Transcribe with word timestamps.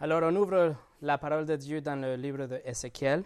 Alors 0.00 0.22
on 0.22 0.36
ouvre 0.36 0.76
la 1.02 1.18
parole 1.18 1.44
de 1.44 1.56
Dieu 1.56 1.80
dans 1.80 2.00
le 2.00 2.14
livre 2.14 2.46
de 2.46 2.60
Ézéchiel. 2.64 3.24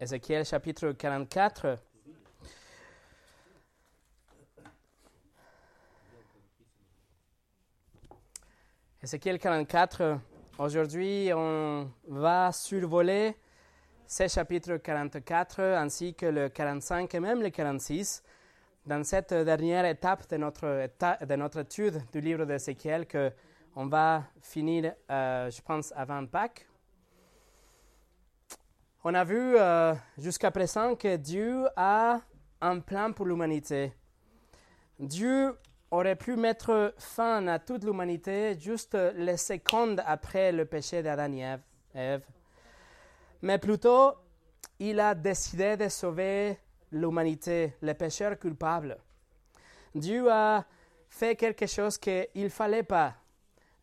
Ézéchiel 0.00 0.42
chapitre 0.46 0.92
44. 0.92 1.76
Ézéchiel 9.02 9.38
44. 9.38 10.18
Aujourd'hui, 10.58 11.30
on 11.34 11.90
va 12.06 12.52
survoler 12.52 13.36
ce 14.06 14.28
chapitre 14.28 14.78
44 14.78 15.60
ainsi 15.60 16.14
que 16.14 16.24
le 16.24 16.48
45 16.48 17.14
et 17.14 17.20
même 17.20 17.42
le 17.42 17.50
46 17.50 18.22
dans 18.86 19.04
cette 19.04 19.32
dernière 19.32 19.84
étape 19.84 20.28
de 20.28 20.36
notre, 20.36 20.88
de 21.24 21.36
notre 21.36 21.60
étude 21.60 22.02
du 22.12 22.20
livre 22.20 22.44
d'Ézéchiel 22.44 23.06
que 23.06 23.32
on 23.74 23.86
va 23.86 24.24
finir, 24.40 24.92
euh, 25.10 25.50
je 25.50 25.62
pense, 25.62 25.92
avant 25.96 26.26
Pâques. 26.26 26.68
On 29.04 29.14
a 29.14 29.24
vu 29.24 29.56
euh, 29.56 29.94
jusqu'à 30.18 30.50
présent 30.50 30.94
que 30.94 31.16
Dieu 31.16 31.66
a 31.74 32.20
un 32.60 32.80
plan 32.80 33.12
pour 33.12 33.26
l'humanité. 33.26 33.92
Dieu 34.98 35.56
aurait 35.90 36.16
pu 36.16 36.36
mettre 36.36 36.94
fin 36.98 37.46
à 37.46 37.58
toute 37.58 37.84
l'humanité 37.84 38.58
juste 38.58 38.96
les 39.14 39.36
secondes 39.36 40.02
après 40.06 40.52
le 40.52 40.64
péché 40.66 41.02
d'Adam 41.02 41.32
et 41.32 41.56
Ève. 41.94 42.22
Mais 43.40 43.58
plutôt, 43.58 44.12
il 44.78 45.00
a 45.00 45.14
décidé 45.14 45.76
de 45.76 45.88
sauver 45.88 46.58
l'humanité, 46.92 47.74
les 47.82 47.94
pécheurs 47.94 48.38
culpables. 48.38 48.96
Dieu 49.94 50.30
a 50.30 50.64
fait 51.08 51.36
quelque 51.36 51.66
chose 51.66 51.98
qu'il 51.98 52.28
ne 52.34 52.48
fallait 52.48 52.82
pas. 52.82 53.14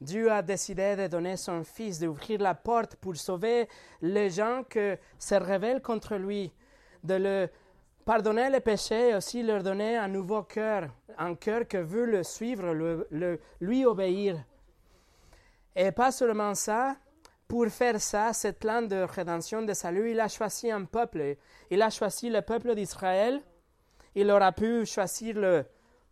Dieu 0.01 0.31
a 0.31 0.41
décidé 0.41 0.95
de 0.95 1.07
donner 1.07 1.35
son 1.35 1.63
Fils, 1.63 1.99
d'ouvrir 1.99 2.39
la 2.39 2.55
porte 2.55 2.95
pour 2.95 3.17
sauver 3.17 3.67
les 4.01 4.29
gens 4.29 4.63
qui 4.63 4.93
se 5.17 5.35
révèlent 5.35 5.81
contre 5.81 6.15
lui, 6.15 6.53
de 7.03 7.15
le 7.15 7.49
pardonner 8.05 8.49
les 8.49 8.61
péchés 8.61 9.09
et 9.09 9.15
aussi 9.15 9.43
leur 9.43 9.61
donner 9.61 9.97
un 9.97 10.07
nouveau 10.07 10.43
cœur, 10.43 10.89
un 11.17 11.35
cœur 11.35 11.67
qui 11.67 11.77
veut 11.77 12.05
le 12.05 12.23
suivre, 12.23 12.73
le, 12.73 13.39
lui 13.59 13.85
obéir. 13.85 14.37
Et 15.75 15.91
pas 15.91 16.11
seulement 16.11 16.55
ça, 16.55 16.95
pour 17.49 17.67
faire 17.69 17.99
ça, 17.99 18.31
ce 18.31 18.49
plan 18.49 18.83
de 18.83 18.97
rédemption, 18.97 19.63
de 19.63 19.73
salut, 19.73 20.11
il 20.11 20.19
a 20.19 20.27
choisi 20.27 20.69
un 20.69 20.85
peuple. 20.85 21.35
Il 21.71 21.81
a 21.81 21.89
choisi 21.89 22.29
le 22.29 22.43
peuple 22.43 22.75
d'Israël. 22.75 23.41
Il 24.13 24.29
aura 24.29 24.51
pu 24.51 24.85
choisir 24.85 25.35
le 25.35 25.65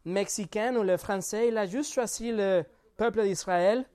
Mexicain 0.03 0.75
ou 0.75 0.81
le 0.81 0.97
Français. 0.97 1.49
Il 1.49 1.57
a 1.59 1.67
juste 1.67 1.93
choisi 1.93 2.31
le 2.31 2.63
peuple 2.97 3.21
d'Israël. 3.21 3.85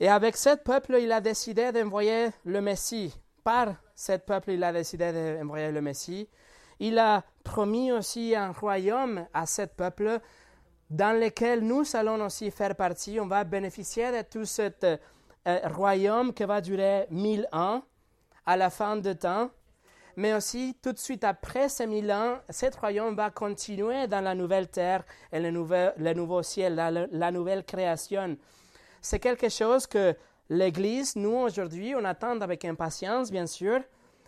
Et 0.00 0.08
avec 0.08 0.36
ce 0.36 0.56
peuple, 0.56 0.96
il 1.00 1.12
a 1.12 1.20
décidé 1.20 1.70
d'envoyer 1.70 2.30
le 2.46 2.60
Messie. 2.60 3.14
Par 3.44 3.76
ce 3.94 4.16
peuple, 4.16 4.50
il 4.50 4.64
a 4.64 4.72
décidé 4.72 5.12
d'envoyer 5.12 5.70
le 5.70 5.82
Messie. 5.82 6.28
Il 6.80 6.98
a 6.98 7.22
promis 7.44 7.92
aussi 7.92 8.34
un 8.34 8.50
royaume 8.50 9.24
à 9.32 9.46
ce 9.46 9.62
peuple 9.62 10.18
dans 10.90 11.16
lequel 11.16 11.60
nous 11.60 11.84
allons 11.94 12.24
aussi 12.24 12.50
faire 12.50 12.74
partie. 12.74 13.20
On 13.20 13.28
va 13.28 13.44
bénéficier 13.44 14.10
de 14.10 14.22
tout 14.22 14.44
cette 14.44 14.84
un 15.44 15.68
royaume 15.68 16.32
qui 16.32 16.44
va 16.44 16.60
durer 16.60 17.06
mille 17.10 17.48
ans 17.52 17.82
à 18.46 18.56
la 18.56 18.70
fin 18.70 18.96
du 18.96 19.14
temps, 19.16 19.50
mais 20.16 20.34
aussi 20.34 20.76
tout 20.82 20.92
de 20.92 20.98
suite 20.98 21.24
après 21.24 21.68
ces 21.68 21.86
mille 21.86 22.12
ans, 22.12 22.38
cet 22.48 22.76
royaume 22.76 23.14
va 23.14 23.30
continuer 23.30 24.06
dans 24.06 24.20
la 24.20 24.34
nouvelle 24.34 24.68
terre 24.68 25.04
et 25.32 25.40
le, 25.40 25.50
le 25.50 26.12
nouveau 26.12 26.42
ciel, 26.42 26.74
la, 26.74 26.90
la 26.90 27.30
nouvelle 27.30 27.64
création. 27.64 28.36
C'est 29.00 29.18
quelque 29.18 29.48
chose 29.48 29.86
que 29.86 30.14
l'Église, 30.48 31.16
nous 31.16 31.34
aujourd'hui, 31.34 31.94
on 31.96 32.04
attend 32.04 32.40
avec 32.40 32.64
impatience, 32.64 33.30
bien 33.30 33.46
sûr. 33.46 33.80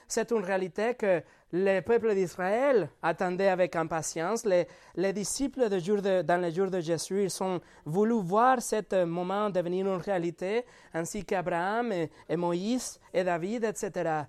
C'est 0.09 0.31
une 0.31 0.45
réalité 0.45 0.95
que 0.95 1.23
le 1.53 1.81
peuple 1.81 2.15
d'Israël 2.15 2.89
attendait 3.03 3.49
avec 3.49 3.77
impatience. 3.77 4.45
Les, 4.45 4.67
les 4.97 5.13
disciples 5.13 5.69
de 5.69 6.23
dans 6.23 6.41
les 6.41 6.51
jours 6.51 6.71
de 6.71 6.81
Jésus, 6.81 7.25
ils 7.25 7.43
ont 7.43 7.61
voulu 7.85 8.15
voir 8.15 8.61
ce 8.61 9.05
moment 9.05 9.51
devenir 9.51 9.87
une 9.87 10.01
réalité, 10.01 10.65
ainsi 10.93 11.25
qu'Abraham 11.25 11.93
et, 11.93 12.11
et, 12.29 12.37
Moïse 12.37 12.99
et 13.13 13.23
David, 13.23 13.65
etc. 13.65 14.23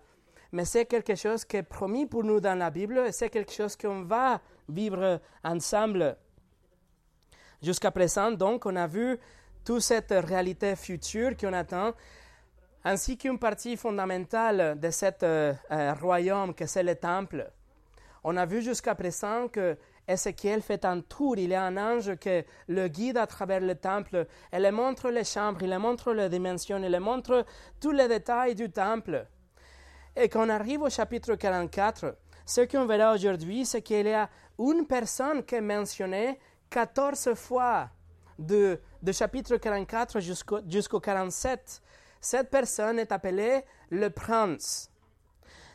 Mais 0.51 0.65
c'est 0.65 0.85
quelque 0.85 1.15
chose 1.15 1.43
qui 1.45 1.57
est 1.57 1.63
promis 1.63 2.05
pour 2.05 2.23
nous 2.23 2.39
dans 2.39 2.57
la 2.57 2.69
Bible 2.69 2.99
et 3.07 3.11
c'est 3.11 3.29
quelque 3.29 3.51
chose 3.51 3.75
qu'on 3.75 4.03
va 4.03 4.39
vivre 4.69 5.19
ensemble. 5.43 6.15
Jusqu'à 7.61 7.89
présent, 7.89 8.31
donc, 8.31 8.65
on 8.65 8.75
a 8.75 8.85
vu 8.85 9.17
toute 9.63 9.81
cette 9.81 10.11
réalité 10.11 10.75
future 10.75 11.35
qu'on 11.35 11.53
attend 11.53 11.93
ainsi 12.85 13.17
qu'une 13.17 13.39
partie 13.39 13.75
fondamentale 13.75 14.79
de 14.79 14.91
ce 14.91 15.07
euh, 15.23 15.53
euh, 15.71 15.93
royaume 15.99 16.53
que 16.53 16.67
c'est 16.67 16.83
le 16.83 16.95
temple. 16.95 17.49
On 18.23 18.37
a 18.37 18.45
vu 18.45 18.61
jusqu'à 18.61 18.93
présent 18.93 19.47
que 19.47 19.75
Ézéchiel 20.07 20.61
fait 20.61 20.85
un 20.85 21.01
tour, 21.01 21.35
il 21.35 21.49
y 21.49 21.55
a 21.55 21.63
un 21.63 21.77
ange 21.77 22.15
qui 22.17 22.43
le 22.67 22.87
guide 22.87 23.17
à 23.17 23.25
travers 23.25 23.59
le 23.59 23.73
temple, 23.73 24.27
le 24.53 24.71
montre 24.71 25.09
les 25.09 25.23
chambres, 25.23 25.63
il 25.63 25.77
montre 25.79 26.13
les 26.13 26.29
dimensions, 26.29 26.77
il 26.77 26.99
montre 26.99 27.43
tous 27.81 27.91
les 27.91 28.07
détails 28.07 28.53
du 28.53 28.69
temple. 28.69 29.25
Et 30.15 30.29
quand 30.29 30.45
on 30.45 30.49
arrive 30.49 30.83
au 30.83 30.89
chapitre 30.89 31.33
44, 31.33 32.15
ce 32.45 32.61
qu'on 32.61 32.85
verra 32.85 33.15
aujourd'hui, 33.15 33.65
c'est 33.65 33.81
qu'il 33.81 34.05
y 34.05 34.13
a 34.13 34.29
une 34.59 34.85
personne 34.85 35.43
qui 35.43 35.55
est 35.55 35.61
mentionnée 35.61 36.39
14 36.69 37.33
fois 37.33 37.89
de, 38.37 38.79
de 39.01 39.11
chapitre 39.11 39.57
44 39.57 40.19
jusqu'au 40.19 40.59
jusqu'au 40.67 40.99
47 40.99 41.81
cette 42.25 42.49
personne 42.49 42.97
est 42.97 43.11
appelée 43.11 43.61
le 43.91 44.09
prince. 44.09 44.89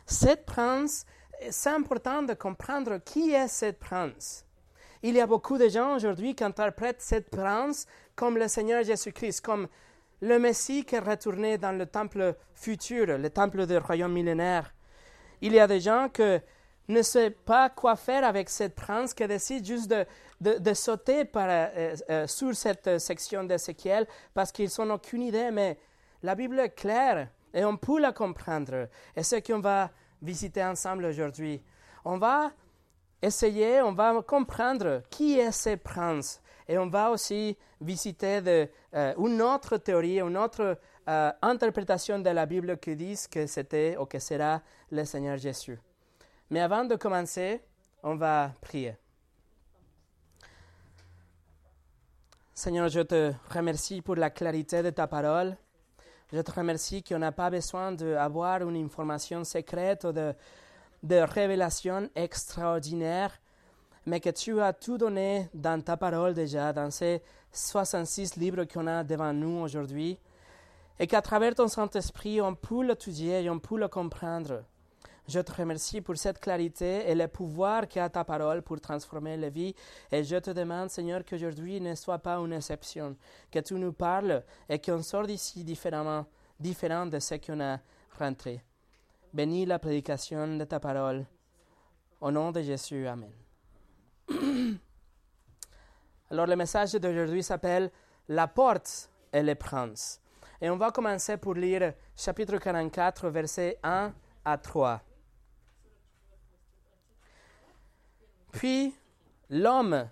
Cette 0.05 0.45
prince, 0.45 1.05
c'est 1.49 1.69
important 1.69 2.23
de 2.23 2.33
comprendre 2.33 2.97
qui 2.97 3.31
est 3.31 3.47
cette 3.47 3.79
prince. 3.79 4.45
Il 5.01 5.15
y 5.15 5.21
a 5.21 5.27
beaucoup 5.27 5.57
de 5.57 5.69
gens 5.69 5.95
aujourd'hui 5.95 6.35
qui 6.35 6.43
interprètent 6.43 7.01
cette 7.01 7.29
prince 7.29 7.87
comme 8.15 8.37
le 8.37 8.49
Seigneur 8.49 8.83
Jésus-Christ, 8.83 9.39
comme 9.39 9.69
le 10.19 10.39
Messie 10.39 10.83
qui 10.83 10.95
est 10.95 10.99
retourné 10.99 11.57
dans 11.57 11.71
le 11.71 11.85
temple 11.85 12.35
futur, 12.53 13.17
le 13.17 13.29
temple 13.29 13.65
du 13.65 13.77
royaume 13.77 14.11
millénaire. 14.11 14.73
Il 15.39 15.53
y 15.53 15.59
a 15.59 15.67
des 15.67 15.79
gens 15.79 16.09
qui 16.09 16.37
ne 16.89 17.01
savent 17.01 17.31
pas 17.45 17.69
quoi 17.69 17.95
faire 17.95 18.25
avec 18.25 18.49
cette 18.49 18.75
prince, 18.75 19.13
qui 19.13 19.25
décident 19.25 19.65
juste 19.65 19.89
de, 19.89 20.05
de, 20.41 20.73
sauter 20.73 21.23
euh, 21.33 21.95
euh, 22.09 22.27
sur 22.27 22.53
cette 22.53 22.99
section 22.99 23.45
d'Ézéchiel 23.45 24.05
parce 24.33 24.51
qu'ils 24.51 24.69
n'ont 24.79 24.95
aucune 24.95 25.23
idée, 25.23 25.49
mais 25.49 25.77
la 26.23 26.35
Bible 26.35 26.59
est 26.59 26.75
claire 26.75 27.29
et 27.53 27.65
on 27.65 27.77
peut 27.77 27.99
la 27.99 28.11
comprendre. 28.11 28.87
Et 29.15 29.23
ce 29.23 29.35
qu'on 29.37 29.59
va 29.59 29.91
visiter 30.21 30.63
ensemble 30.63 31.05
aujourd'hui. 31.05 31.61
On 32.05 32.17
va 32.17 32.51
essayer, 33.21 33.81
on 33.81 33.93
va 33.93 34.21
comprendre 34.21 35.03
qui 35.09 35.39
est 35.39 35.51
ce 35.51 35.75
prince. 35.75 36.41
Et 36.67 36.77
on 36.77 36.87
va 36.87 37.11
aussi 37.11 37.57
visiter 37.79 38.39
euh, 38.93 39.13
une 39.17 39.41
autre 39.41 39.77
théorie, 39.77 40.19
une 40.21 40.37
autre 40.37 40.77
euh, 41.09 41.31
interprétation 41.41 42.19
de 42.19 42.29
la 42.29 42.45
Bible 42.45 42.77
qui 42.77 42.95
dit 42.95 43.17
que 43.29 43.45
c'était 43.47 43.97
ou 43.97 44.05
que 44.05 44.19
sera 44.19 44.61
le 44.91 45.03
Seigneur 45.03 45.37
Jésus. 45.37 45.79
Mais 46.49 46.61
avant 46.61 46.85
de 46.85 46.95
commencer, 46.95 47.61
on 48.03 48.15
va 48.15 48.51
prier. 48.61 48.95
Seigneur, 52.53 52.89
je 52.89 53.01
te 53.01 53.33
remercie 53.49 54.01
pour 54.01 54.15
la 54.15 54.29
clarité 54.29 54.83
de 54.83 54.91
ta 54.91 55.07
parole. 55.07 55.57
Je 56.31 56.39
te 56.39 56.51
remercie 56.51 57.03
qu'on 57.03 57.19
n'a 57.19 57.33
pas 57.33 57.49
besoin 57.49 57.91
d'avoir 57.91 58.61
une 58.61 58.77
information 58.77 59.43
secrète 59.43 60.05
ou 60.05 60.13
de, 60.13 60.33
de 61.03 61.15
révélation 61.17 62.09
extraordinaire, 62.15 63.37
mais 64.05 64.21
que 64.21 64.29
tu 64.29 64.61
as 64.61 64.71
tout 64.71 64.97
donné 64.97 65.49
dans 65.53 65.81
ta 65.81 65.97
parole 65.97 66.33
déjà, 66.33 66.71
dans 66.71 66.89
ces 66.89 67.21
66 67.51 68.37
livres 68.37 68.63
qu'on 68.63 68.87
a 68.87 69.03
devant 69.03 69.33
nous 69.33 69.61
aujourd'hui, 69.61 70.17
et 70.99 71.07
qu'à 71.07 71.21
travers 71.21 71.55
ton 71.55 71.67
Saint-Esprit, 71.67 72.39
on 72.41 72.55
peut 72.55 72.85
l'étudier 72.85 73.43
et 73.43 73.49
on 73.49 73.59
peut 73.59 73.77
le 73.77 73.89
comprendre. 73.89 74.63
Je 75.27 75.39
te 75.39 75.51
remercie 75.53 76.01
pour 76.01 76.17
cette 76.17 76.39
clarité 76.39 77.09
et 77.09 77.15
le 77.15 77.27
pouvoir 77.27 77.87
qu'a 77.87 78.09
ta 78.09 78.23
parole 78.23 78.61
pour 78.63 78.81
transformer 78.81 79.37
la 79.37 79.49
vie. 79.49 79.73
Et 80.11 80.23
je 80.23 80.35
te 80.37 80.51
demande, 80.51 80.89
Seigneur, 80.89 81.23
qu'aujourd'hui 81.23 81.79
ne 81.79 81.95
soit 81.95 82.19
pas 82.19 82.37
une 82.37 82.53
exception, 82.53 83.15
que 83.51 83.59
tu 83.59 83.75
nous 83.75 83.93
parles 83.93 84.43
et 84.67 84.79
qu'on 84.79 85.01
sorte 85.03 85.27
d'ici 85.27 85.63
différemment, 85.63 86.25
différent 86.59 87.05
de 87.05 87.19
ce 87.19 87.35
qu'on 87.35 87.61
a 87.61 87.79
rentré. 88.19 88.61
Bénis 89.33 89.65
la 89.65 89.79
prédication 89.79 90.57
de 90.57 90.65
ta 90.65 90.79
parole. 90.79 91.25
Au 92.19 92.31
nom 92.31 92.51
de 92.51 92.61
Jésus, 92.61 93.07
Amen. 93.07 93.31
Alors 96.29 96.47
le 96.47 96.55
message 96.55 96.93
d'aujourd'hui 96.93 97.43
s'appelle 97.43 97.91
La 98.27 98.47
porte 98.47 99.09
et 99.31 99.43
le 99.43 99.55
prince. 99.55 100.19
Et 100.59 100.69
on 100.69 100.77
va 100.77 100.91
commencer 100.91 101.37
pour 101.37 101.53
lire 101.53 101.93
chapitre 102.15 102.57
44, 102.57 103.29
versets 103.29 103.79
1 103.83 104.13
à 104.45 104.57
3. 104.57 105.01
Puis 108.51 108.95
l'homme 109.49 110.09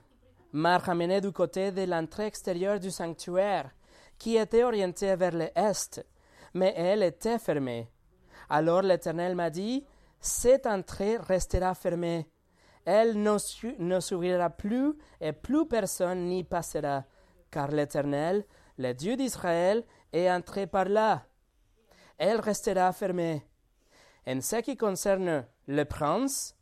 m'a 0.52 0.78
ramené 0.78 1.22
du 1.22 1.32
côté 1.32 1.72
de 1.72 1.84
l'entrée 1.84 2.26
extérieure 2.26 2.80
du 2.80 2.92
sanctuaire, 2.92 3.72
qui 4.18 4.38
était 4.38 4.64
orientée 4.64 5.16
vers 5.16 5.36
l'est, 5.36 6.06
mais 6.54 6.74
elle 6.76 7.04
était 7.04 7.40
fermée. 7.40 7.90
Alors 8.50 8.82
l'Éternel 8.82 9.36
m'a 9.36 9.50
dit, 9.50 9.86
Cette 10.20 10.66
entrée 10.66 11.18
restera 11.18 11.74
fermée. 11.76 12.28
Elle 12.86 13.22
ne 13.22 14.00
s'ouvrira 14.00 14.50
plus 14.50 14.94
et 15.22 15.32
plus 15.34 15.68
personne 15.68 16.26
n'y 16.26 16.44
passera, 16.44 17.06
car 17.52 17.70
l'Éternel, 17.70 18.46
le 18.78 18.94
Dieu 18.94 19.16
d'Israël, 19.16 19.84
est 20.12 20.30
entré 20.30 20.66
par 20.66 20.86
là. 20.86 21.26
Elle 22.18 22.40
restera 22.40 22.92
fermée. 22.92 23.46
En 24.28 24.42
ce 24.42 24.58
qui 24.58 24.76
concerne 24.76 25.46
le 25.68 25.84
prince, 25.86 26.56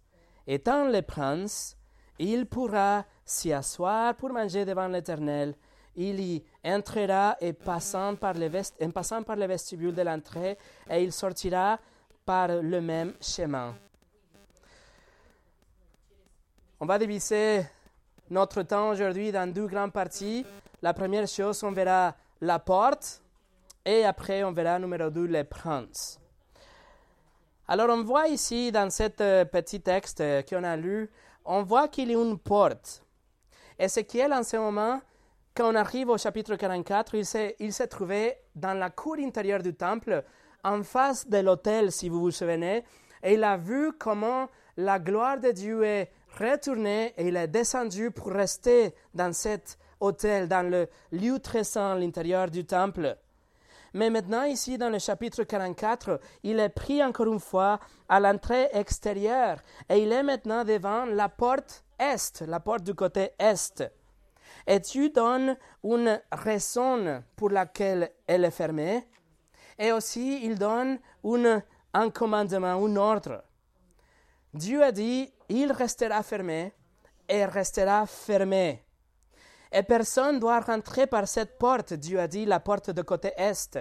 étant 0.47 0.87
le 0.87 1.01
prince, 1.01 1.77
il 2.17 2.45
pourra 2.45 3.05
s'y 3.25 3.53
asseoir 3.53 4.15
pour 4.15 4.31
manger 4.31 4.65
devant 4.65 4.87
l'Éternel. 4.87 5.53
Il 5.95 6.19
y 6.19 6.43
entrera 6.63 7.35
et 7.41 7.49
en 7.49 7.63
passant 7.63 8.15
par 8.15 8.33
le 8.33 9.45
vestibule 9.45 9.93
de 9.93 10.01
l'entrée, 10.01 10.57
et 10.89 11.03
il 11.03 11.11
sortira 11.11 11.79
par 12.25 12.47
le 12.47 12.81
même 12.81 13.13
chemin. 13.19 13.75
On 16.79 16.85
va 16.85 16.99
diviser 16.99 17.65
notre 18.29 18.61
temps 18.61 18.89
aujourd'hui 18.89 19.31
dans 19.31 19.51
deux 19.51 19.65
grandes 19.65 19.93
parties. 19.93 20.45
La 20.81 20.93
première 20.93 21.27
chose, 21.27 21.63
on 21.63 21.71
verra 21.71 22.15
la 22.41 22.59
porte 22.59 23.21
et 23.83 24.05
après 24.05 24.43
on 24.43 24.51
verra 24.51 24.77
numéro 24.77 25.09
deux, 25.09 25.25
les 25.25 25.43
princes. 25.43 26.19
Alors 27.69 27.89
on 27.89 28.01
voit 28.01 28.29
ici 28.29 28.71
dans 28.71 28.89
ce 28.89 29.03
euh, 29.19 29.43
petit 29.43 29.81
texte 29.81 30.21
euh, 30.21 30.41
qu'on 30.41 30.63
a 30.63 30.77
lu, 30.77 31.09
on 31.43 31.63
voit 31.63 31.89
qu'il 31.89 32.09
y 32.09 32.15
a 32.15 32.21
une 32.21 32.39
porte. 32.39 33.03
Ézéchiel 33.77 34.31
en 34.31 34.43
ce 34.43 34.55
moment, 34.55 35.01
quand 35.53 35.73
on 35.73 35.75
arrive 35.75 36.07
au 36.07 36.17
chapitre 36.17 36.55
44, 36.55 37.15
il 37.15 37.25
s'est, 37.25 37.87
trouvé 37.87 38.35
dans 38.55 38.73
la 38.73 38.89
cour 38.89 39.17
intérieure 39.19 39.61
du 39.61 39.73
temple, 39.73 40.23
en 40.63 40.81
face 40.81 41.27
de 41.27 41.39
l'autel, 41.39 41.91
si 41.91 42.07
vous 42.07 42.21
vous 42.21 42.31
souvenez, 42.31 42.85
et 43.21 43.33
il 43.33 43.43
a 43.43 43.57
vu 43.57 43.91
comment 43.99 44.47
la 44.77 44.97
gloire 44.97 45.37
de 45.37 45.51
Dieu 45.51 45.83
est 45.83 46.09
retournée 46.39 47.13
et 47.17 47.27
il 47.27 47.35
est 47.35 47.49
descendu 47.49 48.11
pour 48.11 48.31
rester 48.31 48.95
dans 49.13 49.33
cet 49.33 49.77
hôtel, 49.99 50.47
dans 50.47 50.69
le 50.69 50.87
lieu 51.11 51.39
très 51.39 51.65
saint, 51.65 51.95
l'intérieur 51.95 52.49
du 52.49 52.65
temple. 52.65 53.17
Mais 53.97 54.11
maintenant, 54.11 54.43
ici, 54.43 54.77
dans 54.77 54.91
le 54.91 54.99
chapitre 54.99 55.41
44, 55.41 56.19
il 56.43 56.59
est 56.59 56.69
pris 56.69 57.03
encore 57.03 57.25
une 57.25 57.39
fois 57.39 57.79
à 58.07 58.19
l'entrée 58.19 58.69
extérieure 58.71 59.57
et 59.89 59.97
il 60.03 60.11
est 60.11 60.21
maintenant 60.21 60.63
devant 60.63 61.05
la 61.05 61.29
porte 61.29 61.83
est, 61.97 62.41
la 62.41 62.59
porte 62.59 62.83
du 62.83 62.93
côté 62.93 63.31
est. 63.39 63.83
Et 64.67 64.79
tu 64.81 65.09
donnes 65.09 65.57
une 65.83 66.21
raison 66.31 67.23
pour 67.35 67.49
laquelle 67.49 68.11
elle 68.27 68.45
est 68.45 68.51
fermée 68.51 69.07
et 69.79 69.91
aussi 69.91 70.41
il 70.43 70.59
donne 70.59 70.99
un 71.91 72.09
commandement, 72.11 72.85
un 72.85 72.95
ordre. 72.97 73.43
Dieu 74.53 74.83
a 74.83 74.91
dit, 74.91 75.33
il 75.49 75.71
restera 75.71 76.21
fermé 76.21 76.71
et 77.27 77.45
restera 77.45 78.05
fermé. 78.05 78.86
Et 79.77 79.83
personne 79.83 80.35
ne 80.35 80.39
doit 80.39 80.59
rentrer 80.59 81.05
par 81.05 81.27
cette 81.27 81.59
porte, 81.59 81.93
Dieu 81.93 82.19
a 82.19 82.27
dit, 82.27 82.45
la 82.45 82.59
porte 82.59 82.89
de 82.89 83.03
côté 83.03 83.31
est. 83.37 83.77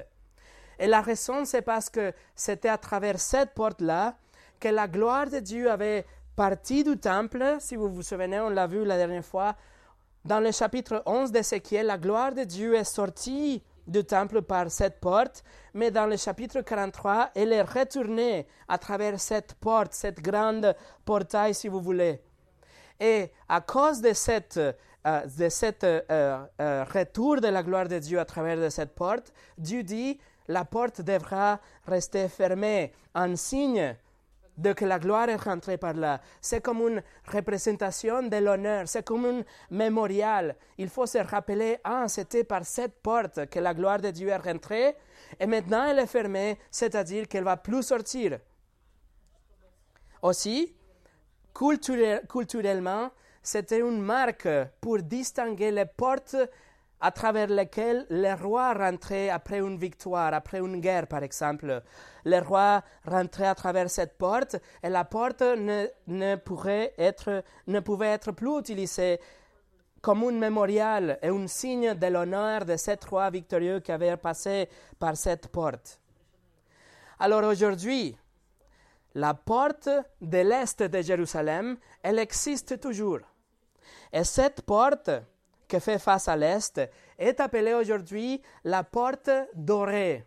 Et 0.79 0.87
la 0.87 1.01
raison, 1.01 1.47
c'est 1.47 1.63
parce 1.63 1.89
que 1.89 2.13
c'était 2.35 2.69
à 2.69 2.77
travers 2.77 3.19
cette 3.19 3.55
porte-là 3.55 4.15
que 4.61 4.69
la 4.69 4.89
gloire 4.89 5.31
de 5.31 5.39
Dieu 5.39 5.71
avait 5.71 6.05
parti 6.37 6.85
du 6.85 6.99
temple. 6.99 7.57
Si 7.61 7.77
vous 7.77 7.89
vous 7.89 8.03
souvenez, 8.03 8.39
on 8.41 8.51
l'a 8.51 8.67
vu 8.67 8.85
la 8.85 8.99
dernière 8.99 9.25
fois. 9.25 9.57
Dans 10.23 10.39
le 10.39 10.53
chapitre 10.53 11.03
11 11.07 11.33
d'Ézéchiel, 11.33 11.87
la 11.87 11.97
gloire 11.97 12.35
de 12.35 12.45
Dieu 12.45 12.75
est 12.75 12.85
sortie 12.85 13.63
du 13.87 14.05
temple 14.05 14.43
par 14.43 14.71
cette 14.71 15.01
porte, 15.01 15.45
mais 15.73 15.91
dans 15.91 16.05
le 16.05 16.19
chapitre 16.19 16.61
43, 16.61 17.31
elle 17.35 17.55
est 17.55 17.63
retournée 17.63 18.47
à 18.69 18.77
travers 18.77 19.19
cette 19.19 19.55
porte, 19.55 19.95
cette 19.95 20.21
grande 20.21 20.77
portail, 21.07 21.55
si 21.55 21.69
vous 21.69 21.81
voulez. 21.81 22.21
Et 23.01 23.31
à 23.49 23.63
cause 23.63 24.03
de 24.03 24.13
cette 24.13 24.61
euh, 25.07 25.21
de 25.39 25.49
cet 25.49 25.85
euh, 25.85 26.01
euh, 26.11 26.85
retour 26.85 27.41
de 27.41 27.47
la 27.47 27.63
gloire 27.63 27.87
de 27.87 27.99
Dieu 27.99 28.19
à 28.19 28.25
travers 28.25 28.57
de 28.57 28.69
cette 28.69 28.93
porte, 28.93 29.33
Dieu 29.57 29.85
dit 29.85 30.19
la 30.49 30.65
porte 30.65 31.01
devra 31.01 31.61
rester 31.87 32.29
fermée 32.29 32.93
en 33.15 33.37
signe 33.37 33.95
de 34.59 34.73
que 34.73 34.85
la 34.85 34.99
gloire 34.99 35.29
est 35.29 35.37
rentrée 35.37 35.77
par 35.77 35.95
là. 35.95 36.21
C'est 36.41 36.61
comme 36.61 36.81
une 36.81 37.03
représentation 37.27 38.23
de 38.23 38.37
l'honneur, 38.37 38.89
c'est 38.89 39.05
comme 39.05 39.27
un 39.27 39.43
mémorial. 39.71 40.57
Il 40.77 40.89
faut 40.89 41.07
se 41.07 41.19
rappeler, 41.19 41.79
ah, 41.85 42.09
c'était 42.09 42.43
par 42.43 42.65
cette 42.65 43.01
porte 43.01 43.47
que 43.47 43.61
la 43.61 43.75
gloire 43.75 44.01
de 44.01 44.11
Dieu 44.11 44.29
est 44.29 44.37
rentrée, 44.37 44.97
et 45.39 45.47
maintenant 45.47 45.87
elle 45.87 46.01
est 46.01 46.07
fermée, 46.07 46.59
c'est-à-dire 46.71 47.29
qu'elle 47.29 47.45
va 47.45 47.57
plus 47.57 47.85
sortir. 47.85 48.41
Aussi, 50.23 50.75
culturellement, 51.55 53.11
c'était 53.47 53.79
une 53.79 54.03
marque 54.03 54.49
pour 54.81 54.99
distinguer 54.99 55.71
les 55.71 55.87
portes 55.87 56.37
à 57.01 57.13
travers 57.13 57.47
lesquelles 57.47 58.05
les 58.11 58.33
rois 58.33 58.73
rentraient 58.75 59.29
après 59.29 59.61
une 59.61 59.79
victoire, 59.79 60.35
après 60.35 60.59
une 60.59 60.81
guerre 60.81 61.07
par 61.07 61.23
exemple. 61.23 61.81
Les 62.25 62.41
rois 62.41 62.83
rentraient 63.05 63.47
à 63.47 63.55
travers 63.55 63.89
cette 63.89 64.19
porte 64.19 64.57
et 64.83 64.89
la 64.89 65.05
porte 65.05 65.43
ne, 65.43 65.87
ne, 66.09 66.35
pourrait 66.35 66.95
être, 66.99 67.45
pouvait 67.85 68.09
être 68.09 68.33
plus 68.33 68.59
utilisée 68.59 69.21
comme 70.01 70.25
un 70.25 70.33
mémorial 70.33 71.17
et 71.23 71.29
un 71.29 71.47
signe 71.47 71.95
de 71.95 72.07
l'honneur 72.09 72.65
de 72.65 72.77
cet 72.77 73.05
roi 73.05 73.31
victorieux 73.31 73.79
qui 73.79 73.93
avait 73.93 74.17
passé 74.17 74.69
par 74.99 75.17
cette 75.17 75.47
porte. 75.49 76.01
Alors 77.21 77.45
aujourd'hui, 77.45 78.17
la 79.15 79.35
porte 79.35 79.89
de 80.21 80.39
l'Est 80.39 80.83
de 80.83 81.01
Jérusalem, 81.01 81.79
elle 82.03 82.19
existe 82.19 82.81
toujours. 82.81 83.21
Et 84.13 84.25
cette 84.25 84.63
porte 84.63 85.11
qui 85.69 85.81
fait 85.81 85.99
face 85.99 86.29
à 86.29 86.37
l'est 86.37 86.81
est 87.19 87.41
appelée 87.41 87.75
aujourd'hui 87.75 88.41
la 88.65 88.85
porte 88.85 89.31
dorée. 89.55 90.25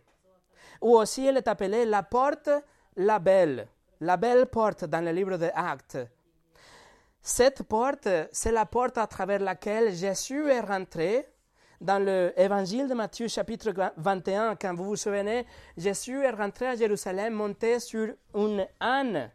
Ou 0.81 0.97
aussi 0.97 1.25
elle 1.25 1.37
est 1.37 1.47
appelée 1.47 1.85
la 1.85 2.03
porte 2.03 2.49
la 2.95 3.19
belle, 3.19 3.67
la 4.01 4.17
belle 4.17 4.47
porte 4.47 4.85
dans 4.85 5.03
le 5.03 5.11
livre 5.11 5.37
des 5.37 5.51
Actes. 5.53 5.97
Cette 7.21 7.63
porte, 7.63 8.07
c'est 8.31 8.51
la 8.51 8.65
porte 8.65 8.97
à 8.97 9.07
travers 9.07 9.39
laquelle 9.39 9.93
Jésus 9.93 10.49
est 10.49 10.61
rentré 10.61 11.27
dans 11.79 12.03
l'évangile 12.03 12.87
de 12.87 12.93
Matthieu 12.93 13.27
chapitre 13.27 13.71
21. 13.97 14.55
Quand 14.55 14.73
vous 14.73 14.85
vous 14.85 14.95
souvenez, 14.95 15.45
Jésus 15.77 16.21
est 16.23 16.31
rentré 16.31 16.67
à 16.67 16.75
Jérusalem 16.75 17.33
monté 17.33 17.79
sur 17.79 18.13
une 18.35 18.67
âne. 18.81 19.31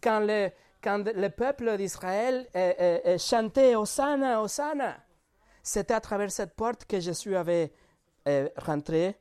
Quand 0.00 0.20
le, 0.20 0.50
quand 0.84 1.04
le 1.14 1.30
peuple 1.30 1.78
d'Israël 1.78 2.46
chantait 3.18 3.74
Hosanna, 3.74 4.42
Hosanna, 4.42 4.98
c'était 5.62 5.94
à 5.94 6.00
travers 6.00 6.30
cette 6.30 6.54
porte 6.54 6.84
que 6.84 7.00
Jésus 7.00 7.34
avait 7.34 7.72
euh, 8.28 8.50
rentré. 8.58 9.16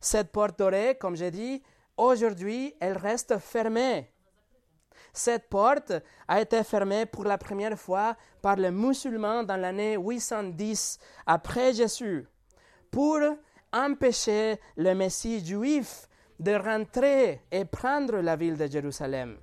Cette 0.00 0.32
porte 0.32 0.58
dorée, 0.58 0.96
comme 1.00 1.14
j'ai 1.14 1.30
dit, 1.30 1.62
aujourd'hui, 1.96 2.74
elle 2.80 2.98
reste 2.98 3.38
fermée. 3.38 4.10
Cette 5.12 5.48
porte 5.48 5.92
a 6.26 6.40
été 6.40 6.64
fermée 6.64 7.06
pour 7.06 7.24
la 7.24 7.38
première 7.38 7.78
fois 7.78 8.16
par 8.42 8.56
les 8.56 8.72
musulmans 8.72 9.44
dans 9.44 9.56
l'année 9.56 9.96
810 9.96 10.98
après 11.26 11.72
Jésus 11.74 12.26
pour 12.90 13.20
empêcher 13.72 14.58
le 14.76 14.94
Messie 14.94 15.44
juif 15.46 16.08
de 16.40 16.54
rentrer 16.54 17.42
et 17.52 17.64
prendre 17.64 18.16
la 18.16 18.34
ville 18.34 18.56
de 18.56 18.66
Jérusalem. 18.66 19.38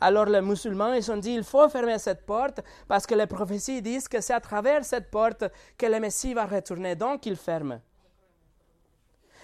Alors 0.00 0.26
les 0.26 0.40
musulmans, 0.40 0.92
ils 0.92 1.10
ont 1.10 1.16
dit, 1.16 1.34
il 1.34 1.44
faut 1.44 1.68
fermer 1.68 1.98
cette 1.98 2.24
porte 2.26 2.60
parce 2.88 3.06
que 3.06 3.14
les 3.14 3.26
prophéties 3.26 3.82
disent 3.82 4.08
que 4.08 4.20
c'est 4.20 4.34
à 4.34 4.40
travers 4.40 4.84
cette 4.84 5.10
porte 5.10 5.44
que 5.76 5.86
le 5.86 6.00
Messie 6.00 6.34
va 6.34 6.46
retourner. 6.46 6.94
Donc 6.94 7.26
ils 7.26 7.36
ferment. 7.36 7.80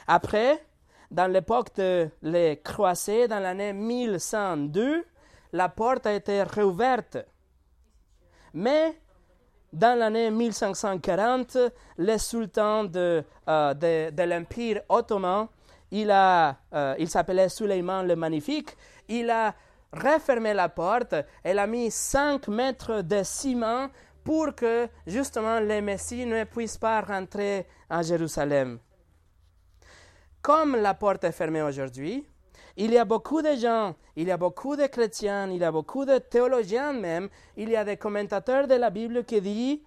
Après, 0.06 0.64
dans 1.10 1.30
l'époque 1.30 1.74
de 1.76 2.08
les 2.22 2.60
croisés, 2.62 3.28
dans 3.28 3.38
l'année 3.38 3.72
1102, 3.72 5.04
la 5.52 5.68
porte 5.68 6.06
a 6.06 6.12
été 6.14 6.42
réouverte. 6.42 7.18
Mais 8.54 8.98
dans 9.72 9.98
l'année 9.98 10.30
1540, 10.30 11.58
le 11.98 12.18
sultan 12.18 12.84
de, 12.84 13.24
euh, 13.48 13.74
de, 13.74 14.22
l'Empire 14.22 14.82
ottoman, 14.88 15.48
il, 15.90 16.10
euh, 16.10 16.94
il 16.98 17.08
s'appelait 17.08 17.48
Suleiman 17.48 18.02
le 18.02 18.16
Magnifique, 18.16 18.76
il 19.08 19.30
a 19.30 19.54
refermé 19.92 20.54
la 20.54 20.68
porte, 20.68 21.14
elle 21.42 21.58
a 21.58 21.66
mis 21.66 21.90
cinq 21.90 22.48
mètres 22.48 23.02
de 23.02 23.22
ciment 23.22 23.88
pour 24.24 24.54
que 24.54 24.88
justement 25.06 25.60
les 25.60 25.80
Messies 25.80 26.26
ne 26.26 26.44
puissent 26.44 26.78
pas 26.78 27.00
rentrer 27.00 27.66
à 27.90 28.02
Jérusalem. 28.02 28.78
Comme 30.40 30.76
la 30.76 30.94
porte 30.94 31.24
est 31.24 31.32
fermée 31.32 31.62
aujourd'hui, 31.62 32.26
il 32.76 32.92
y 32.92 32.98
a 32.98 33.04
beaucoup 33.04 33.42
de 33.42 33.54
gens, 33.54 33.94
il 34.16 34.28
y 34.28 34.30
a 34.30 34.36
beaucoup 34.36 34.76
de 34.76 34.86
chrétiens, 34.86 35.50
il 35.50 35.58
y 35.60 35.64
a 35.64 35.70
beaucoup 35.70 36.04
de 36.04 36.18
théologiens 36.18 36.92
même, 36.92 37.28
il 37.56 37.68
y 37.68 37.76
a 37.76 37.84
des 37.84 37.96
commentateurs 37.96 38.66
de 38.66 38.74
la 38.74 38.90
Bible 38.90 39.24
qui 39.24 39.40
disent, 39.40 39.80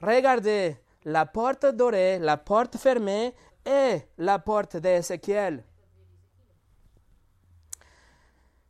regardez, 0.00 0.76
la 1.04 1.26
porte 1.26 1.66
dorée, 1.66 2.18
la 2.18 2.38
porte 2.38 2.78
fermée 2.78 3.34
est 3.64 4.08
la 4.18 4.38
porte 4.38 4.78
d'Ézéchiel. 4.78 5.62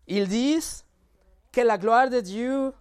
Ils 0.07 0.29
disent 0.29 0.85
que 1.53 1.61
la 1.61 1.79
gloire 1.79 2.11
de 2.11 2.21
Dieu 2.21 2.73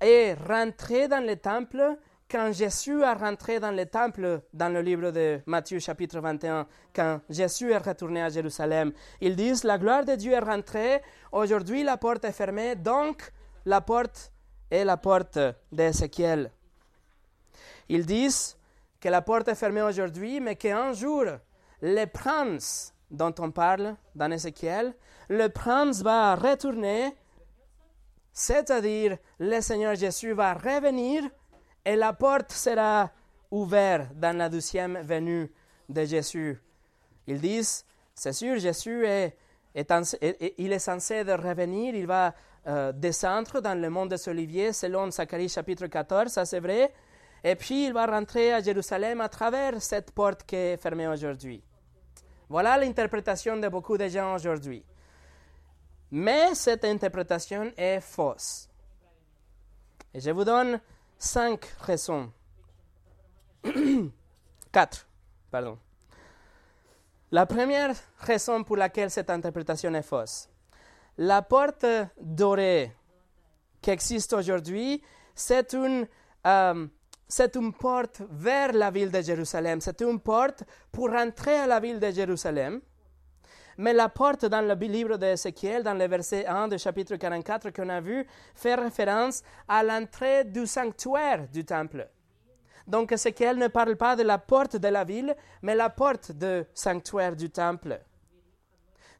est 0.00 0.34
rentrée 0.34 1.08
dans 1.08 1.24
le 1.24 1.36
temple 1.36 1.96
quand 2.30 2.52
Jésus 2.52 3.02
est 3.02 3.12
rentré 3.12 3.58
dans 3.58 3.72
le 3.72 3.86
temple 3.86 4.42
dans 4.52 4.72
le 4.72 4.80
livre 4.80 5.10
de 5.10 5.40
Matthieu 5.46 5.80
chapitre 5.80 6.20
21, 6.20 6.66
quand 6.94 7.20
Jésus 7.28 7.72
est 7.72 7.78
retourné 7.78 8.22
à 8.22 8.28
Jérusalem. 8.28 8.92
Ils 9.20 9.34
disent, 9.34 9.64
la 9.64 9.78
gloire 9.78 10.04
de 10.04 10.14
Dieu 10.14 10.32
est 10.32 10.38
rentrée, 10.38 11.02
aujourd'hui 11.32 11.82
la 11.82 11.96
porte 11.96 12.24
est 12.24 12.32
fermée, 12.32 12.76
donc 12.76 13.32
la 13.66 13.80
porte 13.80 14.32
est 14.70 14.84
la 14.84 14.96
porte 14.96 15.38
d'Ézéchiel. 15.72 16.52
Ils 17.88 18.06
disent 18.06 18.56
que 19.00 19.08
la 19.08 19.22
porte 19.22 19.48
est 19.48 19.56
fermée 19.56 19.82
aujourd'hui, 19.82 20.38
mais 20.40 20.54
qu'un 20.54 20.92
jour, 20.92 21.24
le 21.82 22.04
prince 22.06 22.94
dont 23.10 23.34
on 23.40 23.50
parle 23.50 23.96
dans 24.14 24.30
Ézéchiel, 24.30 24.94
le 25.30 25.48
prince 25.48 26.02
va 26.02 26.34
retourner, 26.34 27.14
c'est-à-dire 28.32 29.16
le 29.38 29.60
Seigneur 29.60 29.94
Jésus 29.94 30.32
va 30.32 30.54
revenir 30.54 31.22
et 31.84 31.94
la 31.94 32.12
porte 32.12 32.50
sera 32.50 33.10
ouverte 33.48 34.12
dans 34.16 34.36
la 34.36 34.48
deuxième 34.48 34.98
venue 35.02 35.50
de 35.88 36.04
Jésus. 36.04 36.60
Ils 37.28 37.40
disent, 37.40 37.84
c'est 38.12 38.32
sûr, 38.32 38.58
Jésus 38.58 39.06
est, 39.06 39.36
il 40.58 40.72
est 40.72 40.78
censé 40.80 41.22
de 41.22 41.32
revenir, 41.32 41.94
il 41.94 42.08
va 42.08 42.34
euh, 42.66 42.90
descendre 42.90 43.60
dans 43.60 43.80
le 43.80 43.88
monde 43.88 44.10
des 44.10 44.28
Oliviers 44.28 44.72
selon 44.72 45.12
Zacharie 45.12 45.48
chapitre 45.48 45.86
14, 45.86 46.32
ça 46.32 46.44
c'est 46.44 46.60
vrai, 46.60 46.92
et 47.44 47.54
puis 47.54 47.86
il 47.86 47.92
va 47.92 48.04
rentrer 48.06 48.52
à 48.52 48.60
Jérusalem 48.60 49.20
à 49.20 49.28
travers 49.28 49.80
cette 49.80 50.10
porte 50.10 50.42
qui 50.42 50.56
est 50.56 50.76
fermée 50.76 51.06
aujourd'hui. 51.06 51.62
Voilà 52.48 52.76
l'interprétation 52.76 53.56
de 53.56 53.68
beaucoup 53.68 53.96
de 53.96 54.08
gens 54.08 54.34
aujourd'hui. 54.34 54.84
Mais 56.10 56.54
cette 56.54 56.84
interprétation 56.84 57.72
est 57.76 58.00
fausse. 58.00 58.68
Et 60.12 60.20
je 60.20 60.30
vous 60.30 60.44
donne 60.44 60.80
cinq 61.18 61.64
raisons. 61.80 62.32
Quatre, 64.72 65.06
pardon. 65.50 65.78
La 67.30 67.46
première 67.46 67.94
raison 68.18 68.64
pour 68.64 68.76
laquelle 68.76 69.10
cette 69.10 69.30
interprétation 69.30 69.94
est 69.94 70.02
fausse. 70.02 70.48
La 71.18 71.42
porte 71.42 71.86
dorée 72.20 72.92
qui 73.80 73.90
existe 73.90 74.32
aujourd'hui, 74.32 75.00
c'est 75.34 75.72
une, 75.74 76.08
euh, 76.46 76.86
une 77.54 77.72
porte 77.72 78.22
vers 78.30 78.72
la 78.72 78.90
ville 78.90 79.10
de 79.10 79.20
Jérusalem. 79.20 79.80
C'est 79.80 80.00
une 80.00 80.18
porte 80.18 80.64
pour 80.90 81.10
rentrer 81.10 81.54
à 81.54 81.66
la 81.66 81.78
ville 81.78 82.00
de 82.00 82.10
Jérusalem. 82.10 82.80
Mais 83.80 83.94
la 83.94 84.10
porte 84.10 84.44
dans 84.44 84.60
le 84.60 84.74
livre 84.74 85.16
d'Ézéchiel, 85.16 85.82
dans 85.82 85.94
le 85.94 86.06
verset 86.06 86.44
1 86.44 86.68
du 86.68 86.78
chapitre 86.78 87.16
44 87.16 87.70
qu'on 87.70 87.88
a 87.88 87.98
vu, 87.98 88.26
fait 88.54 88.74
référence 88.74 89.42
à 89.66 89.82
l'entrée 89.82 90.44
du 90.44 90.66
sanctuaire 90.66 91.48
du 91.48 91.64
temple. 91.64 92.06
Donc 92.86 93.10
Ézéchiel 93.10 93.56
ne 93.56 93.68
parle 93.68 93.96
pas 93.96 94.16
de 94.16 94.22
la 94.22 94.36
porte 94.36 94.76
de 94.76 94.88
la 94.88 95.04
ville, 95.04 95.34
mais 95.62 95.74
la 95.74 95.88
porte 95.88 96.32
du 96.32 96.62
sanctuaire 96.74 97.34
du 97.34 97.48
temple. 97.48 97.98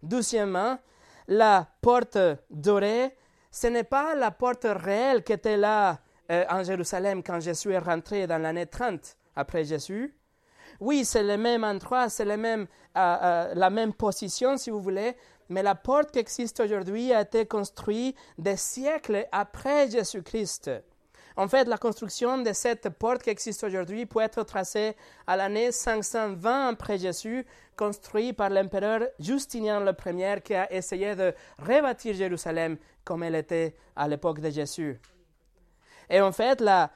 Deuxièmement, 0.03 0.79
la 1.27 1.67
porte 1.81 2.19
dorée, 2.51 3.17
ce 3.51 3.69
n'est 3.69 3.85
pas 3.85 4.15
la 4.15 4.31
porte 4.31 4.67
réelle 4.69 5.25
qui 5.25 5.33
était 5.33 5.57
là 5.57 6.01
euh, 6.31 6.45
en 6.51 6.63
Jérusalem 6.63 7.23
quand 7.23 7.41
Jésus 7.41 7.73
est 7.73 7.79
rentré 7.79 8.27
dans 8.27 8.37
l'année 8.37 8.67
30 8.67 9.17
après 9.37 9.65
Jésus, 9.65 10.15
oui, 10.81 11.05
c'est 11.05 11.23
le 11.23 11.37
même 11.37 11.63
endroit, 11.63 12.09
c'est 12.09 12.27
euh, 12.27 12.67
euh, 12.97 13.53
la 13.55 13.71
même 13.71 13.93
position, 13.93 14.57
si 14.57 14.71
vous 14.71 14.81
voulez, 14.81 15.15
mais 15.51 15.63
la 15.63 15.75
porte 15.75 16.11
qui 16.13 16.19
existe 16.19 16.61
aujourd'hui 16.61 17.13
a 17.13 17.21
été 17.21 17.45
construite 17.47 18.17
des 18.39 18.57
siècles 18.57 19.27
après 19.31 19.91
Jésus-Christ. 19.91 20.71
En 21.37 21.49
fait, 21.49 21.65
la 21.69 21.79
construction 21.79 22.39
de 22.39 22.53
cette 22.53 22.89
porte 22.91 23.23
qui 23.23 23.31
existe 23.31 23.63
aujourd'hui 23.65 24.07
peut 24.07 24.21
être 24.21 24.43
tracée 24.43 24.97
à 25.27 25.37
l'année 25.37 25.71
520 25.71 26.69
après 26.69 26.99
Jésus, 26.99 27.47
construite 27.77 28.37
par 28.37 28.51
l'empereur 28.51 29.03
Justinien 29.19 29.81
le 29.81 29.93
Premier 29.93 30.37
qui 30.43 30.55
a 30.55 30.73
essayé 30.73 31.15
de 31.15 31.35
rebâtir 31.59 32.15
Jérusalem 32.15 32.77
comme 33.05 33.23
elle 33.23 33.37
était 33.37 33.75
à 33.97 34.09
l'époque 34.09 34.41
de 34.41 34.51
Jésus. 34.51 35.01
Et 36.09 36.21
en 36.21 36.33
fait, 36.33 36.61
la 36.61 36.91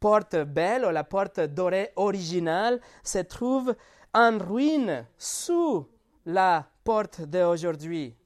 porte 0.00 0.36
belle 0.36 0.86
ou 0.86 0.90
la 0.90 1.04
porte 1.04 1.40
dorée 1.40 1.92
originale 1.96 2.80
se 3.04 3.18
trouve 3.18 3.74
en 4.12 4.38
ruine 4.38 5.06
sous 5.18 5.86
la 6.26 6.66
porte 6.82 7.20
d'aujourd'hui. 7.20 8.16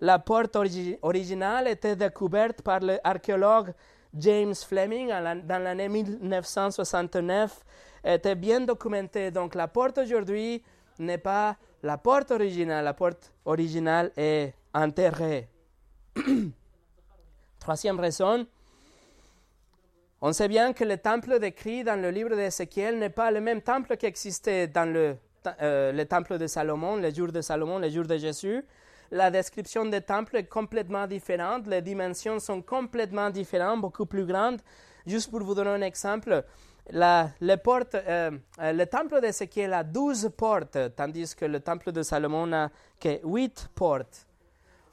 La 0.00 0.18
porte 0.18 0.56
originale 0.56 1.68
était 1.68 1.94
découverte 1.94 2.60
par 2.62 2.80
l'archéologue 2.80 3.72
James 4.14 4.54
Fleming 4.54 5.08
dans 5.44 5.62
l'année 5.62 5.88
1969. 5.88 7.64
était 8.04 8.34
bien 8.34 8.60
documentée. 8.60 9.30
Donc 9.30 9.54
la 9.54 9.68
porte 9.68 9.98
aujourd'hui 9.98 10.62
n'est 10.98 11.18
pas 11.18 11.56
la 11.82 11.98
porte 11.98 12.32
originale. 12.32 12.84
La 12.84 12.94
porte 12.94 13.32
originale 13.44 14.10
est 14.16 14.54
enterrée. 14.74 15.48
Troisième 17.60 18.00
raison, 18.00 18.44
on 20.24 20.32
sait 20.32 20.46
bien 20.46 20.72
que 20.72 20.84
le 20.84 20.98
temple 20.98 21.40
décrit 21.40 21.82
dans 21.82 22.00
le 22.00 22.10
livre 22.10 22.36
d'Ézéchiel 22.36 22.96
n'est 22.96 23.10
pas 23.10 23.32
le 23.32 23.40
même 23.40 23.60
temple 23.60 23.96
qui 23.96 24.06
existait 24.06 24.68
dans 24.68 24.88
le, 24.88 25.16
euh, 25.60 25.90
le 25.90 26.04
temple 26.04 26.38
de 26.38 26.46
Salomon, 26.46 26.94
les 26.94 27.12
jours 27.12 27.32
de 27.32 27.40
Salomon, 27.40 27.80
les 27.80 27.90
jours 27.90 28.06
de 28.06 28.16
Jésus. 28.16 28.64
La 29.10 29.32
description 29.32 29.84
des 29.84 30.00
temples 30.00 30.36
est 30.36 30.44
complètement 30.46 31.08
différente, 31.08 31.66
les 31.66 31.82
dimensions 31.82 32.38
sont 32.38 32.62
complètement 32.62 33.30
différentes, 33.30 33.80
beaucoup 33.80 34.06
plus 34.06 34.24
grandes. 34.24 34.60
Juste 35.08 35.28
pour 35.28 35.42
vous 35.42 35.56
donner 35.56 35.70
un 35.70 35.82
exemple, 35.82 36.44
la, 36.90 37.30
les 37.40 37.56
portes, 37.56 37.96
euh, 37.96 38.30
euh, 38.60 38.72
le 38.72 38.86
temple 38.86 39.20
d'Ézéchiel 39.20 39.72
a 39.72 39.82
12 39.82 40.30
portes, 40.36 40.78
tandis 40.94 41.34
que 41.34 41.46
le 41.46 41.58
temple 41.58 41.90
de 41.90 42.02
Salomon 42.02 42.46
n'a 42.46 42.70
que 43.00 43.18
8 43.24 43.70
portes. 43.74 44.28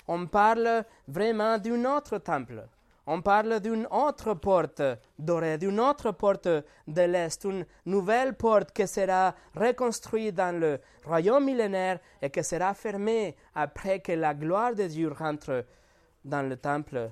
On 0.08 0.26
parle 0.26 0.84
vraiment 1.08 1.60
d'un 1.60 1.86
autre 1.86 2.18
temple 2.18 2.64
on 3.12 3.24
parle 3.24 3.60
d'une 3.60 3.88
autre 3.90 4.36
porte 4.36 4.84
dorée, 5.18 5.58
d'une 5.58 5.80
autre 5.80 6.12
porte 6.12 6.48
de 6.48 7.02
l'Est, 7.02 7.44
une 7.44 7.66
nouvelle 7.88 8.36
porte 8.36 8.72
qui 8.72 8.88
sera 8.88 9.34
reconstruite 9.56 10.36
dans 10.36 10.56
le 10.56 10.80
royaume 11.04 11.44
millénaire 11.44 12.00
et 12.22 12.30
qui 12.30 12.44
sera 12.44 12.76
fermée 12.76 13.36
après 13.56 14.00
que 14.00 14.12
la 14.12 14.36
gloire 14.36 14.76
de 14.76 14.86
Dieu 14.86 15.12
rentre 15.12 15.66
dans 16.24 16.48
le 16.48 16.56
temple. 16.56 17.10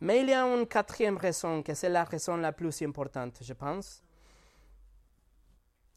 Mais 0.00 0.22
il 0.22 0.30
y 0.30 0.32
a 0.32 0.46
une 0.46 0.66
quatrième 0.66 1.18
raison, 1.18 1.62
qui 1.62 1.76
c'est 1.76 1.90
la 1.90 2.04
raison 2.04 2.38
la 2.38 2.52
plus 2.52 2.80
importante, 2.80 3.36
je 3.42 3.52
pense. 3.52 4.02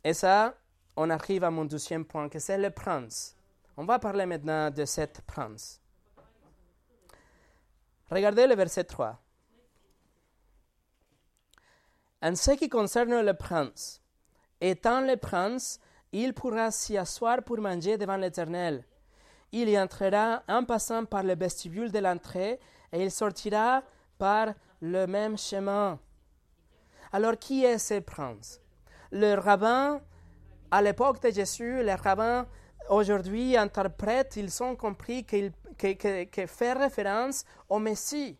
Et 0.03 0.13
ça, 0.13 0.55
on 0.97 1.09
arrive 1.09 1.45
à 1.45 1.51
mon 1.51 1.63
deuxième 1.63 2.03
point, 2.03 2.27
que 2.27 2.37
c'est 2.37 2.57
le 2.57 2.69
prince. 2.69 3.37
On 3.77 3.85
va 3.85 3.97
parler 3.97 4.25
maintenant 4.25 4.69
de 4.69 4.83
cette 4.83 5.21
prince. 5.21 5.82
Regardez 8.13 8.45
le 8.45 8.53
verset 8.53 8.83
3. 8.83 9.19
En 12.21 12.35
ce 12.35 12.51
qui 12.51 12.69
concerne 12.69 13.21
le 13.21 13.33
prince, 13.33 14.03
étant 14.61 15.01
le 15.01 15.17
prince, 15.17 15.79
il 16.11 16.35
pourra 16.35 16.69
s'y 16.69 16.95
asseoir 16.95 17.41
pour 17.41 17.57
manger 17.57 17.97
devant 17.97 18.17
l'Éternel. 18.17 18.85
Il 19.51 19.67
y 19.67 19.79
entrera 19.79 20.43
en 20.47 20.63
passant 20.63 21.05
par 21.05 21.23
le 21.23 21.35
vestibule 21.35 21.91
de 21.91 21.97
l'entrée 21.97 22.59
et 22.91 23.03
il 23.03 23.09
sortira 23.09 23.81
par 24.19 24.53
le 24.79 25.07
même 25.07 25.35
chemin. 25.35 25.99
Alors, 27.11 27.37
qui 27.39 27.65
est 27.65 27.79
ce 27.79 27.99
prince? 27.99 28.61
Le 29.11 29.33
rabbin, 29.33 30.01
à 30.69 30.83
l'époque 30.83 31.19
de 31.23 31.31
Jésus, 31.31 31.81
les 31.81 31.95
rabbins 31.95 32.47
aujourd'hui 32.89 33.57
interprètent, 33.57 34.35
ils 34.35 34.63
ont 34.63 34.75
compris 34.75 35.23
qu'il 35.23 35.51
qui, 35.77 36.47
fait 36.47 36.73
référence 36.73 37.45
au 37.69 37.79
Messie. 37.79 38.37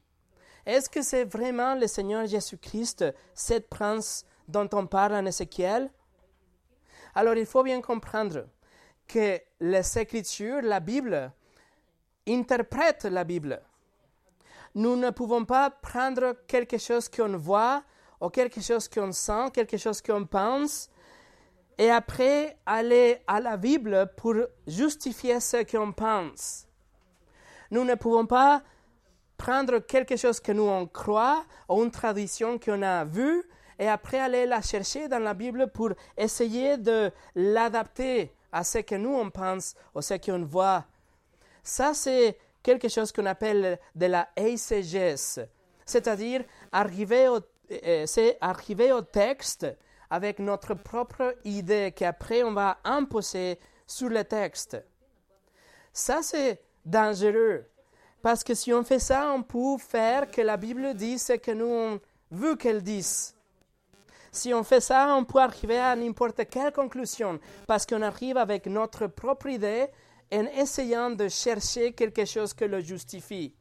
Est-ce 0.66 0.90
que 0.90 1.02
c'est 1.02 1.26
vraiment 1.26 1.76
le 1.76 1.88
Seigneur 1.88 2.26
Jésus-Christ, 2.26 3.06
cette 3.34 3.70
prince 3.70 4.26
dont 4.48 4.70
on 4.74 4.88
parle 4.88 5.16
en 5.16 5.26
Ézéchiel? 5.26 5.92
Alors 7.16 7.36
il 7.36 7.46
faut 7.46 7.64
bien 7.64 7.82
comprendre 7.82 8.48
que 9.08 9.40
les 9.60 9.98
Écritures, 10.00 10.62
la 10.62 10.80
Bible, 10.80 11.32
interprètent 12.28 13.06
la 13.06 13.24
Bible. 13.24 13.62
Nous 14.76 14.96
ne 14.96 15.10
pouvons 15.12 15.46
pas 15.46 15.70
prendre 15.70 16.38
quelque 16.48 16.78
chose 16.78 17.10
qu'on 17.10 17.38
voit 17.38 17.84
ou 18.22 18.30
quelque 18.30 18.62
chose 18.62 18.88
qu'on 18.88 19.12
sent, 19.12 19.52
quelque 19.54 19.78
chose 19.78 20.02
qu'on 20.02 20.26
pense, 20.26 20.90
et 21.78 21.90
après 21.90 22.58
aller 22.66 23.20
à 23.28 23.40
la 23.40 23.58
Bible 23.58 24.12
pour 24.18 24.36
justifier 24.68 25.40
ce 25.40 25.64
qu'on 25.64 25.92
pense. 25.92 26.68
Nous 27.72 27.84
ne 27.84 27.96
pouvons 27.96 28.26
pas 28.26 28.62
prendre 29.38 29.80
quelque 29.80 30.16
chose 30.16 30.40
que 30.40 30.52
nous 30.52 30.68
on 30.68 30.86
croit 30.86 31.44
ou 31.68 31.84
une 31.84 31.92
tradition 31.92 32.60
qu'on 32.60 32.82
a 32.82 33.04
vue 33.04 33.44
et 33.80 33.88
après 33.88 34.20
aller 34.20 34.46
la 34.46 34.62
chercher 34.62 35.08
dans 35.08 35.20
la 35.20 35.34
Bible 35.34 35.68
pour 35.72 35.90
essayer 36.18 36.78
de 36.78 37.12
l'adapter 37.36 38.32
à 38.52 38.64
ce 38.64 38.80
que 38.80 38.96
nous 38.96 39.14
on 39.14 39.30
pense 39.30 39.76
ou 39.96 40.02
ce 40.02 40.14
qu'on 40.14 40.46
voit. 40.46 40.86
Ça, 41.64 41.94
c'est 41.94 42.38
quelque 42.62 42.88
chose 42.88 43.12
qu'on 43.12 43.26
appelle 43.26 43.80
de 43.96 44.06
la 44.06 44.30
exégèse, 44.36 45.46
c'est-à-dire 45.86 46.44
arriver 46.72 47.28
euh, 47.72 48.06
arriver 48.42 48.92
au 48.92 49.02
texte 49.02 49.66
avec 50.14 50.38
notre 50.38 50.76
propre 50.76 51.36
idée 51.44 51.92
qu'après 51.92 52.44
on 52.44 52.54
va 52.54 52.78
imposer 52.84 53.58
sur 53.88 54.10
le 54.10 54.24
texte. 54.24 54.78
Ça, 55.92 56.22
c'est 56.22 56.62
dangereux. 56.86 57.66
Parce 58.22 58.44
que 58.44 58.54
si 58.54 58.72
on 58.72 58.84
fait 58.84 59.00
ça, 59.00 59.32
on 59.32 59.42
peut 59.42 59.80
faire 59.80 60.30
que 60.30 60.42
la 60.42 60.56
Bible 60.56 60.94
dise 60.94 61.24
ce 61.26 61.34
que 61.34 61.50
nous 61.50 61.66
on 61.66 62.00
veut 62.30 62.56
qu'elle 62.56 62.84
dise. 62.84 63.36
Si 64.32 64.54
on 64.54 64.64
fait 64.64 64.82
ça, 64.82 65.16
on 65.16 65.26
peut 65.26 65.40
arriver 65.40 65.80
à 65.80 65.96
n'importe 65.96 66.48
quelle 66.48 66.72
conclusion, 66.72 67.40
parce 67.66 67.88
qu'on 67.88 68.04
arrive 68.04 68.38
avec 68.38 68.68
notre 68.68 69.08
propre 69.08 69.48
idée 69.48 69.88
en 70.32 70.46
essayant 70.46 71.10
de 71.10 71.28
chercher 71.28 71.94
quelque 71.94 72.26
chose 72.26 72.54
qui 72.54 72.68
le 72.68 72.82
justifie. 72.82 73.56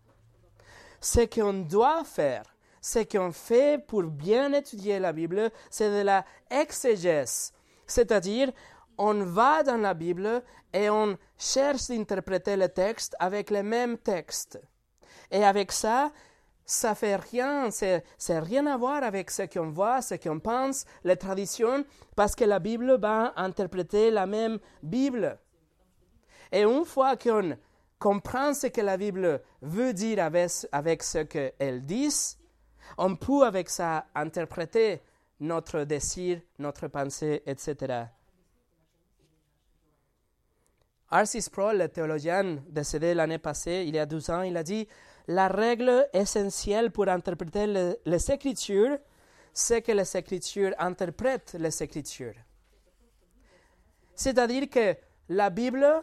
Ce 1.00 1.22
qu'on 1.22 1.54
doit 1.54 2.04
faire, 2.04 2.44
ce 2.82 2.98
qu'on 2.98 3.30
fait 3.32 3.82
pour 3.86 4.02
bien 4.02 4.52
étudier 4.52 4.98
la 4.98 5.12
Bible, 5.12 5.50
c'est 5.70 5.88
de 5.88 6.04
la 6.04 6.24
exégèse, 6.50 7.54
c'est-à-dire 7.86 8.52
on 8.98 9.24
va 9.24 9.62
dans 9.62 9.78
la 9.78 9.94
Bible 9.94 10.42
et 10.72 10.90
on 10.90 11.16
cherche 11.38 11.88
d'interpréter 11.88 12.56
le 12.56 12.68
texte 12.68 13.16
avec 13.18 13.50
le 13.50 13.62
même 13.62 13.98
texte. 13.98 14.60
Et 15.30 15.44
avec 15.44 15.72
ça, 15.72 16.10
ça 16.66 16.94
fait 16.94 17.16
rien, 17.16 17.70
c'est, 17.70 18.02
rien 18.28 18.66
à 18.66 18.76
voir 18.76 19.02
avec 19.02 19.30
ce 19.30 19.42
qu'on 19.42 19.70
voit, 19.70 20.02
ce 20.02 20.14
qu'on 20.14 20.40
pense, 20.40 20.84
les 21.04 21.16
traditions, 21.16 21.84
parce 22.16 22.34
que 22.34 22.44
la 22.44 22.58
Bible 22.58 22.98
va 22.98 23.32
interpréter 23.36 24.10
la 24.10 24.26
même 24.26 24.58
Bible. 24.82 25.38
Et 26.50 26.64
une 26.64 26.84
fois 26.84 27.16
qu'on 27.16 27.56
comprend 27.98 28.52
ce 28.54 28.66
que 28.66 28.80
la 28.80 28.96
Bible 28.96 29.40
veut 29.62 29.92
dire 29.92 30.18
avec 30.72 31.02
ce 31.02 31.18
qu'elle 31.18 31.86
dit, 31.86 32.36
on 32.98 33.16
peut 33.16 33.44
avec 33.44 33.68
ça 33.68 34.06
interpréter 34.14 35.00
notre 35.40 35.84
désir, 35.84 36.40
notre 36.58 36.88
pensée, 36.88 37.42
etc. 37.46 38.04
Arcis 41.10 41.50
Pro, 41.50 41.72
le 41.72 41.88
théologien 41.88 42.62
décédé 42.68 43.12
l'année 43.12 43.38
passée, 43.38 43.84
il 43.86 43.94
y 43.94 43.98
a 43.98 44.06
12 44.06 44.30
ans, 44.30 44.42
il 44.42 44.56
a 44.56 44.62
dit 44.62 44.88
La 45.28 45.48
règle 45.48 46.08
essentielle 46.12 46.90
pour 46.90 47.08
interpréter 47.08 47.96
les 48.04 48.30
Écritures, 48.30 48.98
c'est 49.52 49.82
que 49.82 49.92
les 49.92 50.16
Écritures 50.16 50.74
interprètent 50.78 51.54
les 51.58 51.82
Écritures. 51.82 52.36
C'est-à-dire 54.14 54.70
que 54.70 54.96
la 55.28 55.50
Bible 55.50 56.02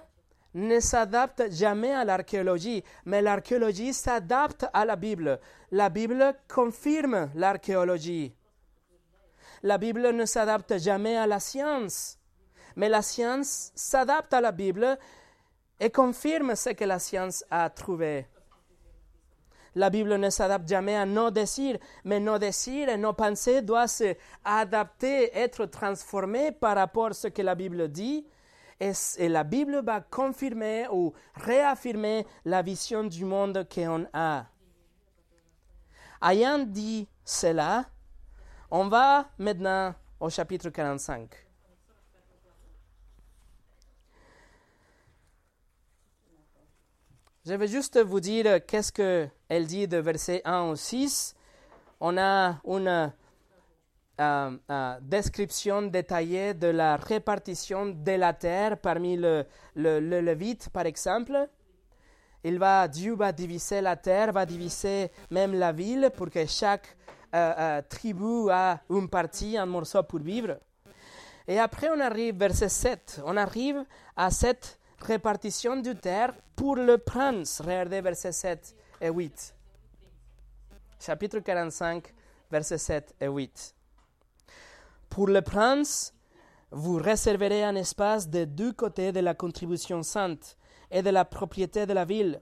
ne 0.54 0.80
s'adapte 0.80 1.52
jamais 1.52 1.94
à 1.94 2.04
l'archéologie, 2.04 2.84
mais 3.06 3.22
l'archéologie 3.22 3.94
s'adapte 3.94 4.66
à 4.74 4.86
la 4.86 4.96
Bible. 4.96 5.40
La 5.72 5.90
Bible 5.90 6.34
confirme 6.48 7.30
l'archéologie. 7.36 8.34
La 9.64 9.78
Bible 9.78 10.12
ne 10.12 10.26
s'adapte 10.26 10.78
jamais 10.78 11.18
à 11.18 11.28
la 11.28 11.40
science 11.40 12.20
mais 12.80 12.88
la 12.88 13.02
science 13.02 13.74
s'adapte 13.76 14.34
à 14.34 14.40
la 14.40 14.54
Bible 14.54 14.98
et 15.82 15.90
confirme 15.90 16.56
ce 16.56 16.70
que 16.70 16.86
la 16.86 16.98
science 16.98 17.44
a 17.52 17.70
trouvé. 17.70 18.26
La 19.76 19.90
Bible 19.90 20.16
ne 20.16 20.30
s'adapte 20.30 20.68
jamais 20.68 20.96
à 20.96 21.06
nos 21.06 21.30
désirs, 21.30 21.78
mais 22.06 22.22
nos 22.22 22.38
désirs 22.40 22.88
et 22.88 22.96
nos 22.96 23.12
pensées 23.12 23.62
doivent 23.62 23.88
s'adapter, 23.90 25.38
être 25.38 25.66
transformés 25.66 26.54
par 26.54 26.76
rapport 26.76 27.08
à 27.08 27.14
ce 27.14 27.28
que 27.28 27.42
la 27.42 27.54
Bible 27.54 27.90
dit. 27.90 28.26
Et, 28.80 28.94
la 29.28 29.44
Bible 29.44 29.84
va 29.84 30.00
confirmer 30.00 30.88
ou 30.92 31.14
réaffirmer 31.36 32.26
la 32.46 32.62
vision 32.62 33.04
du 33.04 33.26
monde 33.26 33.68
qu'on 33.74 34.06
a. 34.14 34.46
Ayant 36.22 36.60
dit 36.60 37.08
cela, 37.26 37.86
on 38.72 38.88
va 38.88 39.30
maintenant 39.38 39.94
au 40.20 40.30
chapitre 40.30 40.70
45. 40.70 41.30
Je 47.46 47.54
vais 47.54 47.68
juste 47.68 48.00
vous 48.00 48.20
dire 48.20 48.66
qu'est-ce 48.66 48.92
qu'elle 48.92 49.66
dit 49.66 49.88
de 49.88 49.98
verset 49.98 50.42
1 50.46 50.62
au 50.64 50.76
6. 50.76 51.36
On 52.00 52.18
a 52.18 52.62
une 52.66 53.12
euh, 54.20 54.58
euh, 54.70 54.98
description 55.02 55.84
détaillée 55.84 56.54
de 56.54 56.68
la 56.68 56.98
répartition 56.98 57.86
de 57.88 58.12
la 58.12 58.34
terre 58.34 58.78
parmi 58.78 59.16
le, 59.16 59.46
le, 59.76 60.20
Lévite, 60.20 60.70
par 60.70 60.86
exemple. 60.86 61.48
Il 62.44 62.60
va, 62.60 62.88
Dieu 62.88 63.16
va 63.16 63.32
diviser 63.32 63.82
la 63.82 63.96
terre, 63.96 64.32
va 64.32 64.46
diviser 64.46 65.12
même 65.30 65.54
la 65.54 65.72
ville 65.72 66.12
pour 66.16 66.30
que 66.30 66.46
chaque 66.46 66.98
euh, 67.36 67.82
tribu 67.90 68.50
a 68.50 68.82
une 68.90 69.10
partie, 69.10 69.58
un 69.58 69.66
morceau 69.66 70.04
pour 70.04 70.20
vivre. 70.20 70.58
Et 71.48 71.60
après, 71.60 71.90
on 71.90 72.00
arrive 72.00 72.36
verset 72.38 72.70
7. 72.70 73.22
On 73.26 73.36
arrive 73.36 73.84
à 74.16 74.30
cette 74.32 74.80
répartition 75.02 75.78
du 75.78 75.96
terre 75.96 76.34
pour 76.56 76.76
le 76.76 76.98
prince. 76.98 77.62
Regardez 77.62 78.02
versets 78.02 78.32
7 78.32 78.76
et 79.02 79.10
8. 79.10 79.56
Chapitre 81.00 81.40
45, 81.40 82.14
versets 82.52 82.78
7 82.78 83.16
et 83.22 83.28
8. 83.28 83.79
Pour 85.10 85.28
le 85.28 85.42
prince, 85.42 86.14
vous 86.72 86.98
réserverez 86.98 87.64
un 87.64 87.76
espace 87.76 88.30
de 88.30 88.46
deux 88.46 88.72
côtés 88.72 89.12
de 89.12 89.20
la 89.20 89.34
contribution 89.34 90.04
sainte 90.04 90.58
et 90.92 91.02
de 91.02 91.10
la 91.10 91.26
propriété 91.26 91.86
de 91.86 91.94
la 91.94 92.06
ville. 92.06 92.42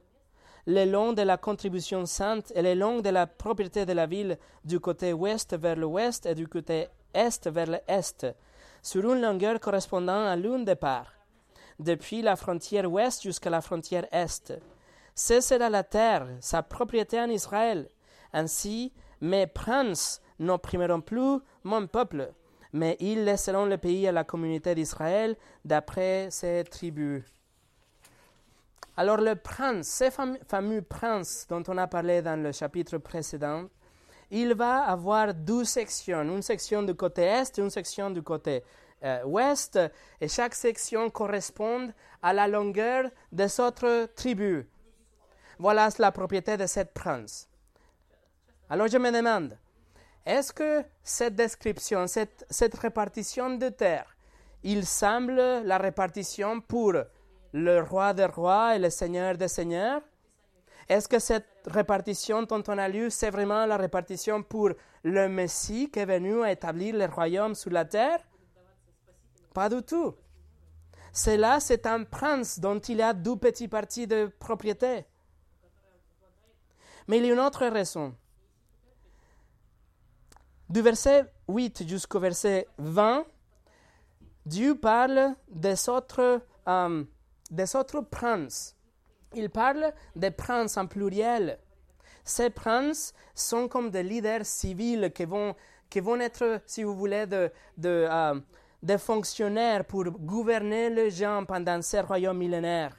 Le 0.65 0.86
long 0.86 1.13
de 1.13 1.21
la 1.21 1.38
contribution 1.38 2.06
sainte 2.06 2.51
et 2.56 2.62
le 2.62 2.73
long 2.73 2.99
de 2.99 3.10
la 3.10 3.25
propriété 3.25 3.86
de 3.86 3.93
la 3.93 4.06
ville, 4.06 4.38
du 4.65 4.80
côté 4.80 5.13
ouest 5.13 5.56
vers 5.58 5.77
l'ouest 5.77 6.25
et 6.25 6.36
du 6.36 6.47
côté 6.47 6.88
est 7.13 7.47
vers 7.47 7.67
l'est, 7.67 8.27
sur 8.82 9.13
une 9.13 9.21
longueur 9.21 9.60
correspondant 9.60 10.25
à 10.25 10.36
l'une 10.36 10.65
des 10.65 10.75
parts 10.75 11.17
depuis 11.80 12.21
la 12.21 12.36
frontière 12.36 12.91
ouest 12.91 13.21
jusqu'à 13.21 13.49
la 13.49 13.62
frontière 13.62 14.08
est. 14.12 14.53
Ce 15.15 15.41
sera 15.41 15.69
la 15.69 15.84
terre, 15.84 16.27
sa 16.39 16.63
propriété 16.63 17.19
en 17.19 17.30
Israël. 17.30 17.88
Ainsi, 18.34 18.93
mes 19.21 19.47
princes 19.47 20.21
n'opprimeront 20.39 21.01
plus 21.01 21.39
mon 21.63 21.88
peuple, 21.88 22.32
mais 22.77 22.95
ils 22.99 23.23
laisseront 23.23 23.65
le 23.65 23.77
pays 23.77 24.07
à 24.07 24.11
la 24.11 24.23
communauté 24.23 24.75
d'Israël 24.75 25.35
d'après 25.65 26.29
ses 26.29 26.63
tribus. 26.63 27.23
Alors 28.95 29.17
le 29.17 29.35
prince, 29.35 29.87
ce 29.87 30.09
fameux 30.47 30.81
prince 30.81 31.45
dont 31.49 31.63
on 31.67 31.77
a 31.77 31.87
parlé 31.87 32.21
dans 32.21 32.41
le 32.41 32.51
chapitre 32.51 32.97
précédent, 32.97 33.65
il 34.31 34.53
va 34.53 34.83
avoir 34.83 35.33
deux 35.33 35.63
sections, 35.63 36.21
une 36.23 36.41
section 36.41 36.83
du 36.83 36.93
côté 36.95 37.23
est 37.23 37.57
et 37.57 37.61
une 37.61 37.69
section 37.69 38.09
du 38.09 38.21
côté 38.21 38.63
euh, 39.03 39.23
ouest, 39.23 39.79
et 40.19 40.27
chaque 40.27 40.55
section 40.55 41.09
correspond 41.09 41.93
à 42.21 42.33
la 42.33 42.47
longueur 42.47 43.09
des 43.31 43.59
autres 43.59 44.09
tribus. 44.15 44.65
Voilà 45.59 45.89
la 45.97 46.11
propriété 46.11 46.57
de 46.57 46.65
cette 46.65 46.93
prince. 46.93 47.47
Alors 48.69 48.87
je 48.87 48.97
me 48.97 49.11
demande, 49.11 49.57
est-ce 50.27 50.51
que 50.51 50.83
cette 51.03 51.35
description, 51.35 52.05
cette, 52.05 52.45
cette 52.49 52.75
répartition 52.75 53.55
de 53.55 53.69
terre, 53.69 54.15
il 54.61 54.85
semble 54.85 55.35
la 55.63 55.77
répartition 55.77 56.59
pour 56.59 56.93
le 57.53 57.81
roi 57.81 58.13
des 58.13 58.25
rois 58.25 58.75
et 58.75 58.79
le 58.79 58.89
seigneur 58.89 59.37
des 59.37 59.47
seigneurs? 59.47 60.01
Est-ce 60.89 61.07
que 61.07 61.19
cette 61.19 61.47
répartition 61.67 62.43
dont 62.43 62.63
on 62.67 62.77
a 62.77 62.89
lu, 62.89 63.09
c'est 63.09 63.29
vraiment 63.29 63.65
la 63.65 63.77
répartition 63.77 64.43
pour 64.43 64.71
le 65.03 65.29
Messie 65.29 65.89
qui 65.89 65.99
est 65.99 66.05
venu 66.05 66.45
établir 66.45 66.95
le 66.95 67.05
royaume 67.05 67.55
sur 67.55 67.71
la 67.71 67.85
terre? 67.85 68.19
Pas 69.53 69.69
du 69.69 69.81
tout. 69.81 70.13
Cela, 71.13 71.61
c'est 71.61 71.87
un 71.87 72.03
prince 72.03 72.59
dont 72.59 72.79
il 72.79 73.01
a 73.01 73.13
deux 73.13 73.37
petits 73.37 73.69
parties 73.69 74.07
de 74.07 74.29
propriété. 74.39 75.05
Mais 77.07 77.17
il 77.17 77.25
y 77.25 77.29
a 77.29 77.33
une 77.33 77.39
autre 77.39 77.65
raison. 77.65 78.13
Du 80.69 80.82
verset 80.82 81.25
8 81.47 81.88
jusqu'au 81.88 82.19
verset 82.19 82.67
20, 82.77 83.25
Dieu 84.45 84.75
parle 84.75 85.34
des 85.49 85.88
autres, 85.88 86.41
euh, 86.67 87.03
des 87.49 87.75
autres 87.77 88.01
princes. 88.01 88.75
Il 89.34 89.49
parle 89.49 89.93
des 90.13 90.32
princes 90.32 90.75
en 90.75 90.86
pluriel. 90.86 91.58
Ces 92.25 92.49
princes 92.49 93.13
sont 93.34 93.69
comme 93.69 93.91
des 93.91 94.03
leaders 94.03 94.45
civils 94.45 95.10
qui 95.15 95.23
vont, 95.23 95.56
qui 95.89 96.01
vont 96.01 96.19
être, 96.19 96.60
si 96.65 96.84
vous 96.84 96.95
voulez, 96.95 97.23
euh, 97.32 98.39
des 98.84 98.97
fonctionnaires 98.97 99.86
pour 99.86 100.03
gouverner 100.03 100.89
les 100.89 101.12
gens 101.12 101.45
pendant 101.45 101.82
ces 101.82 102.01
royaumes 102.01 102.39
millénaires. 102.39 102.97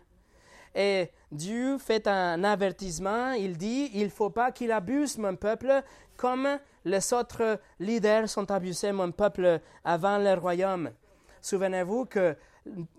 Et 0.75 1.11
Dieu 1.31 1.77
fait 1.77 2.07
un 2.07 2.43
avertissement, 2.45 3.33
il 3.33 3.59
dit, 3.59 3.91
il 3.93 4.05
ne 4.05 4.09
faut 4.11 4.31
pas 4.31 4.53
qu'il 4.53 4.73
abuse 4.73 5.19
mon 5.19 5.37
peuple 5.37 5.83
comme 6.17 6.49
les 6.89 7.13
autres 7.13 7.61
leaders 7.79 8.29
sont 8.29 8.51
abusés 8.51 8.93
mon 8.93 9.13
peuple 9.13 9.61
avant 9.85 10.19
le 10.19 10.35
royaume. 10.35 10.91
Souvenez-vous 11.41 12.07
que 12.07 12.37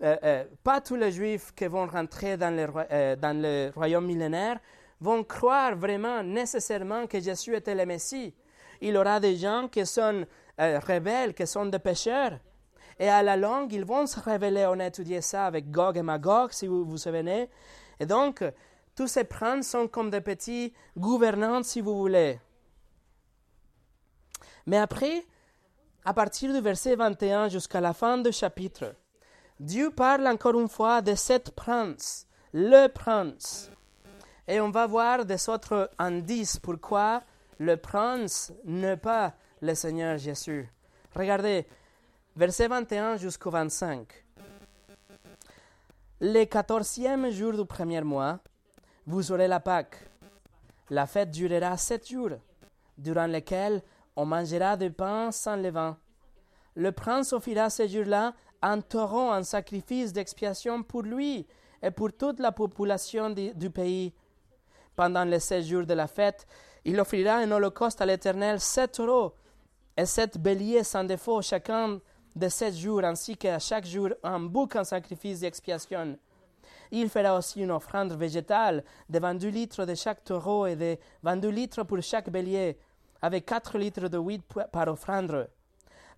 euh, 0.02 0.16
euh, 0.24 0.44
pas 0.64 0.80
tous 0.80 0.96
les 0.96 1.12
juifs 1.12 1.52
qui 1.54 1.66
vont 1.66 1.86
rentrer 1.86 2.36
dans 2.36 2.54
le, 2.54 2.66
euh, 2.90 3.16
dans 3.16 3.36
le 3.36 3.70
royaume 3.74 4.06
millénaire 4.06 4.58
vont 5.00 5.22
croire 5.24 5.76
vraiment 5.76 6.22
nécessairement 6.22 7.06
que 7.06 7.20
Jésus 7.20 7.54
était 7.54 7.74
le 7.74 7.86
Messie. 7.86 8.34
Il 8.80 8.94
y 8.94 8.96
aura 8.96 9.20
des 9.20 9.36
gens 9.36 9.68
qui 9.68 9.84
sont 9.84 10.26
rebelles, 10.58 11.32
qui 11.32 11.46
sont 11.46 11.66
des 11.66 11.78
pécheurs. 11.78 12.38
Et 12.98 13.08
à 13.08 13.22
la 13.22 13.36
longue, 13.36 13.72
ils 13.72 13.84
vont 13.84 14.06
se 14.06 14.20
révéler. 14.20 14.66
On 14.68 14.78
a 14.78 14.86
étudié 14.86 15.22
ça 15.22 15.46
avec 15.46 15.70
Gog 15.70 15.96
et 15.96 16.02
Magog, 16.02 16.50
si 16.52 16.66
vous 16.66 16.84
vous 16.84 16.98
souvenez. 16.98 17.48
Et 17.98 18.04
donc, 18.04 18.44
tous 18.94 19.06
ces 19.06 19.24
princes 19.24 19.68
sont 19.68 19.88
comme 19.88 20.10
des 20.10 20.20
petits 20.20 20.74
gouvernants, 20.98 21.62
si 21.62 21.80
vous 21.80 21.96
voulez. 21.96 22.38
Mais 24.66 24.78
après, 24.78 25.24
à 26.04 26.14
partir 26.14 26.52
du 26.52 26.60
verset 26.60 26.96
21 26.96 27.48
jusqu'à 27.48 27.80
la 27.80 27.92
fin 27.92 28.18
du 28.18 28.32
chapitre, 28.32 28.94
Dieu 29.58 29.90
parle 29.90 30.26
encore 30.26 30.58
une 30.58 30.68
fois 30.68 31.02
de 31.02 31.14
sept 31.14 31.50
princes, 31.50 32.26
le 32.52 32.88
prince. 32.88 33.70
Et 34.48 34.60
on 34.60 34.70
va 34.70 34.86
voir 34.86 35.24
des 35.24 35.48
autres 35.48 35.90
indices 35.98 36.58
pourquoi 36.58 37.22
le 37.58 37.76
prince 37.76 38.52
n'est 38.64 38.96
pas 38.96 39.34
le 39.60 39.74
Seigneur 39.74 40.16
Jésus. 40.16 40.68
Regardez, 41.14 41.66
verset 42.34 42.68
21 42.68 43.18
jusqu'au 43.18 43.50
25. 43.50 44.08
Le 46.20 46.44
quatorzième 46.44 47.30
jour 47.30 47.52
du 47.52 47.64
premier 47.66 48.00
mois, 48.02 48.40
vous 49.06 49.30
aurez 49.32 49.48
la 49.48 49.60
Pâque. 49.60 49.96
La 50.88 51.06
fête 51.06 51.30
durera 51.30 51.76
sept 51.76 52.08
jours, 52.08 52.38
durant 52.96 53.26
lesquels 53.26 53.82
on 54.16 54.24
mangera 54.24 54.76
du 54.76 54.90
pain 54.90 55.30
sans 55.30 55.56
levain. 55.56 55.96
Le 56.74 56.92
prince 56.92 57.32
offrira 57.32 57.70
ce 57.70 57.86
jour-là 57.86 58.34
un 58.62 58.80
taureau 58.80 59.30
en 59.30 59.42
sacrifice 59.42 60.12
d'expiation 60.12 60.82
pour 60.82 61.02
lui 61.02 61.46
et 61.82 61.90
pour 61.90 62.12
toute 62.12 62.40
la 62.40 62.52
population 62.52 63.30
du, 63.30 63.70
pays. 63.70 64.12
Pendant 64.94 65.24
les 65.24 65.40
sept 65.40 65.64
jours 65.64 65.86
de 65.86 65.94
la 65.94 66.06
fête, 66.06 66.46
il 66.84 67.00
offrira 67.00 67.36
un 67.36 67.50
holocauste 67.50 68.00
à 68.00 68.06
l'Éternel 68.06 68.60
sept 68.60 68.92
taureaux 68.92 69.34
et 69.96 70.06
sept 70.06 70.38
béliers 70.38 70.84
sans 70.84 71.04
défaut 71.04 71.42
chacun 71.42 72.00
de 72.36 72.48
sept 72.48 72.74
jours, 72.76 73.04
ainsi 73.04 73.36
qu'à 73.36 73.58
chaque 73.58 73.86
jour 73.86 74.10
un 74.22 74.40
bouc 74.40 74.76
en 74.76 74.84
sacrifice 74.84 75.40
d'expiation. 75.40 76.18
Il 76.92 77.08
fera 77.08 77.36
aussi 77.36 77.60
une 77.62 77.70
offrande 77.70 78.12
végétale 78.12 78.84
de 79.08 79.18
22 79.18 79.48
litres 79.48 79.84
de 79.84 79.94
chaque 79.94 80.24
taureau 80.24 80.66
et 80.66 80.76
de 80.76 80.96
22 81.22 81.48
litres 81.48 81.82
pour 81.84 82.00
chaque 82.02 82.30
bélier 82.30 82.76
avec 83.22 83.46
quatre 83.46 83.78
litres 83.78 84.08
de 84.08 84.18
huile 84.18 84.42
par 84.72 84.88
offrande. 84.88 85.48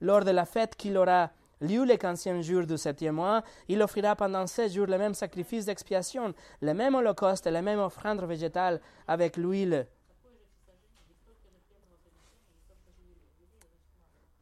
Lors 0.01 0.25
de 0.25 0.31
la 0.31 0.45
fête 0.45 0.77
qu'il 0.77 0.97
aura 0.97 1.31
lieu 1.61 1.85
le 1.85 1.97
quinzième 1.97 2.43
jour 2.43 2.67
du 2.67 2.77
septième 2.77 3.15
mois, 3.15 3.43
il 3.69 3.81
offrira 3.83 4.17
pendant 4.17 4.47
sept 4.47 4.73
jours 4.73 4.87
le 4.87 4.99
même 4.99 5.15
sacrifice 5.15 5.67
d'expiation, 5.67 6.35
le 6.61 6.75
même 6.75 6.95
holocauste 6.95 7.47
et 7.47 7.51
la 7.51 7.63
même 7.63 7.79
offrande 7.79 8.23
végétale 8.25 8.81
avec 9.07 9.37
l'huile. 9.37 9.87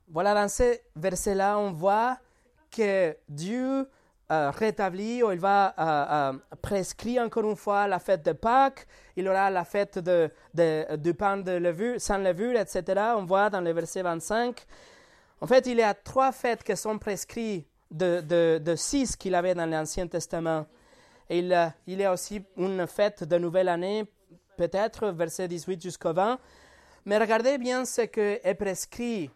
Voilà, 0.09 0.35
dans 0.35 0.49
ce 0.49 0.79
verset-là, 0.96 1.59
on 1.59 1.70
voit 1.70 2.18
que 2.70 3.16
Dieu 3.29 3.88
euh, 4.31 4.51
rétabli, 4.51 5.23
il 5.29 5.40
va 5.40 5.75
euh, 5.77 6.33
euh, 6.33 6.57
prescrire 6.62 7.23
encore 7.23 7.51
une 7.51 7.57
fois 7.57 7.88
la 7.88 7.99
fête 7.99 8.25
de 8.25 8.31
Pâques, 8.31 8.87
il 9.16 9.27
aura 9.27 9.51
la 9.51 9.64
fête 9.64 9.99
de, 9.99 10.31
du 10.97 11.14
pain 11.14 11.38
de 11.38 11.51
levure, 11.51 12.01
sans 12.01 12.19
levure, 12.19 12.57
etc. 12.61 13.01
On 13.16 13.25
voit 13.25 13.51
dans 13.51 13.61
le 13.61 13.73
verset 13.73 14.03
25. 14.03 14.64
En 15.40 15.47
fait, 15.49 15.66
il 15.66 15.79
y 15.79 15.83
a 15.83 15.95
trois 15.95 16.31
fêtes 16.31 16.62
qui 16.62 16.77
sont 16.77 16.97
prescrites 16.99 17.66
de, 17.90 18.59
de, 18.59 18.77
six 18.77 19.16
qu'il 19.16 19.35
avait 19.35 19.55
dans 19.55 19.66
l'Ancien 19.66 20.07
Testament. 20.07 20.64
Et 21.29 21.40
il, 21.40 21.73
il 21.88 21.99
y 21.99 22.05
a 22.05 22.12
aussi 22.12 22.40
une 22.57 22.87
fête 22.87 23.25
de 23.25 23.37
nouvelle 23.37 23.69
année, 23.69 24.05
peut-être, 24.57 25.09
verset 25.09 25.49
18 25.49 25.83
jusqu'au 25.83 26.12
20. 26.12 26.38
Mais 27.07 27.19
regardez 27.19 27.59
bien 27.59 27.85
ce 27.85 28.03
qui 28.03 28.21
est 28.21 28.55
prescrit 28.55 29.29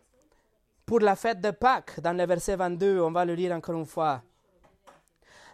pour 0.87 1.01
la 1.01 1.17
fête 1.17 1.41
de 1.41 1.51
Pâques 1.51 1.99
dans 2.01 2.17
le 2.17 2.25
verset 2.27 2.55
22. 2.55 3.01
On 3.01 3.11
va 3.11 3.25
le 3.25 3.35
lire 3.35 3.57
encore 3.57 3.75
une 3.75 3.87
fois 3.87 4.23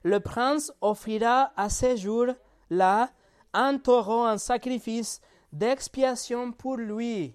le 0.02 0.20
prince 0.20 0.72
offrira 0.80 1.52
à 1.56 1.68
ce 1.68 1.96
jour-là 1.96 3.10
un 3.52 3.78
taureau 3.78 4.26
en 4.26 4.38
sacrifice 4.38 5.20
d'expiation 5.52 6.52
pour 6.52 6.76
lui 6.76 7.34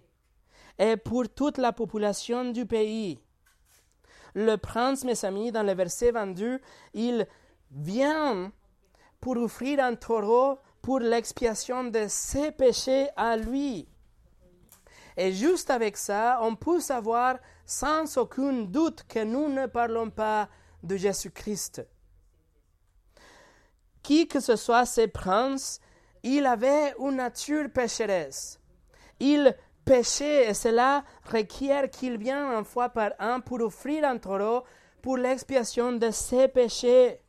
et 0.80 0.98
pour 0.98 1.30
toute 1.30 1.58
la 1.58 1.72
population 1.72 2.52
du 2.52 2.66
pays. 2.66 3.20
Le 4.34 4.58
prince, 4.58 5.04
mes 5.06 5.24
amis, 5.24 5.52
dans 5.52 5.64
le 5.64 5.74
verset 5.74 6.12
22, 6.12 6.60
il 6.94 7.28
vient 7.72 8.52
pour 9.22 9.38
offrir 9.38 9.80
un 9.80 9.96
taureau 9.96 10.60
pour 10.82 11.00
l'expiation 11.00 11.86
de 11.86 12.06
ses 12.08 12.52
péchés 12.52 13.08
à 13.16 13.38
lui. 13.38 13.88
Et 15.18 15.32
juste 15.32 15.70
avec 15.70 15.96
ça, 15.96 16.40
on 16.42 16.56
peut 16.56 16.82
savoir 16.82 17.38
sans 17.66 18.18
aucun 18.18 18.64
doute 18.64 19.04
que 19.08 19.24
nous 19.24 19.48
ne 19.48 19.66
parlons 19.66 20.10
pas 20.10 20.50
de 20.84 20.98
Jésus-Christ 20.98 21.88
qui 24.06 24.28
que 24.28 24.40
ce 24.40 24.56
soit 24.56 24.86
ces 24.86 25.08
princes, 25.08 25.80
il 26.22 26.46
avait 26.46 26.94
une 27.00 27.16
nature 27.16 27.72
pécheresse. 27.74 28.60
Il 29.20 29.56
péchait 29.84 30.48
et 30.48 30.54
cela 30.54 31.04
requiert 31.32 31.90
qu'il 31.90 32.18
vienne 32.20 32.44
une 32.44 32.66
fois 32.66 32.90
par 32.90 33.14
an 33.20 33.42
pour 33.42 33.62
offrir 33.62 34.06
un 34.06 34.20
taureau 34.20 34.64
pour 35.02 35.18
l'expiation 35.18 35.94
de 35.94 36.12
ses 36.12 36.48
péchés 36.48 37.20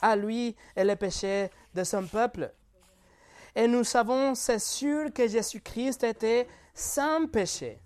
à 0.00 0.14
lui 0.14 0.54
et 0.76 0.84
les 0.84 0.94
péchés 0.94 1.50
de 1.74 1.82
son 1.82 2.06
peuple. 2.06 2.52
Et 3.56 3.66
nous 3.66 3.82
savons, 3.82 4.36
c'est 4.36 4.60
sûr 4.60 5.12
que 5.12 5.26
Jésus-Christ 5.26 6.04
était 6.04 6.46
sans 6.74 7.26
péché. 7.26 7.80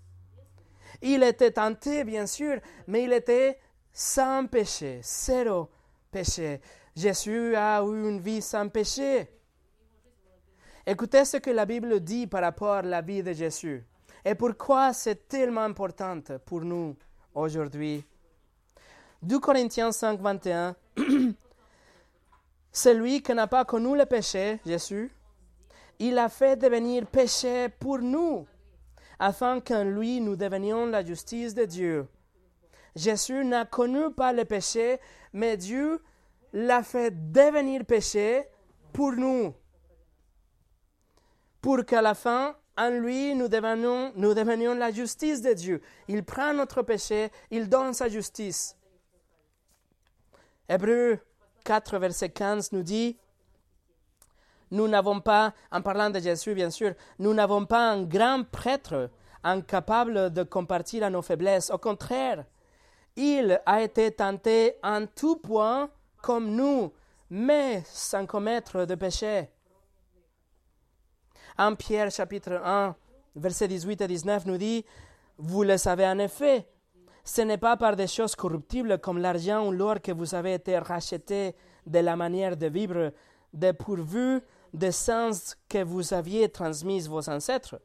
Il 1.01 1.23
était 1.23 1.53
tenté, 1.53 2.05
bien 2.05 2.27
sûr, 2.27 2.61
mais 2.87 3.05
il 3.05 3.13
était 3.15 3.59
sans 3.91 4.47
péché, 4.47 5.01
zéro 5.03 5.71
péché. 6.11 6.61
Jésus 6.97 7.55
a 7.55 7.83
eu 7.83 8.09
une 8.09 8.21
vie 8.21 8.43
sans 8.43 8.69
péché. 8.69 9.29
Écoutez 10.87 11.25
ce 11.25 11.37
que 11.37 11.51
la 11.51 11.67
Bible 11.67 12.01
dit 12.01 12.27
par 12.27 12.43
rapport 12.43 12.75
à 12.75 12.83
la 12.83 13.01
vie 13.01 13.23
de 13.23 13.33
Jésus 13.33 13.85
et 14.25 14.35
pourquoi 14.35 14.93
c'est 14.93 15.29
tellement 15.29 15.63
important 15.63 16.21
pour 16.45 16.61
nous 16.63 16.97
aujourd'hui? 17.35 18.05
2 19.23 19.39
Corinthiens 19.39 19.93
5, 19.93 20.21
21. 20.21 20.77
Celui 22.73 23.23
qui 23.23 23.35
n'a 23.35 23.47
pas 23.47 23.65
connu 23.65 23.97
le 23.97 24.07
péché, 24.07 24.61
Jésus, 24.65 25.11
il 25.99 26.19
a 26.19 26.29
fait 26.29 26.57
devenir 26.57 27.07
péché 27.07 27.69
pour 27.69 27.99
nous, 27.99 28.47
afin 29.19 29.61
qu'en 29.61 29.85
lui 29.85 30.21
nous 30.21 30.37
devenions 30.37 30.87
la 30.87 31.05
justice 31.05 31.55
de 31.55 31.65
Dieu. 31.65 32.07
Jésus 32.95 33.45
n'a 33.45 33.65
connu 33.65 34.11
pas 34.11 34.33
le 34.33 34.45
péché, 34.45 34.99
mais 35.33 35.57
Dieu 35.57 36.01
l'a 36.53 36.83
fait 36.83 37.11
devenir 37.33 37.85
péché 37.85 38.47
pour 38.93 39.13
nous, 39.13 39.55
pour 41.61 41.85
qu'à 41.85 42.03
la 42.03 42.15
fin, 42.15 42.57
en 42.77 42.91
lui, 42.91 43.35
nous 43.35 43.49
devenions, 43.49 44.75
la 44.75 44.91
justice 44.91 45.43
de 45.43 45.53
Dieu. 45.53 45.83
Il 46.09 46.25
prend 46.25 46.55
notre 46.55 46.83
péché, 46.83 47.31
il 47.51 47.69
donne 47.69 47.93
sa 47.93 48.09
justice. 48.09 48.77
Hébreu 50.69 51.19
4, 51.65 51.99
verset 51.99 52.31
15 52.31 52.73
nous 52.73 52.83
dit, 52.83 53.19
nous 54.71 54.89
n'avons 54.89 55.21
pas, 55.21 55.53
en 55.71 55.83
parlant 55.83 56.11
de 56.11 56.21
Jésus 56.21 56.55
bien 56.55 56.71
sûr, 56.71 56.95
nous 57.19 57.35
n'avons 57.35 57.67
pas 57.67 57.91
un 57.91 58.05
grand 58.05 58.45
prêtre 58.45 59.11
incapable 59.43 60.33
de 60.33 60.43
compartir 60.43 61.03
à 61.05 61.11
nos 61.11 61.23
faiblesses. 61.23 61.71
Au 61.71 61.79
contraire, 61.79 62.45
il 63.17 63.61
a 63.67 63.83
été 63.83 64.13
tenté 64.13 64.77
en 64.83 65.07
tout 65.07 65.37
point 65.37 65.91
comme 66.23 66.55
nous, 66.55 66.93
mais 67.31 67.83
sans 67.87 68.27
commettre 68.27 68.85
de 68.85 68.95
péché. 68.95 69.49
En 71.59 71.75
Pierre 71.75 72.11
chapitre 72.11 72.61
1, 72.65 72.95
versets 73.37 73.69
18 73.69 74.01
et 74.01 74.09
19 74.09 74.47
nous 74.47 74.59
dit, 74.59 74.85
Vous 75.39 75.63
le 75.63 75.77
savez 75.77 76.07
en 76.07 76.19
effet, 76.19 76.67
ce 77.25 77.43
n'est 77.43 77.59
pas 77.59 77.77
par 77.77 77.97
des 77.97 78.07
choses 78.07 78.35
corruptibles 78.35 78.99
comme 78.99 79.19
l'argent 79.19 79.67
ou 79.67 79.73
l'or 79.73 80.01
que 80.01 80.13
vous 80.13 80.35
avez 80.35 80.55
été 80.55 80.79
rachetés 80.79 81.55
de 81.87 81.99
la 81.99 82.17
manière 82.17 82.57
de 82.57 82.67
vivre 82.67 83.13
dépourvu 83.53 84.41
des 84.73 84.93
sens 84.93 85.57
que 85.69 85.83
vous 85.83 86.15
aviez 86.15 86.49
transmis 86.49 87.07
vos 87.09 87.29
ancêtres, 87.29 87.81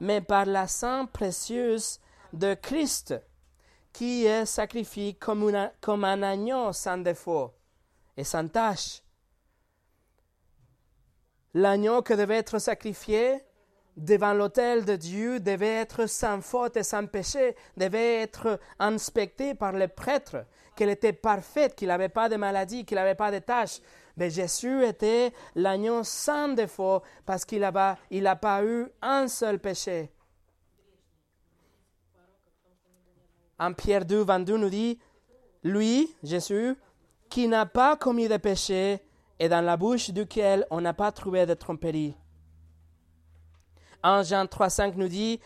mais 0.00 0.20
par 0.20 0.46
la 0.46 0.66
sang 0.66 1.06
précieuse 1.06 2.00
de 2.32 2.54
Christ, 2.54 3.14
qui 3.92 4.26
est 4.26 4.44
sacrifié 4.44 5.14
comme, 5.14 5.70
comme 5.80 6.04
un 6.04 6.22
agneau 6.22 6.72
sans 6.72 6.98
défaut 6.98 7.52
et 8.16 8.24
sans 8.24 8.48
tâche. 8.48 9.02
L'agneau 11.54 12.02
qui 12.02 12.16
devait 12.16 12.36
être 12.36 12.58
sacrifié 12.58 13.42
devant 13.96 14.34
l'autel 14.34 14.84
de 14.84 14.94
Dieu 14.94 15.40
devait 15.40 15.74
être 15.74 16.06
sans 16.06 16.40
faute 16.40 16.76
et 16.76 16.82
sans 16.82 17.06
péché, 17.06 17.56
devait 17.76 18.22
être 18.22 18.60
inspecté 18.78 19.54
par 19.54 19.72
le 19.72 19.88
prêtre, 19.88 20.44
qu'elle 20.74 20.90
était 20.90 21.14
parfaite, 21.14 21.74
qu'il 21.74 21.88
n'avait 21.88 22.10
pas 22.10 22.28
de 22.28 22.36
maladie, 22.36 22.84
qu'il 22.84 22.96
n'avait 22.96 23.14
pas 23.14 23.32
de 23.32 23.38
tâches. 23.38 23.80
Mais 24.18 24.30
Jésus 24.30 24.84
était 24.84 25.32
l'agneau 25.54 26.02
sans 26.04 26.48
défaut 26.48 27.02
parce 27.24 27.44
qu'il 27.44 27.60
n'a 27.60 27.98
il 28.10 28.30
pas 28.40 28.64
eu 28.64 28.86
un 29.00 29.28
seul 29.28 29.58
péché. 29.58 30.10
En 33.58 33.72
Pierre 33.72 34.04
2, 34.04 34.22
22 34.22 34.58
nous 34.58 34.68
dit, 34.68 34.98
lui, 35.62 36.14
Jésus, 36.22 36.76
qui 37.28 37.48
n'a 37.48 37.66
pas 37.66 37.96
commis 37.96 38.28
de 38.28 38.36
péché 38.36 39.00
et 39.38 39.48
dans 39.48 39.64
la 39.64 39.76
bouche 39.76 40.10
duquel 40.10 40.66
on 40.70 40.80
n'a 40.80 40.94
pas 40.94 41.12
trouvé 41.12 41.46
de 41.46 41.54
tromperie. 41.54 42.14
En 44.02 44.22
Jean 44.22 44.46
3, 44.46 44.70
5 44.70 44.96
nous 44.96 45.08
dit, 45.08 45.40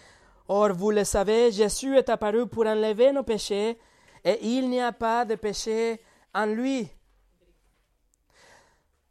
Or, 0.49 0.73
vous 0.73 0.91
le 0.91 1.05
savez, 1.05 1.53
Jésus 1.53 1.97
est 1.97 2.09
apparu 2.09 2.47
pour 2.47 2.67
enlever 2.67 3.13
nos 3.13 3.23
péchés, 3.23 3.79
et 4.25 4.39
il 4.43 4.69
n'y 4.69 4.81
a 4.81 4.93
pas 4.93 5.25
de 5.25 5.37
péché 5.37 6.01
en 6.35 6.47
lui. 6.47 6.91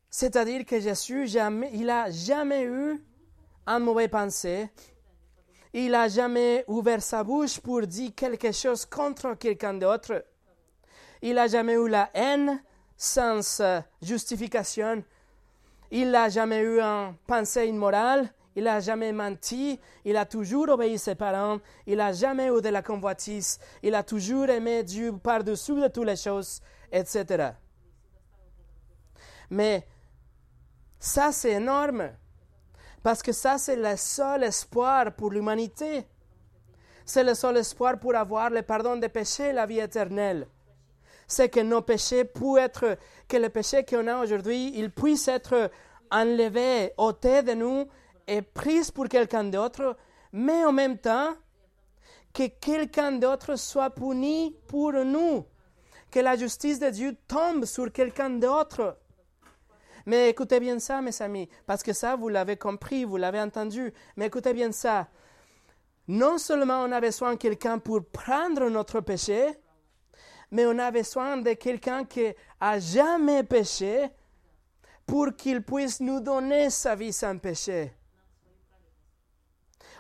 C'est-à-dire 0.09 0.65
que 0.65 0.79
Jésus, 0.79 1.29
il 1.73 1.85
n'a 1.85 2.11
jamais 2.11 2.63
eu 2.63 3.01
un 3.65 3.79
mauvais 3.79 4.07
pensée. 4.07 4.69
Il 5.73 5.91
n'a 5.91 6.07
jamais 6.07 6.65
ouvert 6.67 7.01
sa 7.01 7.23
bouche 7.23 7.59
pour 7.59 7.81
dire 7.85 8.11
quelque 8.15 8.51
chose 8.51 8.85
contre 8.85 9.35
quelqu'un 9.35 9.75
d'autre. 9.75 10.25
Il 11.21 11.35
n'a 11.35 11.47
jamais 11.47 11.73
eu 11.73 11.87
la 11.87 12.09
haine 12.13 12.61
sans 12.95 13.61
euh, 13.61 13.81
justification. 14.01 15.03
Il 15.91 16.11
n'a 16.11 16.29
jamais 16.29 16.59
eu 16.59 16.79
un 16.81 17.15
pensée 17.27 17.67
immorale. 17.67 18.29
Il 18.55 18.65
n'a 18.65 18.79
jamais 18.81 19.13
menti, 19.13 19.79
il 20.03 20.17
a 20.17 20.25
toujours 20.25 20.67
obéi 20.69 20.97
ses 20.97 21.15
parents, 21.15 21.59
il 21.85 21.97
n'a 21.97 22.11
jamais 22.11 22.47
eu 22.47 22.61
de 22.61 22.67
la 22.67 22.81
convoitise, 22.81 23.57
il 23.81 23.95
a 23.95 24.03
toujours 24.03 24.49
aimé 24.49 24.83
Dieu 24.83 25.13
par-dessus 25.17 25.79
de 25.79 25.87
toutes 25.87 26.07
les 26.07 26.17
choses, 26.17 26.61
etc. 26.91 27.51
Mais 29.49 29.87
ça, 30.99 31.31
c'est 31.31 31.53
énorme, 31.53 32.11
parce 33.01 33.21
que 33.21 33.31
ça, 33.31 33.57
c'est 33.57 33.77
le 33.77 33.95
seul 33.95 34.43
espoir 34.43 35.13
pour 35.13 35.31
l'humanité. 35.31 36.05
C'est 37.05 37.23
le 37.23 37.35
seul 37.35 37.57
espoir 37.57 37.97
pour 37.97 38.15
avoir 38.15 38.49
le 38.49 38.61
pardon 38.61 38.97
des 38.97 39.09
péchés, 39.09 39.53
la 39.53 39.65
vie 39.65 39.79
éternelle. 39.79 40.47
C'est 41.29 41.47
que 41.47 41.61
nos 41.61 41.81
péchés 41.81 42.25
puissent 42.25 42.57
être, 42.57 42.97
que 43.29 43.37
le 43.37 43.49
péché 43.49 43.85
qu'on 43.85 44.07
a 44.07 44.21
aujourd'hui, 44.21 44.73
il 44.75 44.91
puisse 44.91 45.27
être 45.27 45.71
enlevé, 46.11 46.91
ôté 46.97 47.43
de 47.43 47.53
nous 47.53 47.87
est 48.27 48.41
prise 48.41 48.91
pour 48.91 49.07
quelqu'un 49.07 49.43
d'autre, 49.43 49.95
mais 50.33 50.65
en 50.65 50.71
même 50.71 50.97
temps, 50.97 51.35
que 52.33 52.47
quelqu'un 52.47 53.11
d'autre 53.13 53.55
soit 53.55 53.91
puni 53.91 54.55
pour 54.67 54.91
nous, 54.91 55.45
que 56.11 56.19
la 56.19 56.35
justice 56.35 56.79
de 56.79 56.89
Dieu 56.89 57.15
tombe 57.27 57.65
sur 57.65 57.91
quelqu'un 57.91 58.31
d'autre. 58.31 58.97
Mais 60.07 60.29
écoutez 60.29 60.59
bien 60.59 60.79
ça, 60.79 60.99
mes 61.01 61.21
amis, 61.21 61.47
parce 61.67 61.83
que 61.83 61.93
ça, 61.93 62.15
vous 62.15 62.29
l'avez 62.29 62.57
compris, 62.57 63.03
vous 63.03 63.17
l'avez 63.17 63.39
entendu, 63.39 63.93
mais 64.15 64.25
écoutez 64.27 64.53
bien 64.53 64.71
ça. 64.71 65.07
Non 66.07 66.39
seulement 66.39 66.81
on 66.81 66.91
a 66.91 66.99
besoin 66.99 67.33
de 67.33 67.37
quelqu'un 67.37 67.77
pour 67.77 68.03
prendre 68.03 68.67
notre 68.69 68.99
péché, 68.99 69.45
mais 70.51 70.65
on 70.65 70.77
a 70.79 70.91
besoin 70.91 71.37
de 71.37 71.53
quelqu'un 71.53 72.05
qui 72.05 72.33
a 72.59 72.79
jamais 72.79 73.43
péché 73.43 74.09
pour 75.05 75.35
qu'il 75.35 75.63
puisse 75.63 75.99
nous 75.99 76.19
donner 76.19 76.69
sa 76.69 76.95
vie 76.95 77.13
sans 77.13 77.37
péché. 77.37 77.93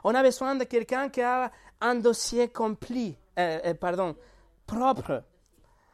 On 0.03 0.15
a 0.15 0.21
besoin 0.21 0.55
de 0.55 0.63
quelqu'un 0.63 1.09
qui 1.09 1.21
a 1.21 1.51
un 1.81 1.95
dossier 1.95 2.49
complet, 2.49 3.15
euh, 3.37 3.59
euh, 3.65 3.73
pardon, 3.73 4.15
propre, 4.65 5.23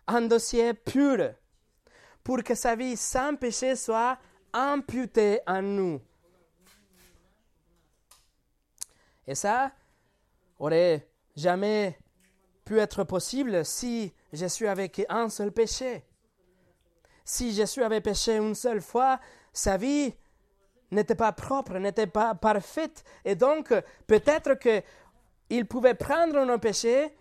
un 0.08 0.22
dossier 0.22 0.74
pur, 0.74 1.34
pour 2.24 2.44
que 2.44 2.56
sa 2.56 2.76
vie 2.76 2.98
sans 2.98 3.36
péché 3.36 3.76
soit 3.76 4.18
imputée 4.54 5.40
à 5.46 5.62
nous. 5.62 6.02
Et 9.28 9.36
ça 9.36 9.72
aurait 10.60 11.08
jamais 11.36 11.98
pu 12.66 12.80
être 12.80 13.04
possible 13.04 13.64
si 13.64 14.14
Jésus 14.34 14.68
avait 14.68 14.90
qu'un 14.90 15.30
seul 15.30 15.52
péché. 15.52 16.04
Si 17.24 17.54
Jésus 17.54 17.84
avait 17.84 18.02
péché 18.02 18.38
une 18.38 18.56
seule 18.56 18.82
fois, 18.82 19.20
sa 19.54 19.78
vie 19.78 20.14
n'était 20.92 21.16
pas 21.16 21.32
propre, 21.32 21.78
n'était 21.78 22.08
pas 22.08 22.36
parfaite. 22.36 23.04
Et 23.24 23.36
donc, 23.36 23.74
peut-être 24.08 24.56
qu'il 24.56 25.66
pouvait 25.68 25.94
prendre 25.96 26.44
nos 26.44 26.60
péchés, 26.60 27.16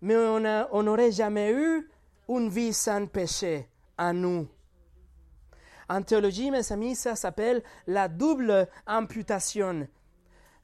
mais 0.00 0.16
on 0.16 0.82
n'aurait 0.82 1.12
jamais 1.12 1.52
eu 1.52 1.88
une 2.28 2.48
vie 2.48 2.72
sans 2.72 3.06
péché 3.06 3.68
à 3.96 4.12
nous. 4.12 4.48
En 5.88 6.02
théologie, 6.02 6.50
mes 6.50 6.70
amis, 6.72 6.94
ça 6.94 7.16
s'appelle 7.16 7.62
la 7.86 8.08
double 8.08 8.68
imputation. 8.86 9.88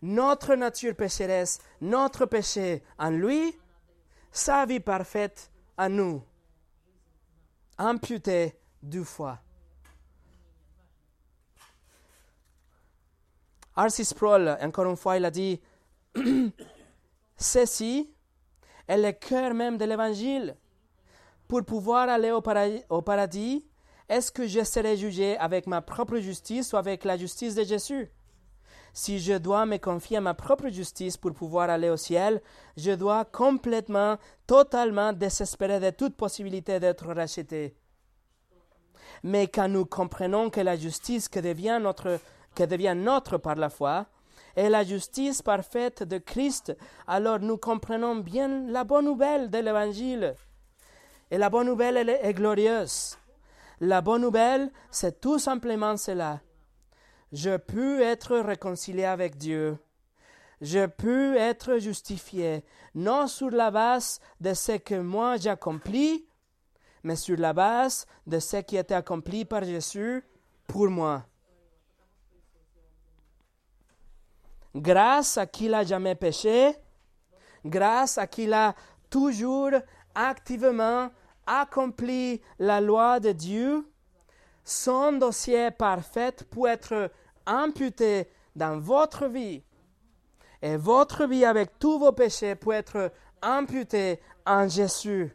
Notre 0.02 0.54
nature 0.54 0.94
pécheresse, 0.94 1.60
notre 1.80 2.26
péché 2.26 2.82
en 2.98 3.10
lui, 3.10 3.58
sa 4.34 4.66
vie 4.66 4.80
parfaite 4.80 5.48
à 5.76 5.88
nous. 5.88 6.20
Amputé 7.78 8.58
deux 8.82 9.04
fois. 9.04 9.38
Arcis 13.76 14.04
Sproul, 14.04 14.56
encore 14.60 14.86
une 14.86 14.96
fois, 14.96 15.16
il 15.16 15.24
a 15.24 15.30
dit 15.30 15.60
Ceci 17.36 18.12
est 18.86 18.98
le 18.98 19.12
cœur 19.12 19.54
même 19.54 19.78
de 19.78 19.84
l'évangile. 19.84 20.56
Pour 21.48 21.64
pouvoir 21.64 22.08
aller 22.08 22.32
au 22.32 23.02
paradis, 23.02 23.64
est-ce 24.08 24.32
que 24.32 24.46
je 24.46 24.64
serai 24.64 24.96
jugé 24.96 25.36
avec 25.38 25.66
ma 25.66 25.80
propre 25.80 26.18
justice 26.18 26.72
ou 26.72 26.76
avec 26.76 27.04
la 27.04 27.16
justice 27.16 27.54
de 27.54 27.62
Jésus? 27.62 28.10
Si 28.96 29.18
je 29.18 29.34
dois 29.34 29.66
me 29.66 29.76
confier 29.78 30.18
à 30.18 30.20
ma 30.20 30.34
propre 30.34 30.68
justice 30.68 31.16
pour 31.16 31.34
pouvoir 31.34 31.68
aller 31.68 31.90
au 31.90 31.96
ciel, 31.96 32.40
je 32.76 32.92
dois 32.92 33.24
complètement, 33.24 34.18
totalement 34.46 35.12
désespérer 35.12 35.80
de 35.80 35.90
toute 35.90 36.16
possibilité 36.16 36.78
d'être 36.78 37.12
racheté. 37.12 37.74
Mais 39.24 39.48
quand 39.48 39.68
nous 39.68 39.84
comprenons 39.84 40.48
que 40.48 40.60
la 40.60 40.76
justice 40.76 41.28
que 41.28 41.40
devient 41.40 41.80
notre 41.82 42.20
qui 42.54 42.66
devient 42.68 42.94
notre 42.96 43.36
par 43.36 43.56
la 43.56 43.68
foi, 43.68 44.06
et 44.56 44.68
la 44.68 44.84
justice 44.84 45.42
parfaite 45.42 46.04
de 46.04 46.18
Christ, 46.18 46.76
alors 47.08 47.40
nous 47.40 47.56
comprenons 47.56 48.14
bien 48.14 48.68
la 48.68 48.84
bonne 48.84 49.06
nouvelle 49.06 49.50
de 49.50 49.58
l'Évangile. 49.58 50.36
Et 51.32 51.38
la 51.38 51.50
bonne 51.50 51.66
nouvelle, 51.66 51.96
elle 51.96 52.10
est 52.10 52.32
glorieuse. 52.32 53.18
La 53.80 54.00
bonne 54.00 54.22
nouvelle, 54.22 54.70
c'est 54.92 55.20
tout 55.20 55.40
simplement 55.40 55.96
cela. 55.96 56.40
Je 57.34 57.58
peux 57.58 58.00
être 58.00 58.38
réconcilié 58.38 59.04
avec 59.04 59.36
Dieu. 59.36 59.76
Je 60.62 60.86
peux 60.86 61.36
être 61.36 61.76
justifié, 61.76 62.64
non 62.94 63.26
sur 63.26 63.50
la 63.50 63.70
base 63.70 64.20
de 64.40 64.54
ce 64.54 64.78
que 64.78 64.94
moi 64.94 65.36
j'accomplis, 65.36 66.24
mais 67.02 67.16
sur 67.16 67.36
la 67.36 67.52
base 67.52 68.06
de 68.26 68.38
ce 68.38 68.56
qui 68.58 68.78
a 68.78 68.80
été 68.80 68.94
accompli 68.94 69.44
par 69.44 69.64
Jésus 69.64 70.24
pour 70.66 70.88
moi. 70.88 71.26
grâce 74.74 75.38
à 75.38 75.46
qui 75.46 75.68
n'a 75.68 75.84
jamais 75.84 76.14
péché, 76.14 76.74
grâce 77.64 78.18
à 78.18 78.26
qui 78.26 78.52
a 78.52 78.74
toujours 79.08 79.70
activement 80.14 81.10
accompli 81.46 82.40
la 82.58 82.80
loi 82.80 83.20
de 83.20 83.32
Dieu, 83.32 83.88
son 84.64 85.12
dossier 85.12 85.70
parfait 85.70 86.34
peut 86.50 86.66
être 86.66 87.10
imputé 87.46 88.28
dans 88.54 88.78
votre 88.78 89.26
vie. 89.26 89.62
Et 90.62 90.76
votre 90.76 91.26
vie 91.26 91.44
avec 91.44 91.78
tous 91.78 91.98
vos 91.98 92.12
péchés 92.12 92.54
peut 92.54 92.72
être 92.72 93.12
imputée 93.42 94.20
en 94.46 94.68
Jésus. 94.68 95.34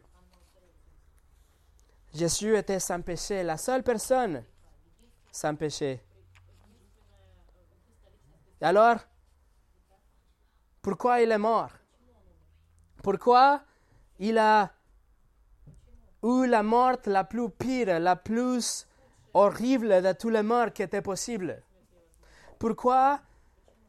Jésus 2.12 2.56
était 2.56 2.80
sans 2.80 3.00
péché, 3.00 3.42
la 3.42 3.56
seule 3.56 3.84
personne 3.84 4.44
sans 5.30 5.54
péché. 5.54 6.00
Et 8.60 8.64
alors, 8.64 8.96
pourquoi 10.82 11.20
il 11.20 11.30
est 11.30 11.38
mort? 11.38 11.70
Pourquoi 13.02 13.62
il 14.18 14.36
a 14.38 14.72
eu 16.22 16.46
la 16.46 16.62
mort 16.62 16.96
la 17.06 17.24
plus 17.24 17.48
pire, 17.48 18.00
la 18.00 18.16
plus 18.16 18.86
horrible 19.32 20.02
de 20.02 20.12
toutes 20.12 20.32
les 20.32 20.42
morts 20.42 20.72
qui 20.72 20.82
étaient 20.82 21.00
possibles 21.00 21.62
Pourquoi 22.60 23.20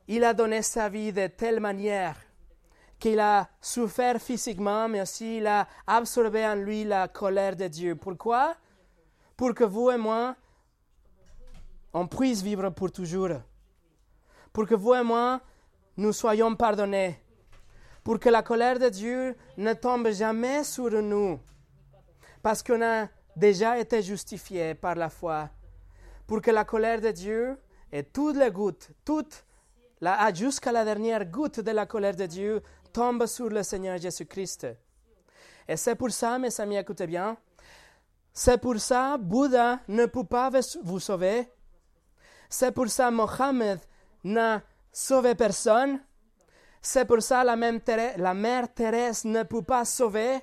il 0.08 0.24
a 0.24 0.34
donné 0.34 0.62
sa 0.62 0.88
vie 0.88 1.12
de 1.12 1.28
telle 1.28 1.60
manière? 1.60 2.16
Qu'il 2.98 3.20
a 3.20 3.50
souffert 3.60 4.18
physiquement, 4.22 4.88
mais 4.88 5.02
aussi 5.02 5.40
il 5.40 5.48
a 5.48 5.68
absorbé 5.86 6.46
en 6.46 6.56
lui 6.56 6.86
la 6.86 7.10
colère 7.10 7.58
de 7.58 7.68
Dieu. 7.68 7.98
Pourquoi? 7.98 8.56
Pour 9.36 9.54
que 9.54 9.66
vous 9.66 9.92
et 9.92 9.98
moi, 9.98 10.38
on 11.92 12.08
puisse 12.08 12.42
vivre 12.42 12.70
pour 12.70 12.94
toujours. 12.94 13.42
Pour 14.54 14.66
que 14.66 14.76
vous 14.76 14.94
et 14.94 15.04
moi, 15.04 15.42
nous 15.98 16.14
soyons 16.14 16.56
pardonnés. 16.56 17.22
Pour 18.06 18.22
que 18.22 18.30
la 18.30 18.42
colère 18.42 18.80
de 18.80 18.88
Dieu 18.88 19.36
ne 19.58 19.74
tombe 19.74 20.10
jamais 20.12 20.64
sur 20.64 20.92
nous. 20.92 21.42
Parce 22.42 22.64
qu'on 22.64 22.82
a 22.82 23.10
déjà 23.36 23.78
été 23.78 24.02
justifiés 24.02 24.76
par 24.76 24.96
la 24.96 25.10
foi. 25.10 25.50
Pour 26.26 26.42
que 26.42 26.52
la 26.52 26.64
colère 26.64 27.02
de 27.02 27.12
Dieu 27.12 27.58
et 27.92 28.04
toutes 28.04 28.38
les 28.38 28.52
gouttes, 28.52 28.90
toutes, 29.04 29.46
la, 30.00 30.34
jusqu'à 30.34 30.72
la 30.72 30.86
dernière 30.86 31.26
goutte 31.26 31.60
de 31.60 31.72
la 31.72 31.86
colère 31.86 32.16
de 32.16 32.26
Dieu, 32.26 32.62
tombent 32.94 33.26
sur 33.26 33.50
le 33.50 33.64
Seigneur 33.64 33.98
Jésus-Christ. 33.98 34.68
Et 35.68 35.78
c'est 35.78 35.96
pour 35.96 36.12
ça, 36.12 36.38
mes 36.38 36.60
amis, 36.60 36.78
écoutez 36.78 37.08
bien, 37.08 37.38
c'est 38.34 38.58
pour 38.58 38.80
ça 38.80 39.18
Bouddha 39.18 39.80
ne 39.88 40.06
peut 40.06 40.24
pas 40.24 40.50
vous 40.84 41.00
sauver. 41.00 41.50
C'est 42.50 42.72
pour 42.72 42.90
ça 42.90 43.12
Mohammed 43.12 43.80
n'a 44.24 44.62
sauvé 44.92 45.36
personne. 45.36 46.00
C'est 46.82 47.06
pour 47.06 47.22
ça 47.22 47.44
la, 47.44 47.56
la 47.56 48.34
mère 48.34 48.74
Thérèse 48.74 49.26
ne 49.26 49.44
peut 49.44 49.62
pas 49.62 49.86
sauver. 49.86 50.40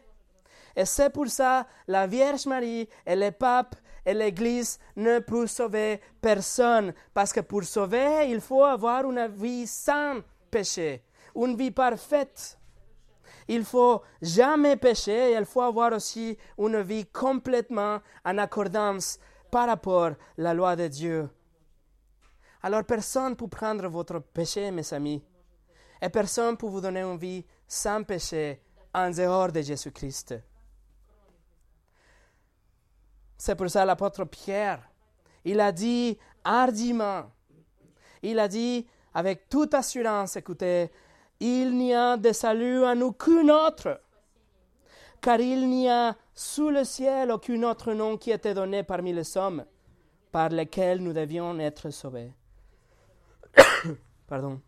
Et 0.76 0.84
c'est 0.84 1.10
pour 1.10 1.28
ça 1.28 1.66
la 1.86 2.06
Vierge 2.06 2.46
Marie 2.46 2.88
et 3.04 3.16
les 3.16 3.32
papes 3.32 3.74
et 4.04 4.14
l'Église 4.14 4.78
ne 4.96 5.18
peuvent 5.18 5.46
sauver 5.46 6.00
personne. 6.20 6.92
Parce 7.14 7.32
que 7.32 7.40
pour 7.40 7.64
sauver, 7.64 8.28
il 8.28 8.40
faut 8.40 8.64
avoir 8.64 9.10
une 9.10 9.26
vie 9.28 9.66
sans 9.66 10.20
péché, 10.50 11.02
une 11.34 11.56
vie 11.56 11.70
parfaite 11.70 12.58
il 13.48 13.64
faut 13.64 14.02
jamais 14.20 14.76
pécher 14.76 15.32
et 15.32 15.34
il 15.34 15.46
faut 15.46 15.62
avoir 15.62 15.92
aussi 15.92 16.36
une 16.58 16.82
vie 16.82 17.06
complètement 17.06 18.00
en 18.24 18.38
accordance 18.38 19.18
par 19.50 19.66
rapport 19.66 20.04
à 20.08 20.16
la 20.36 20.54
loi 20.54 20.76
de 20.76 20.86
Dieu. 20.86 21.28
Alors 22.62 22.84
personne 22.84 23.30
ne 23.30 23.34
peut 23.34 23.48
prendre 23.48 23.88
votre 23.88 24.18
péché, 24.18 24.70
mes 24.70 24.92
amis, 24.92 25.22
et 26.02 26.08
personne 26.10 26.52
ne 26.52 26.56
peut 26.56 26.66
vous 26.66 26.80
donner 26.80 27.00
une 27.00 27.16
vie 27.16 27.44
sans 27.66 28.02
péché 28.02 28.60
en 28.94 29.10
dehors 29.10 29.50
de 29.50 29.62
Jésus-Christ. 29.62 30.34
C'est 33.38 33.54
pour 33.54 33.70
ça 33.70 33.84
l'apôtre 33.84 34.24
Pierre, 34.24 34.82
il 35.44 35.60
a 35.60 35.70
dit 35.70 36.18
hardiment, 36.44 37.30
il 38.20 38.38
a 38.40 38.48
dit 38.48 38.84
avec 39.14 39.48
toute 39.48 39.74
assurance, 39.74 40.36
écoutez, 40.36 40.90
il 41.38 41.76
n'y 41.76 41.94
a 41.94 42.16
de 42.16 42.32
salut 42.32 42.84
en 42.84 43.00
aucun 43.00 43.48
autre, 43.48 44.00
car 45.20 45.40
il 45.40 45.68
n'y 45.68 45.88
a 45.88 46.16
sous 46.34 46.70
le 46.70 46.82
ciel 46.82 47.30
aucun 47.30 47.62
autre 47.62 47.92
nom 47.92 48.16
qui 48.16 48.32
été 48.32 48.54
donné 48.54 48.82
parmi 48.82 49.12
les 49.12 49.36
hommes 49.36 49.64
par 50.32 50.48
lesquels 50.48 51.00
nous 51.00 51.12
devions 51.12 51.58
être 51.60 51.90
sauvés. 51.90 52.32
Pardon. 54.26 54.60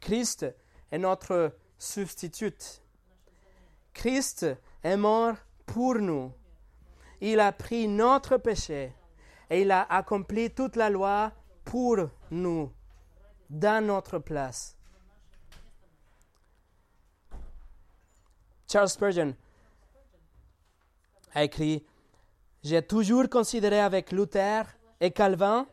Christ 0.00 0.46
est 0.90 0.98
notre 0.98 1.54
substitut. 1.78 2.80
Christ 3.94 4.46
est 4.82 4.96
mort 4.96 5.36
pour 5.64 5.94
nous. 5.94 6.32
Il 7.24 7.38
a 7.38 7.52
pris 7.52 7.86
notre 7.86 8.36
péché 8.36 8.92
et 9.48 9.62
il 9.62 9.70
a 9.70 9.86
accompli 9.88 10.50
toute 10.50 10.74
la 10.74 10.90
loi 10.90 11.30
pour 11.64 11.98
nous, 12.32 12.72
dans 13.48 13.86
notre 13.86 14.18
place. 14.18 14.76
Charles 18.68 18.88
Spurgeon 18.88 19.36
a 21.32 21.44
écrit 21.44 21.86
J'ai 22.64 22.82
toujours 22.82 23.28
considéré 23.28 23.78
avec 23.78 24.10
Luther 24.10 24.64
et 25.00 25.12
Calvin 25.12 25.68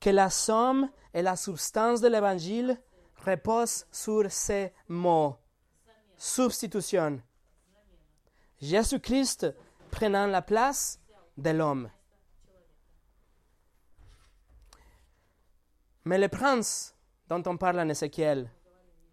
que 0.00 0.08
la 0.08 0.30
somme 0.30 0.88
et 1.12 1.20
la 1.20 1.36
substance 1.36 2.00
de 2.00 2.08
l'Évangile 2.08 2.80
reposent 3.26 3.86
sur 3.92 4.30
ces 4.30 4.72
mots 4.88 5.36
substitution. 6.16 7.20
Jésus-Christ 8.58 9.54
prenant 9.96 10.26
la 10.26 10.42
place 10.42 11.00
de 11.38 11.50
l'homme. 11.50 11.88
Mais 16.04 16.18
le 16.18 16.28
prince 16.28 16.94
dont 17.30 17.42
on 17.46 17.56
parle 17.56 17.80
en 17.80 17.88
Ézéchiel, 17.88 18.50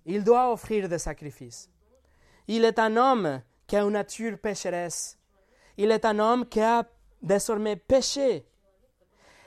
il 0.06 0.26
doit 0.26 0.52
offrir 0.52 0.90
des 0.90 1.00
sacrifices. 1.00 1.70
Il 2.48 2.66
est 2.66 2.80
un 2.80 2.98
homme 2.98 3.42
qui 3.66 3.78
a 3.78 3.84
une 3.84 3.92
nature 3.92 4.38
pécheresse. 4.38 5.18
Il 5.78 5.90
est 5.90 6.04
un 6.04 6.20
homme 6.20 6.46
qui 6.46 6.60
a 6.60 6.84
désormais 7.22 7.78
péché. 7.78 8.46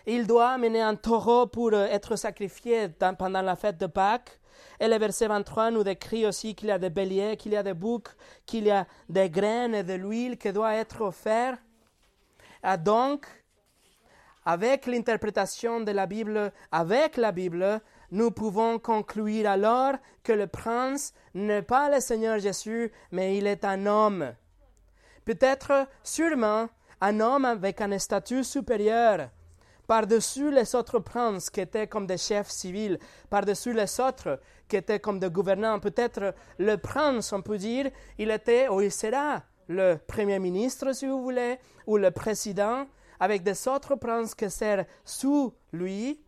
Il 0.07 0.27
doit 0.27 0.53
amener 0.53 0.81
un 0.81 0.97
taureau 0.97 1.47
pour 1.49 1.75
être 1.75 2.17
sacrifié 2.17 2.89
pendant 3.19 3.43
la 3.43 3.57
fête 3.57 3.77
de 3.77 3.87
Pâques. 3.87 4.41
Et 4.81 4.89
le 4.89 4.99
verset 4.99 5.27
23 5.27 5.71
nous 5.71 5.85
décrit 5.85 6.27
aussi 6.27 6.55
qu'il 6.55 6.69
y 6.69 6.73
a 6.73 6.79
des 6.79 6.91
béliers, 6.91 7.37
qu'il 7.37 7.53
y 7.53 7.57
a 7.57 7.63
des 7.63 7.75
boucs, 7.75 8.09
qu'il 8.45 8.65
y 8.65 8.71
a 8.71 8.87
des 9.09 9.31
graines 9.31 9.75
et 9.75 9.83
de 9.83 9.95
l'huile 9.95 10.37
qui 10.37 10.53
doit 10.53 10.75
être 10.75 11.01
offert. 11.01 11.57
Et 12.63 12.77
donc, 12.77 13.27
avec 14.45 14.87
l'interprétation 14.87 15.81
de 15.81 15.93
la 15.93 16.07
Bible, 16.07 16.53
avec 16.71 17.17
la 17.17 17.33
Bible, 17.33 17.81
nous 18.11 18.31
pouvons 18.31 18.79
conclure 18.79 19.49
alors 19.49 19.95
que 20.23 20.33
le 20.33 20.47
prince 20.47 21.13
n'est 21.35 21.63
pas 21.63 21.91
le 21.91 22.01
Seigneur 22.01 22.39
Jésus, 22.39 22.93
mais 23.11 23.37
il 23.37 23.47
est 23.47 23.65
un 23.65 23.87
homme. 23.87 24.35
Peut-être, 25.25 25.89
sûrement, 26.05 26.69
un 27.01 27.21
homme 27.21 27.45
avec 27.45 27.81
un 27.81 27.99
statut 27.99 28.45
supérieur, 28.45 29.29
par-dessus 29.87 30.51
les 30.51 30.75
autres 30.75 30.99
princes 30.99 31.51
qui 31.51 31.61
étaient 31.61 31.87
comme 31.87 32.07
des 32.07 32.19
chefs 32.19 32.51
civils, 32.51 32.99
par-dessus 33.31 33.73
les 33.73 34.01
autres 34.01 34.41
qui 34.69 34.77
étaient 34.77 35.01
comme 35.01 35.19
des 35.19 35.31
gouvernants. 35.31 35.79
Peut-être 35.79 36.35
le 36.59 36.77
prince, 36.77 37.33
on 37.33 37.43
peut 37.43 37.59
dire, 37.59 37.91
il 38.19 38.31
était 38.31 38.69
ou 38.69 38.81
il 38.81 38.93
sera 38.93 39.43
le 39.69 39.97
premier 39.97 40.39
ministre, 40.39 40.93
si 40.93 41.07
vous 41.07 41.23
voulez, 41.23 41.59
ou 41.87 41.97
le 41.97 42.11
président, 42.11 42.87
avec 43.19 43.43
des 43.43 43.69
autres 43.69 43.97
princes 43.97 44.35
qui 44.35 44.51
servent 44.51 44.85
sous 45.05 45.55
lui, 45.73 46.21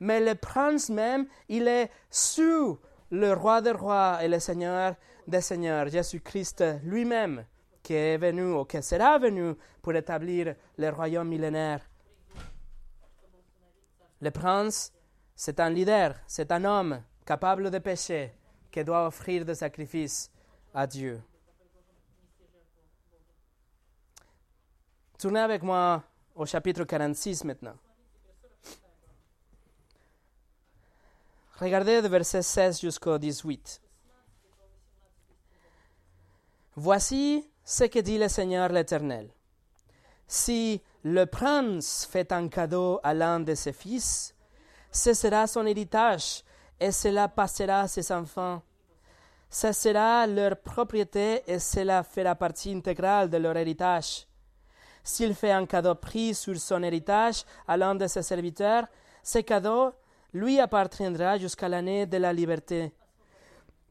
mais 0.00 0.20
le 0.20 0.34
prince 0.34 0.90
même, 0.90 1.26
il 1.48 1.68
est 1.68 1.90
sous 2.10 2.78
le 3.10 3.32
roi 3.32 3.60
des 3.60 3.70
rois 3.70 4.18
et 4.22 4.28
le 4.28 4.38
seigneur 4.40 4.94
des 5.26 5.40
seigneurs, 5.40 5.88
Jésus-Christ 5.88 6.64
lui-même, 6.82 7.44
qui 7.82 7.94
est 7.94 8.18
venu 8.18 8.54
ou 8.54 8.64
qui 8.64 8.82
sera 8.82 9.18
venu 9.18 9.54
pour 9.82 9.94
établir 9.94 10.54
le 10.76 10.90
royaume 10.90 11.28
millénaire. 11.28 11.80
Le 14.24 14.30
prince, 14.30 14.90
c'est 15.36 15.60
un 15.60 15.68
leader, 15.68 16.14
c'est 16.26 16.50
un 16.50 16.64
homme 16.64 17.02
capable 17.26 17.70
de 17.70 17.78
pécher, 17.78 18.32
qui 18.70 18.82
doit 18.82 19.06
offrir 19.06 19.44
des 19.44 19.54
sacrifices 19.54 20.30
à 20.72 20.86
Dieu. 20.86 21.22
Tournez 25.18 25.40
avec 25.40 25.62
moi 25.62 26.02
au 26.34 26.46
chapitre 26.46 26.84
46 26.84 27.44
maintenant. 27.44 27.76
Regardez 31.58 32.00
de 32.00 32.08
verset 32.08 32.40
16 32.40 32.80
jusqu'au 32.80 33.18
18. 33.18 33.82
Voici 36.76 37.46
ce 37.62 37.84
que 37.84 37.98
dit 37.98 38.16
le 38.16 38.28
Seigneur 38.28 38.70
l'Éternel. 38.70 39.28
Si 40.26 40.80
le 41.04 41.26
prince 41.26 42.08
fait 42.10 42.32
un 42.32 42.48
cadeau 42.48 42.98
à 43.02 43.12
l'un 43.12 43.38
de 43.38 43.54
ses 43.54 43.74
fils, 43.74 44.34
ce 44.90 45.12
sera 45.12 45.46
son 45.46 45.66
héritage 45.66 46.42
et 46.80 46.92
cela 46.92 47.28
passera 47.28 47.80
à 47.80 47.88
ses 47.88 48.10
enfants. 48.10 48.62
Ce 49.50 49.70
sera 49.72 50.26
leur 50.26 50.56
propriété 50.56 51.42
et 51.46 51.58
cela 51.58 52.02
fera 52.02 52.34
partie 52.34 52.72
intégrale 52.72 53.28
de 53.28 53.36
leur 53.36 53.54
héritage. 53.54 54.26
S'il 55.02 55.34
fait 55.34 55.52
un 55.52 55.66
cadeau 55.66 55.94
pris 55.94 56.34
sur 56.34 56.58
son 56.58 56.82
héritage 56.82 57.44
à 57.68 57.76
l'un 57.76 57.94
de 57.94 58.06
ses 58.06 58.22
serviteurs, 58.22 58.86
ce 59.22 59.40
cadeau 59.40 59.92
lui 60.32 60.58
appartiendra 60.58 61.36
jusqu'à 61.36 61.68
l'année 61.68 62.06
de 62.06 62.16
la 62.16 62.32
liberté. 62.32 62.94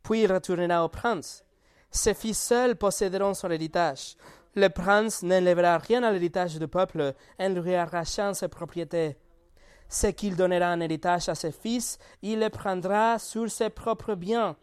Puis 0.02 0.24
il 0.24 0.34
retournera 0.34 0.84
au 0.84 0.90
prince. 0.90 1.46
Ses 1.92 2.16
fils 2.16 2.40
seuls 2.40 2.76
posséderont 2.76 3.36
son 3.36 3.52
héritage. 3.52 4.18
Le 4.56 4.68
prince 4.68 5.24
n'enlèvera 5.24 5.78
rien 5.80 6.04
à 6.04 6.12
l'héritage 6.12 6.60
du 6.60 6.68
peuple 6.68 7.14
et 7.40 7.50
lui 7.50 7.74
arrachant 7.74 8.34
ses 8.34 8.48
propriétés. 8.48 9.18
Ce 9.90 10.08
qu'il 10.08 10.36
donnera 10.36 10.74
en 10.74 10.80
héritage 10.80 11.30
à 11.30 11.36
ses 11.36 11.52
fils, 11.52 11.98
il 12.22 12.40
le 12.40 12.50
prendra 12.50 13.20
sur 13.20 13.50
ses 13.50 13.70
propres 13.70 14.16
biens, 14.16 14.56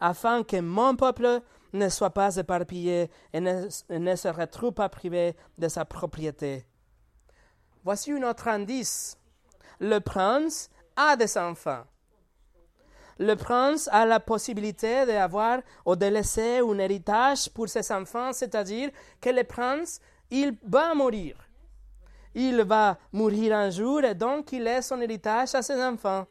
afin 0.00 0.42
que 0.42 0.60
mon 0.60 0.96
peuple 0.96 1.40
ne 1.72 1.88
soit 1.88 2.10
pas 2.10 2.36
éparpillé 2.36 3.10
et 3.32 3.40
ne, 3.40 3.68
ne 3.90 4.16
se 4.16 4.28
retrouve 4.28 4.72
pas 4.72 4.88
privé 4.88 5.34
de 5.58 5.68
sa 5.68 5.84
propriété. 5.84 6.64
Voici 7.84 8.12
un 8.12 8.22
autre 8.28 8.48
indice. 8.48 9.18
Le 9.80 9.98
prince 9.98 10.70
a 10.96 11.16
des 11.16 11.36
enfants. 11.36 11.84
Le 13.18 13.34
prince 13.34 13.88
a 13.92 14.06
la 14.06 14.20
possibilité 14.20 15.06
d'avoir 15.06 15.60
ou 15.84 15.94
de 15.96 16.06
laisser 16.06 16.58
un 16.58 16.78
héritage 16.78 17.48
pour 17.50 17.68
ses 17.68 17.92
enfants, 17.92 18.32
c'est-à-dire 18.32 18.90
que 19.20 19.30
le 19.30 19.44
prince, 19.44 20.00
il 20.30 20.56
va 20.64 20.94
mourir. 20.94 21.36
il 22.34 22.62
va 22.62 22.98
mourir 23.12 23.54
un 23.54 23.68
jour 23.68 24.02
et 24.04 24.14
donc 24.14 24.52
il 24.52 24.62
laisse 24.62 24.88
son 24.88 25.00
héritage 25.00 25.54
à 25.54 25.62
ses 25.62 25.80
enfants. 25.82 26.26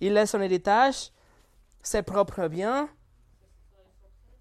Il 0.00 0.14
laisse 0.14 0.30
son 0.30 0.40
héritage, 0.40 1.10
ses 1.82 2.02
propres 2.02 2.48
biens. 2.48 2.88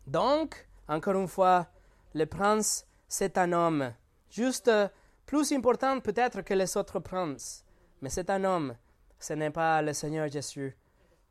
Donc, 0.08 0.68
encore 0.88 1.16
une 1.16 1.28
fois, 1.28 1.68
le 2.14 2.26
prince, 2.26 2.86
c'est 3.08 3.38
un 3.38 3.52
homme, 3.52 3.94
juste 4.30 4.72
plus 5.26 5.52
important 5.52 6.00
peut-être 6.00 6.42
que 6.42 6.54
les 6.54 6.78
autres 6.78 7.00
princes, 7.00 7.66
mais 8.02 8.10
c'est 8.10 8.30
un 8.30 8.44
homme. 8.44 8.76
Ce 9.26 9.34
n'est 9.34 9.50
pas 9.50 9.82
le 9.82 9.92
Seigneur 9.92 10.28
Jésus 10.28 10.78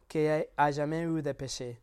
qui 0.08 0.26
a 0.26 0.72
jamais 0.72 1.02
eu 1.02 1.22
de 1.22 1.30
péché. 1.30 1.80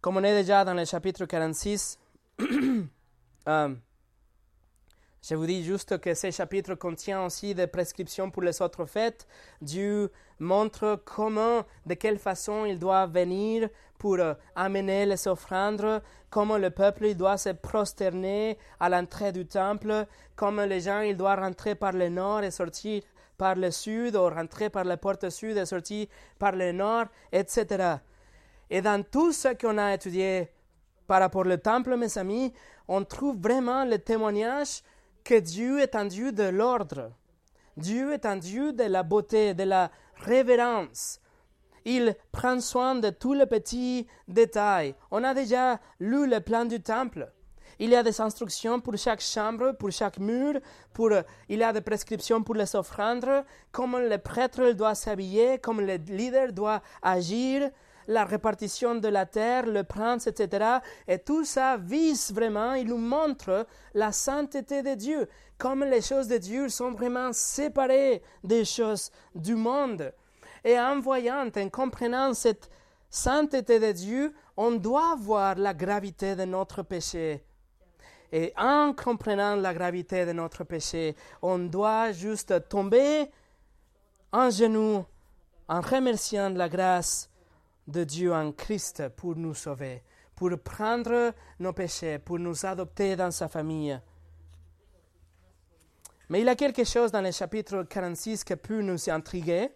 Comme 0.00 0.16
on 0.16 0.24
est 0.24 0.34
déjà 0.34 0.64
dans 0.64 0.72
le 0.72 0.86
chapitre 0.86 1.26
46, 1.26 1.98
euh, 3.48 3.74
je 5.20 5.34
vous 5.34 5.44
dis 5.44 5.62
juste 5.62 5.98
que 6.00 6.14
ce 6.14 6.30
chapitre 6.30 6.76
contient 6.76 7.26
aussi 7.26 7.54
des 7.54 7.66
prescriptions 7.66 8.30
pour 8.30 8.42
les 8.42 8.62
autres 8.62 8.86
fêtes. 8.86 9.26
Dieu 9.60 10.10
montre 10.38 11.02
comment, 11.04 11.66
de 11.84 11.92
quelle 11.92 12.18
façon 12.18 12.64
il 12.64 12.78
doit 12.78 13.06
venir 13.06 13.68
pour 13.98 14.14
euh, 14.14 14.32
amener 14.56 15.04
les 15.04 15.28
offrandes, 15.28 16.00
comment 16.30 16.56
le 16.56 16.70
peuple 16.70 17.04
il 17.04 17.18
doit 17.18 17.36
se 17.36 17.50
prosterner 17.50 18.56
à 18.80 18.88
l'entrée 18.88 19.32
du 19.32 19.44
temple, 19.44 20.06
comment 20.36 20.64
les 20.64 20.80
gens 20.80 21.02
ils 21.02 21.18
doivent 21.18 21.40
rentrer 21.40 21.74
par 21.74 21.92
le 21.92 22.08
nord 22.08 22.42
et 22.42 22.50
sortir 22.50 23.02
par 23.38 23.54
le 23.54 23.70
sud, 23.70 24.16
ou 24.16 24.28
rentrer 24.28 24.68
par 24.68 24.84
la 24.84 24.96
porte 24.96 25.30
sud 25.30 25.56
et 25.56 25.64
sortir 25.64 26.06
par 26.38 26.52
le 26.52 26.72
nord, 26.72 27.06
etc. 27.32 27.96
Et 28.68 28.82
dans 28.82 29.02
tout 29.02 29.32
ce 29.32 29.54
qu'on 29.54 29.78
a 29.78 29.94
étudié 29.94 30.50
par 31.06 31.20
rapport 31.20 31.46
au 31.46 31.56
temple, 31.56 31.96
mes 31.96 32.18
amis, 32.18 32.52
on 32.86 33.04
trouve 33.04 33.38
vraiment 33.40 33.84
le 33.84 33.98
témoignage 33.98 34.82
que 35.24 35.38
Dieu 35.38 35.80
est 35.80 35.94
un 35.94 36.04
Dieu 36.04 36.32
de 36.32 36.42
l'ordre. 36.42 37.12
Dieu 37.76 38.12
est 38.12 38.26
un 38.26 38.36
Dieu 38.36 38.72
de 38.72 38.84
la 38.84 39.02
beauté, 39.02 39.54
de 39.54 39.62
la 39.62 39.90
révérence. 40.16 41.20
Il 41.84 42.16
prend 42.32 42.60
soin 42.60 42.96
de 42.96 43.10
tous 43.10 43.34
les 43.34 43.46
petits 43.46 44.06
détails. 44.26 44.94
On 45.10 45.24
a 45.24 45.32
déjà 45.32 45.80
lu 46.00 46.28
le 46.28 46.40
plan 46.40 46.64
du 46.64 46.82
temple. 46.82 47.32
Il 47.80 47.90
y 47.90 47.96
a 47.96 48.02
des 48.02 48.20
instructions 48.20 48.80
pour 48.80 48.96
chaque 48.96 49.20
chambre, 49.20 49.72
pour 49.72 49.90
chaque 49.92 50.18
mur, 50.18 50.60
il 51.48 51.58
y 51.58 51.62
a 51.62 51.72
des 51.72 51.80
prescriptions 51.80 52.42
pour 52.42 52.56
les 52.56 52.74
offrandes, 52.74 53.44
comment 53.70 53.98
le 53.98 54.18
prêtre 54.18 54.72
doit 54.72 54.96
s'habiller, 54.96 55.58
comment 55.58 55.82
le 55.82 55.94
leader 55.94 56.52
doit 56.52 56.82
agir, 57.02 57.70
la 58.08 58.24
répartition 58.24 58.96
de 58.96 59.08
la 59.08 59.26
terre, 59.26 59.66
le 59.66 59.84
prince, 59.84 60.26
etc. 60.26 60.78
Et 61.06 61.18
tout 61.18 61.44
ça 61.44 61.76
vise 61.76 62.32
vraiment, 62.32 62.72
il 62.72 62.88
nous 62.88 62.98
montre 62.98 63.66
la 63.94 64.10
sainteté 64.10 64.82
de 64.82 64.94
Dieu, 64.94 65.28
comme 65.56 65.84
les 65.84 66.00
choses 66.00 66.26
de 66.26 66.38
Dieu 66.38 66.68
sont 66.68 66.90
vraiment 66.90 67.32
séparées 67.32 68.22
des 68.42 68.64
choses 68.64 69.12
du 69.34 69.54
monde. 69.54 70.12
Et 70.64 70.78
en 70.80 70.98
voyant, 71.00 71.46
en 71.46 71.68
comprenant 71.68 72.34
cette 72.34 72.70
sainteté 73.10 73.78
de 73.78 73.92
Dieu, 73.92 74.34
on 74.56 74.72
doit 74.72 75.14
voir 75.16 75.54
la 75.54 75.74
gravité 75.74 76.34
de 76.34 76.44
notre 76.44 76.82
péché. 76.82 77.44
Et 78.30 78.52
en 78.56 78.92
comprenant 78.92 79.56
la 79.56 79.72
gravité 79.72 80.26
de 80.26 80.32
notre 80.32 80.64
péché, 80.64 81.16
on 81.40 81.58
doit 81.58 82.12
juste 82.12 82.68
tomber 82.68 83.30
en 84.32 84.50
genoux 84.50 85.04
en 85.68 85.80
remerciant 85.80 86.50
la 86.50 86.68
grâce 86.68 87.30
de 87.86 88.04
Dieu 88.04 88.32
en 88.32 88.52
Christ 88.52 89.08
pour 89.16 89.36
nous 89.36 89.54
sauver, 89.54 90.02
pour 90.34 90.50
prendre 90.58 91.32
nos 91.58 91.72
péchés, 91.72 92.18
pour 92.18 92.38
nous 92.38 92.66
adopter 92.66 93.16
dans 93.16 93.30
sa 93.30 93.48
famille. 93.48 93.98
Mais 96.28 96.40
il 96.40 96.46
y 96.46 96.50
a 96.50 96.54
quelque 96.54 96.84
chose 96.84 97.10
dans 97.10 97.22
le 97.22 97.30
chapitre 97.30 97.84
46 97.84 98.44
qui 98.44 98.56
peut 98.56 98.82
nous 98.82 99.08
intriguer. 99.08 99.70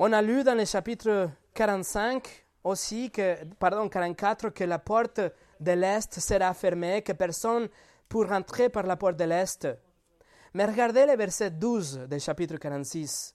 On 0.00 0.12
a 0.12 0.20
lu 0.20 0.42
dans 0.42 0.56
le 0.56 0.64
chapitre 0.64 1.30
45 1.54 2.44
aussi, 2.64 3.12
pardon, 3.60 3.88
44, 3.88 4.48
que 4.48 4.64
la 4.64 4.80
porte 4.80 5.20
de 5.62 5.72
l'Est 5.72 6.18
sera 6.20 6.52
fermée, 6.54 7.02
que 7.02 7.12
personne 7.12 7.68
pour 8.08 8.28
rentrer 8.28 8.68
par 8.68 8.84
la 8.84 8.96
porte 8.96 9.16
de 9.16 9.24
l'Est. 9.24 9.68
Mais 10.54 10.66
regardez 10.66 11.06
le 11.06 11.16
verset 11.16 11.50
12 11.50 12.06
du 12.10 12.20
chapitre 12.20 12.56
46 12.56 13.34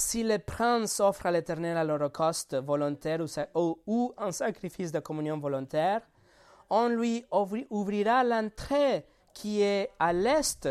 si 0.00 0.22
le 0.22 0.38
prince 0.38 0.98
offre 1.00 1.26
à 1.26 1.30
l'Éternel 1.30 1.76
à 1.76 1.84
l'Holocauste 1.84 2.56
volontaire 2.56 3.20
ou, 3.54 4.14
un 4.16 4.32
sacrifice 4.32 4.92
de 4.92 5.00
communion 5.00 5.38
volontaire, 5.38 6.00
on 6.70 6.88
lui 6.88 7.24
ouvrira 7.70 8.24
l'entrée 8.24 9.04
qui 9.34 9.62
est 9.62 9.90
à 9.98 10.12
l'est 10.12 10.68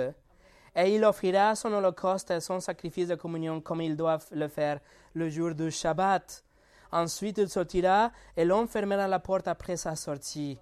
et 0.76 0.96
il 0.96 1.04
offrira 1.04 1.56
son 1.56 1.74
holocauste 1.74 2.32
et 2.32 2.40
son 2.40 2.60
sacrifice 2.60 3.08
de 3.08 3.16
communion 3.16 3.62
comme 3.62 3.82
il 3.82 3.96
doit 3.96 4.20
le 4.32 4.48
faire 4.48 4.80
le 5.14 5.30
jour 5.30 5.54
du 5.54 5.72
Shabbat. 5.72 6.44
Ensuite, 6.92 7.38
il 7.38 7.50
sortira 7.50 8.12
et 8.36 8.46
l'on 8.46 8.68
fermera 8.68 9.08
la 9.08 9.20
porte 9.20 9.48
après 9.48 9.78
sa 9.78 9.96
sortie. 9.96 10.58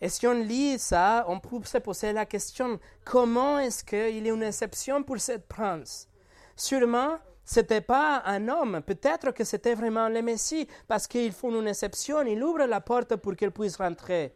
Et 0.00 0.08
si 0.08 0.26
on 0.26 0.32
lit 0.32 0.78
ça, 0.78 1.24
on 1.28 1.40
peut 1.40 1.62
se 1.64 1.78
poser 1.78 2.12
la 2.12 2.24
question 2.26 2.80
comment 3.04 3.58
est-ce 3.58 3.84
qu'il 3.84 4.24
y 4.24 4.30
a 4.30 4.32
une 4.32 4.42
exception 4.42 5.02
pour 5.02 5.20
ce 5.20 5.38
prince? 5.38 6.08
Sûrement, 6.56 7.18
ce 7.44 7.60
n'était 7.60 7.80
pas 7.80 8.22
un 8.24 8.48
homme, 8.48 8.80
peut-être 8.82 9.32
que 9.32 9.44
c'était 9.44 9.74
vraiment 9.74 10.08
le 10.08 10.22
Messie, 10.22 10.68
parce 10.86 11.06
qu'il 11.06 11.32
faut 11.32 11.50
une 11.50 11.68
exception, 11.68 12.22
il 12.22 12.42
ouvre 12.42 12.64
la 12.64 12.80
porte 12.80 13.16
pour 13.16 13.34
qu'il 13.34 13.50
puisse 13.50 13.76
rentrer. 13.76 14.34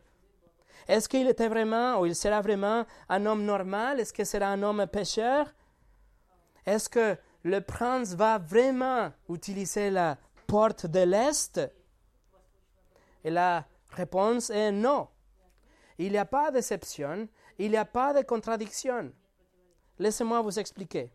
Est-ce 0.86 1.08
qu'il 1.08 1.28
était 1.28 1.48
vraiment, 1.48 2.00
ou 2.00 2.06
il 2.06 2.14
sera 2.14 2.40
vraiment 2.42 2.84
un 3.08 3.24
homme 3.24 3.44
normal? 3.44 4.00
Est-ce 4.00 4.12
que 4.12 4.24
sera 4.24 4.48
un 4.48 4.62
homme 4.62 4.86
pécheur? 4.86 5.46
Est-ce 6.66 6.88
que 6.88 7.16
le 7.44 7.60
prince 7.60 8.14
va 8.14 8.38
vraiment 8.38 9.12
utiliser 9.28 9.90
la 9.90 10.16
porte 10.46 10.86
de 10.86 11.00
l'Est? 11.00 11.60
Et 13.22 13.30
la 13.30 13.64
réponse 13.90 14.50
est 14.50 14.72
non. 14.72 15.08
Il 15.98 16.10
n'y 16.12 16.18
a 16.18 16.24
pas 16.24 16.50
d'exception, 16.50 17.28
il 17.58 17.70
n'y 17.70 17.76
a 17.76 17.84
pas 17.84 18.12
de 18.12 18.26
contradiction. 18.26 19.12
Laissez-moi 19.98 20.42
vous 20.42 20.58
expliquer. 20.58 21.12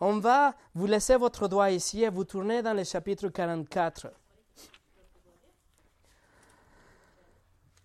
On 0.00 0.18
va 0.18 0.54
vous 0.74 0.86
laisser 0.86 1.16
votre 1.16 1.48
doigt 1.48 1.70
ici 1.70 2.02
et 2.02 2.08
vous 2.08 2.24
tourner 2.24 2.62
dans 2.62 2.74
le 2.74 2.84
chapitre 2.84 3.28
44. 3.28 4.08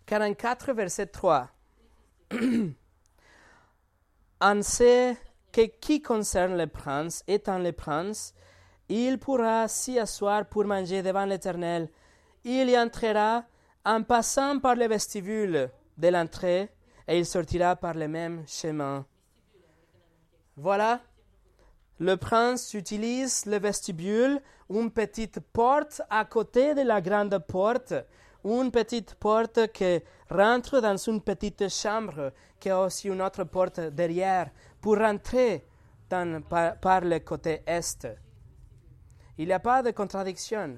44, 0.05 0.73
verset 0.73 1.07
3. 1.07 1.49
en 4.41 4.61
que 5.51 5.61
qui 5.79 6.01
concerne 6.01 6.57
le 6.57 6.67
prince, 6.67 7.23
étant 7.27 7.59
le 7.59 7.71
prince, 7.71 8.33
il 8.89 9.19
pourra 9.19 9.67
s'y 9.67 9.99
asseoir 9.99 10.45
pour 10.45 10.65
manger 10.65 11.01
devant 11.01 11.25
l'Éternel. 11.25 11.89
Il 12.43 12.69
y 12.69 12.77
entrera 12.77 13.43
en 13.85 14.03
passant 14.03 14.59
par 14.59 14.75
le 14.75 14.87
vestibule 14.87 15.69
de 15.97 16.07
l'entrée 16.07 16.69
et 17.07 17.17
il 17.17 17.25
sortira 17.25 17.75
par 17.75 17.93
le 17.93 18.07
même 18.07 18.43
chemin. 18.47 19.05
Voilà 20.57 21.01
le 22.01 22.17
prince 22.17 22.73
utilise 22.73 23.45
le 23.45 23.59
vestibule, 23.59 24.41
une 24.71 24.89
petite 24.89 25.39
porte 25.39 26.01
à 26.09 26.25
côté 26.25 26.73
de 26.73 26.81
la 26.81 26.99
grande 26.99 27.37
porte, 27.47 27.93
une 28.43 28.71
petite 28.71 29.13
porte 29.13 29.71
qui 29.71 29.99
rentre 30.27 30.81
dans 30.81 30.97
une 30.97 31.21
petite 31.21 31.69
chambre, 31.69 32.33
qui 32.59 32.71
a 32.71 32.81
aussi 32.81 33.07
une 33.07 33.21
autre 33.21 33.43
porte 33.43 33.79
derrière, 33.79 34.49
pour 34.81 34.97
rentrer 34.97 35.65
par, 36.09 37.01
le 37.01 37.19
côté 37.19 37.61
est. 37.65 38.07
Il 39.37 39.47
n'y 39.47 39.53
a 39.53 39.59
pas 39.59 39.81
de 39.81 39.91
contradiction. 39.91 40.77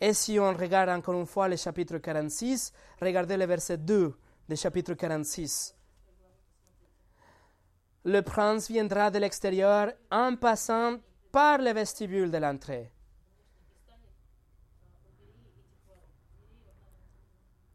Et 0.00 0.14
si 0.14 0.38
on 0.38 0.52
regarde 0.54 0.90
encore 0.90 1.18
une 1.18 1.26
fois 1.26 1.48
le 1.48 1.56
chapitre 1.56 1.98
46, 1.98 2.72
regardez 3.00 3.36
le 3.36 3.46
verset 3.46 3.78
2 3.78 4.14
du 4.48 4.56
chapitre 4.56 4.94
46 4.94 5.74
le 8.04 8.22
prince 8.22 8.68
viendra 8.68 9.10
de 9.10 9.18
l'extérieur 9.18 9.92
en 10.10 10.36
passant 10.36 10.98
par 11.30 11.58
le 11.58 11.72
vestibule 11.72 12.30
de 12.30 12.38
l'entrée. 12.38 12.90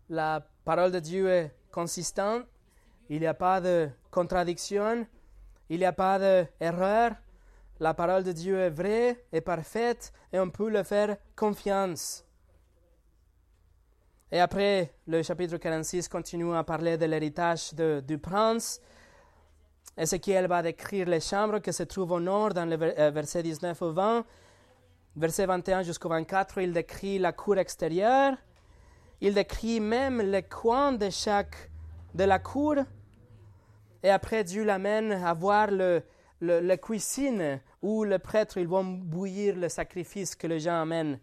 La 0.09 0.45
parole 0.63 0.91
de 0.91 0.99
Dieu 0.99 1.30
est 1.30 1.55
consistante, 1.72 2.45
il 3.09 3.20
n'y 3.20 3.28
a 3.28 3.34
pas 3.34 3.61
de 3.61 3.89
contradiction, 4.11 5.05
il 5.70 5.80
n'y 5.80 5.86
a 5.86 5.93
pas 5.93 6.20
d'erreur. 6.20 7.11
La 7.80 7.93
parole 7.93 8.24
de 8.24 8.32
Dieu 8.32 8.57
est 8.59 8.70
vraie 8.70 9.26
et 9.32 9.41
parfaite 9.41 10.13
et 10.32 10.39
on 10.39 10.49
peut 10.49 10.70
le 10.70 10.84
faire 10.84 11.18
confiance. 11.36 12.24
Et 14.32 14.39
après, 14.39 14.93
le 15.07 15.22
chapitre 15.24 15.57
46 15.57 16.07
continue 16.07 16.55
à 16.55 16.63
parler 16.63 16.97
de 16.97 17.05
l'héritage 17.05 17.74
du 17.74 18.18
prince 18.18 18.82
Ézéchiel 19.97 20.47
va 20.47 20.61
décrire 20.61 21.07
les 21.07 21.22
chambres 21.22 21.59
qui 21.59 21.72
se 21.72 21.84
trouvent 21.84 22.11
au 22.11 22.20
nord 22.20 22.53
dans 22.53 22.66
le 22.66 22.78
euh, 22.82 23.11
verset 23.11 23.41
19 23.41 23.82
au 23.82 23.93
20. 23.93 24.26
Verset 25.16 25.45
21 25.45 25.84
jusqu'au 25.84 26.09
24, 26.09 26.57
il 26.61 26.74
décrit 26.74 27.18
la 27.18 27.32
cour 27.32 27.57
extérieure. 27.57 28.36
Il 29.22 29.34
décrit 29.34 29.80
même 29.80 30.20
les 30.20 30.43
coins 30.43 30.91
de 30.91 31.09
chaque 31.09 31.72
de 32.13 32.26
la 32.26 32.39
cour. 32.39 32.76
Et 34.06 34.12
après, 34.12 34.43
Dieu 34.43 34.64
l'amène 34.64 35.14
à 35.14 35.34
voir 35.34 35.72
le, 35.72 36.03
le, 36.39 36.76
cuisine 36.76 37.60
où 37.82 38.03
le 38.03 38.20
prêtre, 38.20 38.60
ils 38.60 38.68
vont 38.68 38.84
bouillir 38.84 39.56
le 39.56 39.68
sacrifice 39.68 40.36
que 40.36 40.45
les 40.45 40.60
gens 40.60 40.80
amènent. 40.80 41.20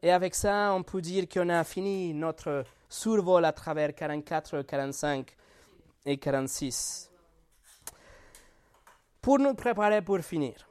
Et 0.00 0.12
avec 0.12 0.36
ça, 0.36 0.72
on 0.72 0.84
peut 0.84 1.00
dire 1.00 1.28
qu'on 1.28 1.48
a 1.48 1.64
fini 1.64 2.14
notre 2.14 2.62
survol 2.88 3.44
à 3.44 3.50
travers 3.52 3.92
44, 3.96 4.62
45 4.62 5.36
et 6.06 6.18
46. 6.18 7.10
Pour 9.20 9.40
nous 9.40 9.54
préparer 9.54 10.02
pour 10.02 10.20
finir, 10.20 10.70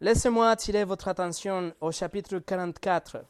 laissez-moi 0.00 0.50
attirer 0.50 0.82
votre 0.82 1.06
attention 1.06 1.72
au 1.80 1.92
chapitre 1.92 2.40
44. 2.40 3.24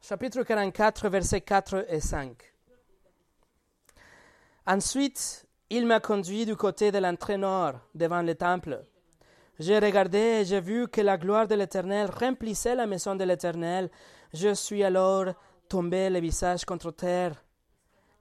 Chapitre 0.00 0.42
44, 0.42 1.10
versets 1.10 1.42
4 1.42 1.84
et 1.90 2.00
5. 2.00 2.54
Ensuite, 4.70 5.46
il 5.70 5.86
m'a 5.86 5.98
conduit 5.98 6.44
du 6.44 6.54
côté 6.54 6.92
de 6.92 6.98
l'entrée 6.98 7.38
nord, 7.38 7.80
devant 7.94 8.20
le 8.20 8.34
temple. 8.34 8.84
J'ai 9.58 9.78
regardé 9.78 10.18
et 10.18 10.44
j'ai 10.44 10.60
vu 10.60 10.88
que 10.88 11.00
la 11.00 11.16
gloire 11.16 11.48
de 11.48 11.54
l'Éternel 11.54 12.10
remplissait 12.10 12.74
la 12.74 12.86
maison 12.86 13.16
de 13.16 13.24
l'Éternel. 13.24 13.88
Je 14.34 14.52
suis 14.52 14.84
alors 14.84 15.32
tombé 15.70 16.10
le 16.10 16.20
visage 16.20 16.66
contre 16.66 16.90
terre. 16.90 17.42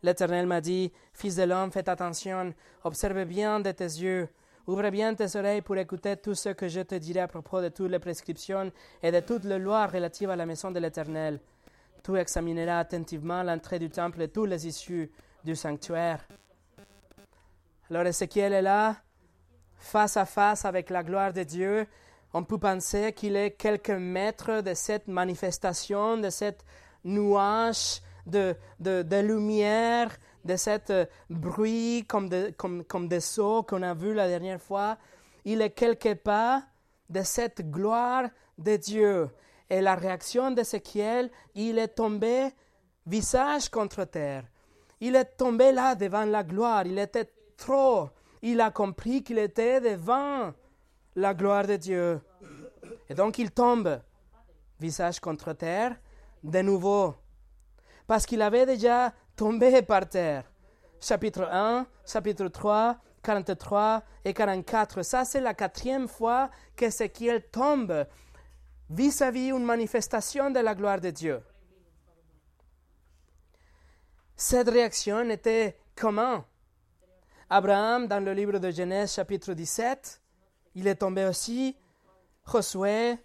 L'Éternel 0.02 0.48
m'a 0.48 0.62
dit, 0.62 0.94
Fils 1.12 1.36
de 1.36 1.44
l'homme, 1.44 1.70
fais 1.70 1.90
attention, 1.90 2.54
observe 2.86 3.26
bien 3.26 3.60
de 3.60 3.72
tes 3.72 3.84
yeux, 3.84 4.30
ouvre 4.68 4.90
bien 4.90 5.16
tes 5.16 5.38
oreilles 5.38 5.62
pour 5.62 5.76
écouter 5.76 6.16
tout 6.16 6.34
ce 6.34 6.48
que 6.48 6.70
je 6.70 6.80
te 6.80 6.96
dirai 6.96 7.20
à 7.20 7.28
propos 7.28 7.62
de 7.62 7.68
toutes 7.68 7.92
les 7.92 8.00
prescriptions 8.00 8.72
et 9.04 9.12
de 9.12 9.20
toutes 9.20 9.44
les 9.44 9.60
lois 9.60 9.86
relatives 9.86 10.30
à 10.30 10.38
la 10.38 10.46
maison 10.46 10.72
de 10.72 10.80
l'Éternel. 10.80 11.42
Tu 12.06 12.16
examineras 12.18 12.80
attentivement 12.80 13.44
l'entrée 13.44 13.80
du 13.80 13.90
temple 13.90 14.22
et 14.22 14.30
toutes 14.30 14.50
les 14.50 14.66
issues 14.66 15.12
du 15.48 15.56
sanctuaire. 15.56 16.20
Alors 17.90 18.06
Ézéchiel 18.06 18.52
est 18.52 18.62
là, 18.62 18.98
face 19.78 20.18
à 20.18 20.26
face 20.26 20.66
avec 20.66 20.90
la 20.90 21.04
gloire 21.04 21.32
de 21.32 21.44
Dieu. 21.44 21.88
On 22.34 22.44
peut 22.44 22.58
penser 22.58 23.14
qu'il 23.14 23.38
est 23.38 23.52
quelques 23.52 23.90
mètres 23.90 24.60
de 24.62 24.74
cette 24.74 25.08
manifestation, 25.08 26.18
de 26.18 26.30
cette 26.30 26.66
nuage 27.06 28.02
de, 28.26 28.58
de, 28.82 29.22
lumière, 29.22 30.10
de 30.44 30.58
cet 30.58 30.90
euh, 30.90 31.06
bruit 31.30 32.04
comme, 32.10 32.30
comme, 32.58 32.84
comme 32.84 33.08
des 33.08 33.22
sauts 33.22 33.64
qu'on 33.64 33.84
a 33.84 33.94
vu 33.94 34.14
la 34.14 34.28
dernière 34.28 34.62
fois. 34.62 34.98
Il 35.46 35.62
est 35.62 35.70
quelque 35.70 36.14
part 36.14 36.62
de 37.10 37.24
cette 37.24 37.72
gloire 37.72 38.26
de 38.58 38.76
Dieu. 38.76 39.30
Et 39.70 39.80
la 39.80 39.96
réaction 39.96 40.52
d'Ézéchiel, 40.52 41.32
il 41.56 41.80
est 41.80 41.96
tombé 41.96 42.50
visage 43.06 43.70
contre 43.70 44.04
terre. 44.04 44.44
Il 45.00 45.16
est 45.16 45.38
tombé 45.38 45.72
là 45.72 45.96
devant 45.96 46.26
la 46.26 46.44
gloire. 46.44 46.86
Il 46.86 46.98
était 46.98 47.30
trop. 47.56 48.10
Il 48.42 48.62
a 48.62 48.72
compris 48.72 49.24
qu'il 49.24 49.38
était 49.38 49.82
devant 49.82 50.54
la 51.16 51.34
gloire 51.34 51.66
de 51.66 51.76
Dieu. 51.76 52.22
Et 53.10 53.14
donc 53.14 53.38
il 53.40 53.52
tombe, 53.52 54.00
visage 54.80 55.20
contre 55.20 55.54
terre, 55.54 55.96
de 56.44 56.60
nouveau. 56.62 57.16
Parce 58.06 58.26
qu'il 58.26 58.42
avait 58.42 58.66
déjà 58.66 59.14
tombé 59.36 59.82
par 59.82 60.08
terre. 60.08 60.44
Chapitre 61.00 61.48
1, 61.52 61.86
chapitre 62.06 62.48
3, 62.48 62.98
43 63.24 64.04
et 64.26 64.34
44. 64.34 65.04
Ça, 65.04 65.26
c'est 65.26 65.42
la 65.42 65.54
quatrième 65.54 66.08
fois 66.08 66.50
qu'Ézéchiel 66.76 67.44
tombe 67.52 68.06
vis-à-vis 68.90 69.50
une 69.50 69.66
manifestation 69.66 70.50
de 70.50 70.60
la 70.60 70.74
gloire 70.74 71.02
de 71.02 71.10
Dieu. 71.10 71.42
Cette 74.40 74.70
réaction 74.70 75.28
était 75.32 75.76
comment? 75.96 76.46
Abraham, 77.50 78.08
dans 78.08 78.24
le 78.24 78.34
livre 78.34 78.60
de 78.60 78.70
Genèse 78.70 79.16
chapitre 79.16 79.54
17, 79.54 80.22
il 80.76 80.86
est 80.86 80.96
tombé 80.96 81.26
aussi. 81.26 81.76
Josué, 82.46 83.18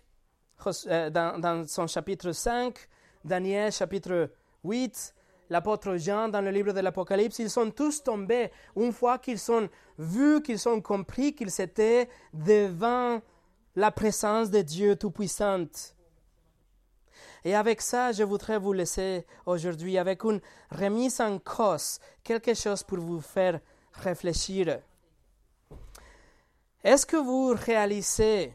euh, 0.87 1.11
dans, 1.11 1.69
son 1.69 1.87
chapitre 1.87 2.33
5, 2.33 2.89
Daniel 3.27 3.71
chapitre 3.71 4.31
8, 4.65 5.15
l'apôtre 5.51 5.97
Jean 5.99 6.31
dans 6.31 6.41
le 6.41 6.51
livre 6.51 6.73
de 6.73 6.81
l'Apocalypse, 6.81 7.39
ils 7.41 7.51
sont 7.51 7.71
tous 7.71 8.03
tombés 8.03 8.51
une 8.75 8.93
fois 8.93 9.19
qu'ils 9.19 9.53
ont 9.53 9.69
vu, 9.99 10.43
qu'ils 10.43 10.67
ont 10.67 10.81
compris 10.81 11.35
qu'ils 11.35 11.61
étaient 11.61 12.09
devant 12.33 13.21
la 13.77 13.91
présence 13.91 14.51
de 14.51 14.63
Dieu 14.63 14.97
Tout-Puissant. 14.97 15.67
Et 17.45 17.55
avec 17.55 17.81
ça, 17.81 18.13
je 18.13 18.23
voudrais 18.23 18.59
vous 18.59 18.73
laisser 18.73 19.27
aujourd'hui 19.47 19.99
avec 19.99 20.23
une 20.25 20.41
remise 20.71 21.21
en 21.21 21.39
cause, 21.39 21.99
quelque 22.23 22.55
chose 22.55 22.83
pour 22.83 22.99
vous 22.99 23.21
faire 23.21 23.59
réfléchir. 23.95 24.79
Est-ce 26.85 27.05
que 27.05 27.17
vous 27.17 27.55
réalisez 27.55 28.55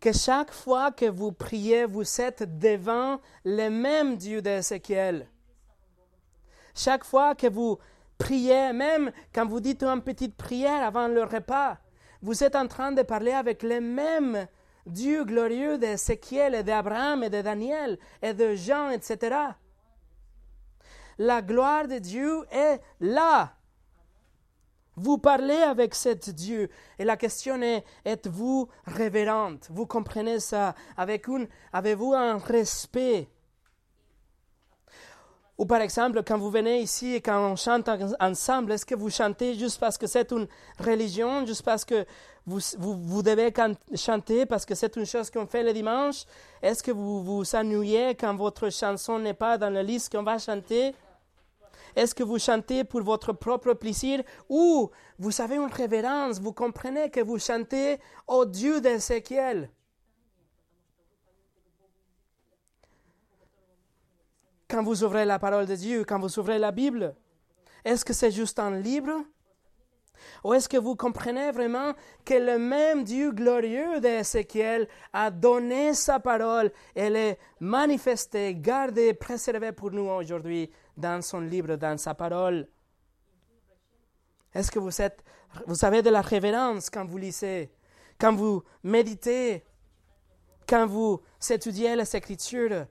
que 0.00 0.12
chaque 0.12 0.52
fois 0.52 0.92
que 0.92 1.06
vous 1.06 1.32
priez, 1.32 1.84
vous 1.84 2.20
êtes 2.20 2.58
devant 2.58 3.20
le 3.44 3.68
même 3.68 4.16
Dieu 4.16 4.40
d'Ézéchiel? 4.40 5.28
Chaque 6.74 7.04
fois 7.04 7.34
que 7.34 7.46
vous 7.46 7.78
priez, 8.18 8.72
même 8.72 9.12
quand 9.34 9.46
vous 9.46 9.60
dites 9.60 9.82
une 9.82 10.02
petite 10.02 10.36
prière 10.36 10.84
avant 10.84 11.08
le 11.08 11.22
repas, 11.22 11.78
vous 12.22 12.42
êtes 12.42 12.56
en 12.56 12.66
train 12.66 12.92
de 12.92 13.02
parler 13.02 13.32
avec 13.32 13.62
le 13.62 13.80
même 13.80 14.46
Dieu 14.86 15.24
glorieux 15.24 15.78
d'Ézéchiel 15.78 16.54
et 16.54 16.62
d'Abraham 16.62 17.22
et 17.22 17.30
de 17.30 17.42
Daniel 17.42 17.98
et 18.22 18.34
de 18.34 18.54
Jean, 18.54 18.90
etc. 18.90 19.36
La 21.18 21.42
gloire 21.42 21.88
de 21.88 21.98
Dieu 21.98 22.44
est 22.50 22.80
là. 23.00 23.54
Vous 24.96 25.18
parlez 25.18 25.54
avec 25.54 25.94
cet 25.94 26.30
Dieu 26.30 26.70
et 26.98 27.04
la 27.04 27.16
question 27.16 27.60
est, 27.62 27.84
êtes-vous 28.04 28.68
révérente? 28.86 29.68
Vous 29.70 29.86
comprenez 29.86 30.38
ça 30.38 30.74
avec 30.96 31.26
une, 31.26 31.48
Avez-vous 31.72 32.14
un 32.14 32.38
respect? 32.38 33.28
Ou 35.56 35.66
par 35.66 35.80
exemple, 35.80 36.22
quand 36.24 36.38
vous 36.38 36.50
venez 36.50 36.80
ici 36.80 37.14
et 37.14 37.20
quand 37.20 37.52
on 37.52 37.56
chante 37.56 37.88
ensemble, 38.18 38.72
est-ce 38.72 38.86
que 38.86 38.96
vous 38.96 39.10
chantez 39.10 39.54
juste 39.54 39.78
parce 39.78 39.96
que 39.96 40.08
c'est 40.08 40.32
une 40.32 40.48
religion, 40.80 41.46
juste 41.46 41.62
parce 41.62 41.84
que 41.84 42.04
vous, 42.46 43.22
devez 43.22 43.52
chanter, 43.94 44.44
parce 44.44 44.66
que 44.66 44.74
c'est 44.74 44.96
une 44.96 45.06
chose 45.06 45.30
qu'on 45.30 45.46
fait 45.46 45.62
le 45.62 45.72
dimanche. 45.72 46.24
Est-ce 46.60 46.82
que 46.82 46.90
vous 46.90 47.22
vous 47.24 47.54
ennuyez 47.54 48.14
quand 48.14 48.34
votre 48.36 48.68
chanson 48.70 49.18
n'est 49.18 49.34
pas 49.34 49.56
dans 49.56 49.70
la 49.70 49.82
liste 49.82 50.12
qu'on 50.12 50.22
va 50.22 50.38
chanter? 50.38 50.94
Est-ce 51.96 52.14
que 52.14 52.22
vous 52.22 52.38
chantez 52.38 52.84
pour 52.84 53.02
votre 53.02 53.32
propre 53.32 53.72
plaisir? 53.72 54.22
Ou 54.48 54.90
vous 55.18 55.40
avez 55.40 55.56
une 55.56 55.72
révérence, 55.72 56.40
vous 56.40 56.52
comprenez 56.52 57.08
que 57.08 57.20
vous 57.20 57.38
chantez 57.38 57.98
au 58.26 58.44
Dieu 58.44 58.80
d'Ézéchiel. 58.80 59.70
Quand 64.68 64.82
vous 64.82 65.04
ouvrez 65.04 65.24
la 65.24 65.38
parole 65.38 65.66
de 65.66 65.76
Dieu, 65.76 66.04
quand 66.04 66.18
vous 66.18 66.38
ouvrez 66.38 66.58
la 66.58 66.72
Bible 66.72 67.14
Est-ce 67.84 68.04
que 68.04 68.12
c'est 68.12 68.32
juste 68.32 68.58
un 68.58 68.80
livre? 68.80 69.24
Ou 70.42 70.54
est-ce 70.54 70.68
que 70.68 70.76
vous 70.76 70.96
comprenez 70.96 71.50
vraiment 71.50 71.92
que 72.24 72.34
le 72.34 72.58
même 72.58 73.04
Dieu 73.04 73.32
glorieux 73.32 74.00
d'Ézéchiel 74.00 74.88
a 75.12 75.30
donné 75.30 75.94
sa 75.94 76.20
parole 76.20 76.72
et 76.94 77.10
l'est 77.10 77.38
manifestée, 77.60 78.54
gardée, 78.54 79.14
préservée 79.14 79.72
pour 79.72 79.90
nous 79.90 80.08
aujourd'hui 80.08 80.70
dans 80.96 81.22
son 81.22 81.40
livre, 81.40 81.76
dans 81.76 81.98
sa 81.98 82.14
parole? 82.14 82.68
Est-ce 84.54 84.70
que 84.70 84.78
vous, 84.78 85.84
avez 85.84 86.02
de 86.02 86.10
la 86.10 86.20
révérence 86.20 86.88
quand 86.88 87.04
vous 87.04 87.18
lisez, 87.18 87.72
quand 88.20 88.34
vous 88.34 88.62
méditez, 88.84 89.64
quand 90.68 90.86
vous 90.86 91.20
étudiez 91.50 91.96
les 91.96 92.16
Écritures? 92.16 92.86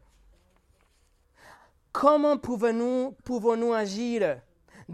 Comment 1.93 2.37
pouvons-nous 2.37 3.15
pouvons 3.23 3.71
agir 3.71 4.41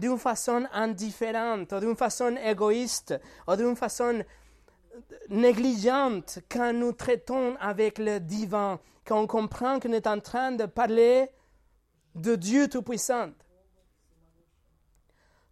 d'une 0.00 0.18
façon 0.18 0.66
indifférente, 0.72 1.74
d'une 1.74 1.96
façon 1.96 2.34
égoïste, 2.36 3.20
ou 3.46 3.54
d'une 3.56 3.76
façon 3.76 4.24
négligente 5.28 6.40
quand 6.50 6.72
nous 6.72 6.92
traitons 6.92 7.56
avec 7.60 7.98
le 7.98 8.18
divin, 8.18 8.80
quand 9.04 9.20
on 9.20 9.26
comprend 9.26 9.78
qu'on 9.78 9.92
est 9.92 10.06
en 10.06 10.20
train 10.20 10.52
de 10.52 10.66
parler 10.66 11.28
de 12.14 12.34
Dieu 12.34 12.68
Tout-Puissant. 12.68 13.30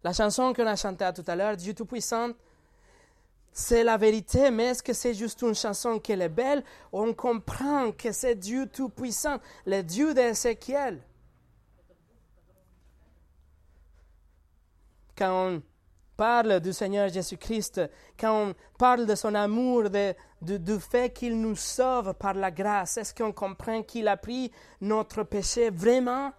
La 0.03 0.13
chanson 0.13 0.53
qu'on 0.53 0.67
a 0.67 0.75
chantée 0.75 1.09
tout 1.15 1.23
à 1.27 1.35
l'heure, 1.35 1.57
Dieu 1.57 1.73
Tout-Puissant, 1.73 2.29
c'est 3.51 3.83
la 3.83 3.97
vérité, 3.97 4.51
mais 4.51 4.65
est-ce 4.65 4.83
que 4.83 4.93
c'est 4.93 5.13
juste 5.13 5.41
une 5.41 5.55
chanson 5.55 5.99
qui 5.99 6.11
est 6.11 6.29
belle? 6.29 6.63
On 6.91 7.13
comprend 7.13 7.91
que 7.91 8.11
c'est 8.11 8.35
Dieu 8.35 8.67
Tout-Puissant, 8.67 9.37
le 9.65 9.81
Dieu 9.81 10.13
d'Ézéchiel. 10.13 11.01
Quand 15.19 15.59
parle 16.15 16.59
du 16.59 16.73
Seigneur 16.73 17.09
Jésus-Christ, 17.09 17.81
quand 18.19 18.49
on 18.49 18.55
parle 18.77 19.05
de 19.05 19.15
son 19.15 19.35
amour, 19.35 19.89
de, 19.89 20.13
du 20.41 20.79
fait 20.79 21.13
qu'il 21.13 21.39
nous 21.39 21.55
sauve 21.55 22.13
par 22.13 22.33
la 22.33 22.51
grâce, 22.51 22.97
est-ce 22.97 23.13
qu'on 23.13 23.31
comprend 23.31 23.83
qu'il 23.83 24.07
a 24.07 24.17
pris 24.17 24.51
notre 24.81 25.23
péché 25.23 25.69
vraiment? 25.69 26.33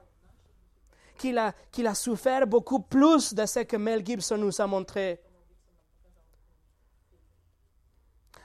Qu'il 1.17 1.39
a, 1.39 1.55
qu'il 1.71 1.87
a 1.87 1.95
souffert 1.95 2.47
beaucoup 2.47 2.81
plus 2.81 3.33
de 3.33 3.47
ce 3.47 3.61
que 3.61 3.77
Mel 3.79 4.05
Gibson 4.05 4.37
nous 4.37 4.61
a 4.61 4.67
montré? 4.67 5.21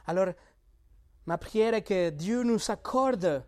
Alors, 0.08 0.34
ma 1.26 1.38
prière 1.38 1.74
est 1.74 1.82
que 1.82 2.12
Dieu 2.12 2.44
nous 2.44 2.60
accorde 2.70 3.44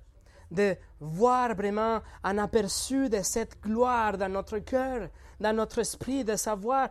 de 0.51 0.75
voir 0.99 1.55
vraiment 1.55 2.01
un 2.23 2.37
aperçu 2.37 3.07
de 3.07 3.21
cette 3.21 3.61
gloire 3.61 4.17
dans 4.17 4.31
notre 4.31 4.59
cœur, 4.59 5.09
dans 5.39 5.55
notre 5.55 5.79
esprit, 5.79 6.23
de 6.23 6.35
savoir, 6.35 6.89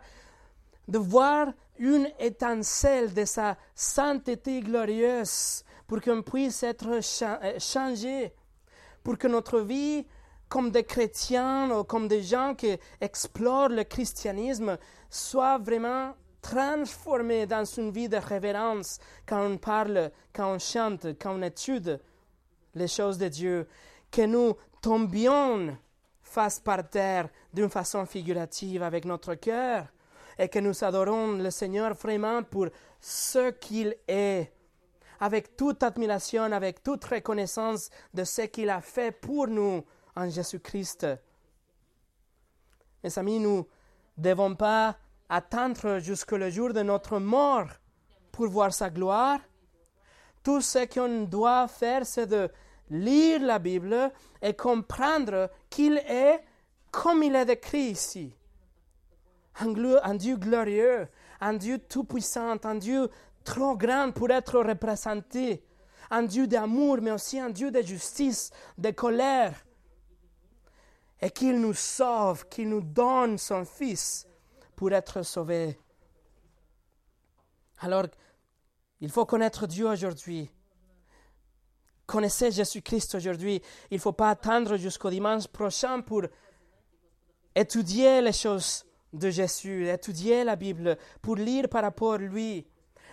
de 0.87 0.97
voir 0.97 1.47
une 1.79 2.09
étincelle 2.19 3.13
de 3.13 3.25
sa 3.25 3.57
sainteté 3.75 4.61
glorieuse 4.61 5.63
pour 5.85 6.01
qu'on 6.01 6.21
puisse 6.21 6.63
être 6.63 6.99
euh, 6.99 7.59
changé, 7.59 8.33
pour 9.03 9.17
que 9.17 9.27
notre 9.27 9.59
vie, 9.59 10.05
comme 10.49 10.71
des 10.71 10.83
chrétiens 10.83 11.69
ou 11.71 11.83
comme 11.83 12.07
des 12.07 12.23
gens 12.23 12.55
qui 12.55 12.77
explorent 13.01 13.69
le 13.69 13.83
christianisme, 13.83 14.77
soit 15.09 15.57
vraiment 15.57 16.13
transformée 16.41 17.45
dans 17.45 17.65
une 17.65 17.91
vie 17.91 18.09
de 18.09 18.17
révérence 18.17 18.99
quand 19.25 19.45
on 19.45 19.57
parle, 19.57 20.11
quand 20.33 20.53
on 20.55 20.59
chante, 20.59 21.07
quand 21.19 21.37
on 21.37 21.41
étude 21.41 21.99
les 22.75 22.87
choses 22.87 23.17
de 23.17 23.27
Dieu, 23.27 23.67
que 24.11 24.21
nous 24.21 24.55
tombions 24.81 25.77
par 26.63 26.87
terre 26.89 27.29
d'une 27.53 27.69
façon 27.69 28.05
figurative 28.05 28.83
avec 28.83 29.05
notre 29.05 29.33
cœur 29.35 29.87
et 30.37 30.49
que 30.49 30.59
nous 30.59 30.83
adorons 30.83 31.33
le 31.33 31.49
Seigneur 31.49 31.95
vraiment 31.95 32.43
pour 32.43 32.67
ce 33.01 33.49
qu'il 33.51 33.95
est, 34.07 34.51
avec 35.19 35.57
toute 35.57 35.81
admiration, 35.81 36.43
avec 36.43 36.83
toute 36.83 37.03
reconnaissance 37.05 37.89
de 38.13 38.23
ce 38.23 38.43
qu'il 38.43 38.69
a 38.69 38.81
fait 38.81 39.11
pour 39.11 39.47
nous 39.47 39.83
en 40.15 40.29
Jésus-Christ. 40.29 41.07
Mes 43.03 43.17
amis, 43.17 43.39
nous 43.39 43.67
ne 44.17 44.23
devons 44.23 44.53
pas 44.55 44.95
attendre 45.29 45.97
jusqu'au 45.99 46.49
jour 46.51 46.71
de 46.71 46.83
notre 46.83 47.17
mort 47.19 47.69
pour 48.31 48.47
voir 48.47 48.71
sa 48.71 48.91
gloire. 48.91 49.39
Tout 50.43 50.61
ce 50.61 50.85
qu'on 50.85 51.23
doit 51.23 51.67
faire, 51.67 52.05
c'est 52.05 52.27
de 52.27 52.49
lire 52.89 53.41
la 53.41 53.59
Bible 53.59 54.11
et 54.41 54.53
comprendre 54.53 55.49
qu'il 55.69 55.97
est 55.97 56.43
comme 56.91 57.23
il 57.23 57.35
est 57.35 57.45
décrit 57.45 57.91
ici. 57.91 58.33
Un, 59.59 60.15
Dieu 60.15 60.37
glorieux, 60.37 61.07
un 61.41 61.53
Dieu 61.53 61.79
tout-puissant, 61.79 62.57
un 62.63 62.75
Dieu 62.75 63.09
trop 63.43 63.75
grand 63.75 64.11
pour 64.11 64.29
être 64.29 64.59
représenté, 64.59 65.63
un 66.11 66.23
Dieu 66.23 66.47
d'amour, 66.47 66.99
mais 67.01 67.11
aussi 67.11 67.39
un 67.39 67.49
Dieu 67.49 67.71
de 67.71 67.81
justice, 67.81 68.51
de 68.77 68.91
colère, 68.91 69.65
et 71.19 71.31
qu'il 71.31 71.59
nous 71.59 71.73
sauve, 71.73 72.47
qu'il 72.47 72.69
nous 72.69 72.81
donne 72.81 73.39
son 73.39 73.65
Fils 73.65 74.27
pour 74.75 74.91
être 74.91 75.23
sauvés. 75.23 75.79
Alors, 77.79 78.05
il 79.01 79.09
faut 79.09 79.25
connaître 79.25 79.65
Dieu 79.65 79.87
aujourd'hui 79.87 80.51
connaissez 82.07 82.51
Jésus-Christ 82.51 83.15
aujourd'hui. 83.15 83.61
Il 83.91 83.95
ne 83.95 84.01
faut 84.01 84.13
pas 84.13 84.31
attendre 84.31 84.77
jusqu'au 84.77 85.11
dimanche 85.11 85.47
prochain 85.47 86.01
pour 86.01 86.23
étudier 87.53 88.21
les 88.21 88.33
choses 88.33 88.85
de 89.13 89.29
Jésus, 89.29 89.87
étudier 89.87 90.43
la 90.43 90.55
Bible, 90.55 90.97
pour 91.21 91.35
lire 91.35 91.69
par 91.69 91.83
rapport 91.83 92.13
à 92.13 92.17
lui. 92.17 92.65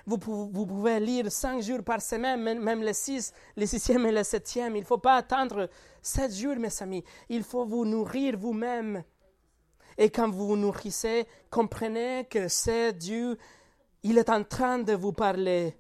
Vous, 0.07 0.19
pouvez 0.19 1.01
lire 1.01 1.33
cinq 1.33 1.63
jours 1.63 1.83
par 1.83 2.01
semaine, 2.03 2.61
même 2.61 2.83
les 2.83 2.93
six, 2.93 3.33
les 3.57 3.67
sixième 3.67 4.05
et 4.07 4.13
les 4.13 4.25
septième. 4.25 4.77
Il 4.77 4.81
ne 4.81 4.87
faut 4.87 4.99
pas 4.99 5.17
attendre 5.17 5.69
sept 6.03 6.33
jours, 6.35 6.57
mes 6.57 6.83
amis. 6.83 7.03
Il 7.31 7.43
faut 7.43 7.65
vous 7.65 7.87
nourrir 7.87 8.37
vous-même. 8.37 9.03
Et 9.97 10.11
quand 10.11 10.29
vous 10.31 10.49
vous 10.49 10.57
nourrissez, 10.57 11.27
comprenez 11.51 12.27
que 12.29 12.49
c'est 12.49 12.93
Dieu, 12.93 13.39
il 14.03 14.19
est 14.19 14.29
en 14.29 14.45
train 14.45 14.79
de 14.79 14.93
vous 14.93 15.13
parler 15.13 15.75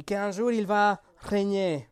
et 0.00 0.02
qu'un 0.02 0.30
jour 0.30 0.50
il 0.50 0.66
va 0.66 1.02
régner, 1.18 1.86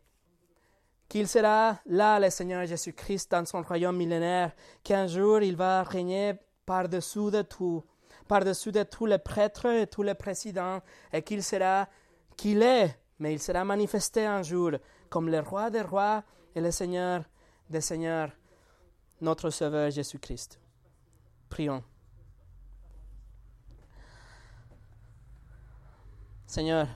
qu'il 1.07 1.27
sera 1.27 1.79
là, 1.85 2.19
le 2.19 2.31
Seigneur 2.31 2.65
Jésus-Christ, 2.65 3.29
dans 3.29 3.45
son 3.45 3.61
royaume 3.61 3.97
millénaire, 3.97 4.51
qu'un 4.83 5.05
jour 5.05 5.41
il 5.41 5.55
va 5.55 5.83
régner 5.83 6.33
par-dessous 6.65 7.29
de 7.29 7.43
tout, 7.43 7.83
par-dessus 8.27 8.71
de 8.71 8.81
tous 8.81 9.05
les 9.05 9.19
prêtres 9.19 9.67
et 9.67 9.85
tous 9.85 10.01
les 10.01 10.15
présidents, 10.15 10.81
et 11.13 11.21
qu'il 11.21 11.43
sera, 11.43 11.87
qu'il 12.35 12.63
est, 12.63 12.99
mais 13.19 13.31
il 13.31 13.39
sera 13.39 13.63
manifesté 13.63 14.25
un 14.25 14.41
jour 14.41 14.71
comme 15.07 15.29
le 15.29 15.41
roi 15.41 15.69
des 15.69 15.81
rois 15.81 16.23
et 16.55 16.61
le 16.61 16.71
Seigneur 16.71 17.23
des 17.69 17.81
seigneurs, 17.81 18.31
notre 19.21 19.51
Sauveur 19.51 19.91
Jésus-Christ. 19.91 20.59
Prions. 21.47 21.83
Seigneur, 26.47 26.87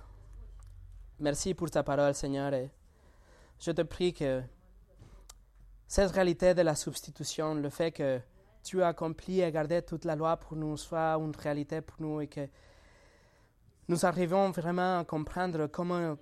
Merci 1.24 1.54
pour 1.54 1.72
ta 1.72 1.84
parole, 1.84 2.14
Seigneur. 2.14 2.52
Je 3.58 3.72
te 3.72 3.82
prie 3.84 4.14
que 4.14 4.42
cette 5.88 6.12
réalité 6.12 6.54
de 6.54 6.62
la 6.64 6.76
substitution, 6.76 7.56
le 7.56 7.70
fait 7.70 7.94
que 7.94 8.20
tu 8.62 8.84
as 8.84 8.90
accompli 8.90 9.40
et 9.40 9.50
gardé 9.50 9.82
toute 9.84 10.04
la 10.04 10.18
loi 10.18 10.36
pour 10.36 10.58
nous, 10.58 10.76
soit 10.76 11.14
une 11.14 11.32
réalité 11.34 11.80
pour 11.80 12.02
nous 12.02 12.20
et 12.20 12.28
que 12.28 12.50
nous 13.88 14.06
arrivons 14.06 14.52
vraiment 14.52 15.00
à 15.00 15.06
comprendre 15.06 15.68
comment 15.68 16.18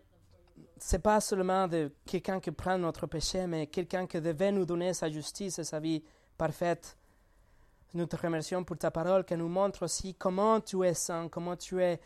c'est 0.77 1.01
pas 1.01 1.19
seulement 1.19 1.67
quelqu'un 2.05 2.39
qui 2.39 2.51
prend 2.51 2.77
notre 2.77 3.07
péché, 3.07 3.47
mais 3.47 3.65
quelqu'un 3.65 4.05
qui 4.05 4.21
devait 4.21 4.51
nous 4.51 4.65
donner 4.65 4.93
sa 4.93 5.09
justice 5.09 5.57
et 5.57 5.63
sa 5.63 5.79
vie 5.79 6.03
parfaite. 6.37 6.95
Nous 7.95 8.05
te 8.05 8.17
remercions 8.17 8.63
pour 8.63 8.77
ta 8.77 8.91
parole 8.91 9.25
qui 9.25 9.35
nous 9.35 9.49
montre 9.49 9.81
aussi 9.81 10.13
comment 10.13 10.61
tu 10.61 10.85
es 10.85 10.93
saint, 10.93 11.27
comment 11.27 11.55
tu 11.55 11.81
es 11.81 11.99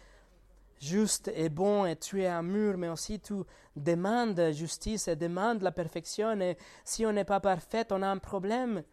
juste 0.79 1.31
et 1.35 1.49
bon 1.49 1.85
et 1.85 1.95
tu 1.95 2.21
es 2.21 2.27
un 2.27 2.41
mur, 2.41 2.77
mais 2.77 2.89
aussi 2.89 3.19
tu 3.19 3.35
demandes 3.75 4.51
justice 4.51 5.07
et 5.07 5.15
demandes 5.15 5.61
la 5.61 5.71
perfection. 5.71 6.39
Et 6.41 6.57
si 6.83 7.05
on 7.05 7.11
n'est 7.11 7.25
pas 7.25 7.39
parfait, 7.39 7.85
on 7.91 8.01
a 8.01 8.07
un 8.07 8.17
problème. 8.17 8.83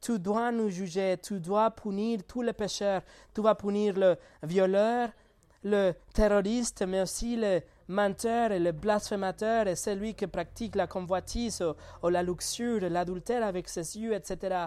Tu 0.00 0.18
dois 0.18 0.50
nous 0.50 0.70
juger, 0.70 1.18
tu 1.22 1.40
dois 1.40 1.70
punir 1.70 2.20
tous 2.26 2.42
les 2.42 2.54
pécheurs. 2.54 3.02
Tu 3.34 3.42
vas 3.42 3.54
punir 3.54 3.94
le 3.98 4.16
violeur, 4.42 5.10
le 5.62 5.92
terroriste, 6.14 6.82
mais 6.86 7.02
aussi 7.02 7.36
le 7.36 7.60
menteur 7.88 8.52
et 8.52 8.58
le 8.58 8.72
blasphémateur 8.72 9.66
et 9.66 9.76
celui 9.76 10.14
qui 10.14 10.26
pratique 10.26 10.76
la 10.76 10.86
convoitise 10.86 11.62
ou, 12.02 12.08
la 12.08 12.22
luxure, 12.22 12.88
l'adultère 12.88 13.44
avec 13.44 13.68
ses 13.68 13.98
yeux, 13.98 14.14
etc. 14.14 14.66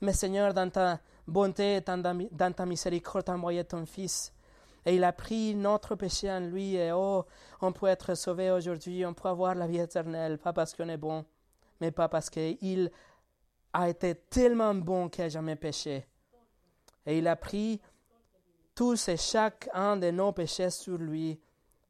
Mais 0.00 0.12
Seigneur, 0.12 0.54
dans 0.54 0.70
ta 0.70 1.00
bonté, 1.26 1.80
dans 1.80 2.52
ta 2.54 2.64
miséricorde, 2.64 3.28
envoyé 3.28 3.64
ton 3.64 3.84
Fils 3.84 4.32
et 4.86 4.94
il 4.94 5.02
a 5.02 5.12
pris 5.12 5.56
notre 5.56 5.96
péché 5.96 6.30
en 6.30 6.38
lui 6.38 6.76
et 6.76 6.92
oh, 6.92 7.26
on 7.60 7.72
peut 7.72 7.88
être 7.88 8.14
sauvé 8.14 8.52
aujourd'hui, 8.52 9.04
on 9.04 9.14
peut 9.14 9.28
avoir 9.28 9.56
la 9.56 9.66
vie 9.66 9.80
éternelle, 9.80 10.38
pas 10.38 10.52
parce 10.52 10.74
qu'on 10.74 10.88
est 10.88 10.96
bon, 10.96 11.24
mais 11.80 11.90
pas 11.90 12.08
parce 12.08 12.30
qu'il 12.30 12.92
a 13.72 13.88
été 13.88 14.14
tellement 14.14 14.74
bon 14.76 15.08
qu'il 15.08 15.24
n'a 15.24 15.28
jamais 15.28 15.56
péché. 15.56 16.06
Et 17.04 17.18
il 17.18 17.26
a 17.26 17.34
pris 17.34 17.80
tous 18.76 19.08
et 19.08 19.16
chacun 19.16 19.96
de 19.96 20.12
nos 20.12 20.30
péchés 20.30 20.70
sur 20.70 20.98
lui, 20.98 21.40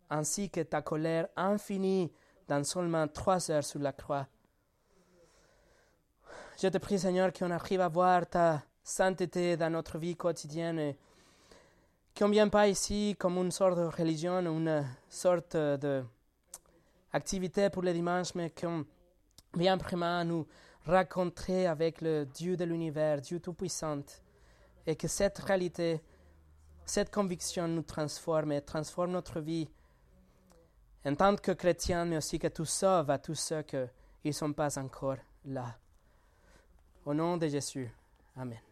ainsi 0.09 0.49
que 0.49 0.63
ta 0.63 0.81
colère 0.81 1.29
infinie 1.37 2.11
dans 2.49 2.65
seulement 2.65 3.07
trois 3.09 3.51
heures 3.51 3.65
sur 3.65 3.81
la 3.81 3.93
croix. 3.93 4.27
Je 6.59 6.69
te 6.69 6.79
prie, 6.79 6.99
Seigneur, 6.99 7.31
qu'on 7.31 7.51
arrive 7.51 7.83
à 7.83 7.89
voir 7.89 8.27
ta 8.27 8.63
sainteté 8.83 9.59
dans 9.59 9.69
notre 9.69 9.99
vie 9.99 10.17
quotidienne 10.17 10.95
ne 12.25 12.31
vient 12.31 12.49
pas 12.49 12.67
ici 12.69 13.15
comme 13.19 13.37
une 13.39 13.51
sorte 13.51 13.77
de 13.77 13.85
religion, 13.85 14.39
une 14.41 14.87
sorte 15.09 15.57
d'activité 17.13 17.69
pour 17.71 17.83
le 17.83 17.93
dimanche, 17.93 18.35
mais 18.35 18.51
qu'on 18.51 18.87
vient 19.55 19.77
vraiment 19.77 20.25
nous 20.25 20.47
raconter 20.87 21.67
avec 21.67 22.01
le 22.01 22.25
Dieu 22.25 22.57
de 22.57 22.65
l'univers, 22.65 23.21
Dieu 23.21 23.41
Tout-Puissant, 23.41 24.03
et 24.87 24.97
que 24.97 25.09
cette 25.09 25.39
réalité, 25.39 26.01
cette 26.85 27.13
conviction 27.13 27.69
nous 27.69 27.83
transforme 27.83 28.53
et 28.53 28.63
transforme 28.63 29.11
notre 29.11 29.41
vie 29.41 29.69
en 31.05 31.15
tant 31.15 31.37
que 31.37 31.53
chrétiens, 31.53 32.05
mais 32.05 32.17
aussi 32.17 32.39
que 32.39 32.49
tout 32.49 32.65
sauve 32.65 33.11
à 33.11 33.19
tous 33.19 33.35
ceux 33.35 33.63
qui 33.63 33.77
ne 34.25 34.33
sont 34.33 34.53
pas 34.53 34.79
encore 34.79 35.19
là. 35.45 35.77
Au 37.05 37.15
nom 37.15 37.37
de 37.37 37.47
Jésus. 37.47 37.93
Amen. 38.37 38.66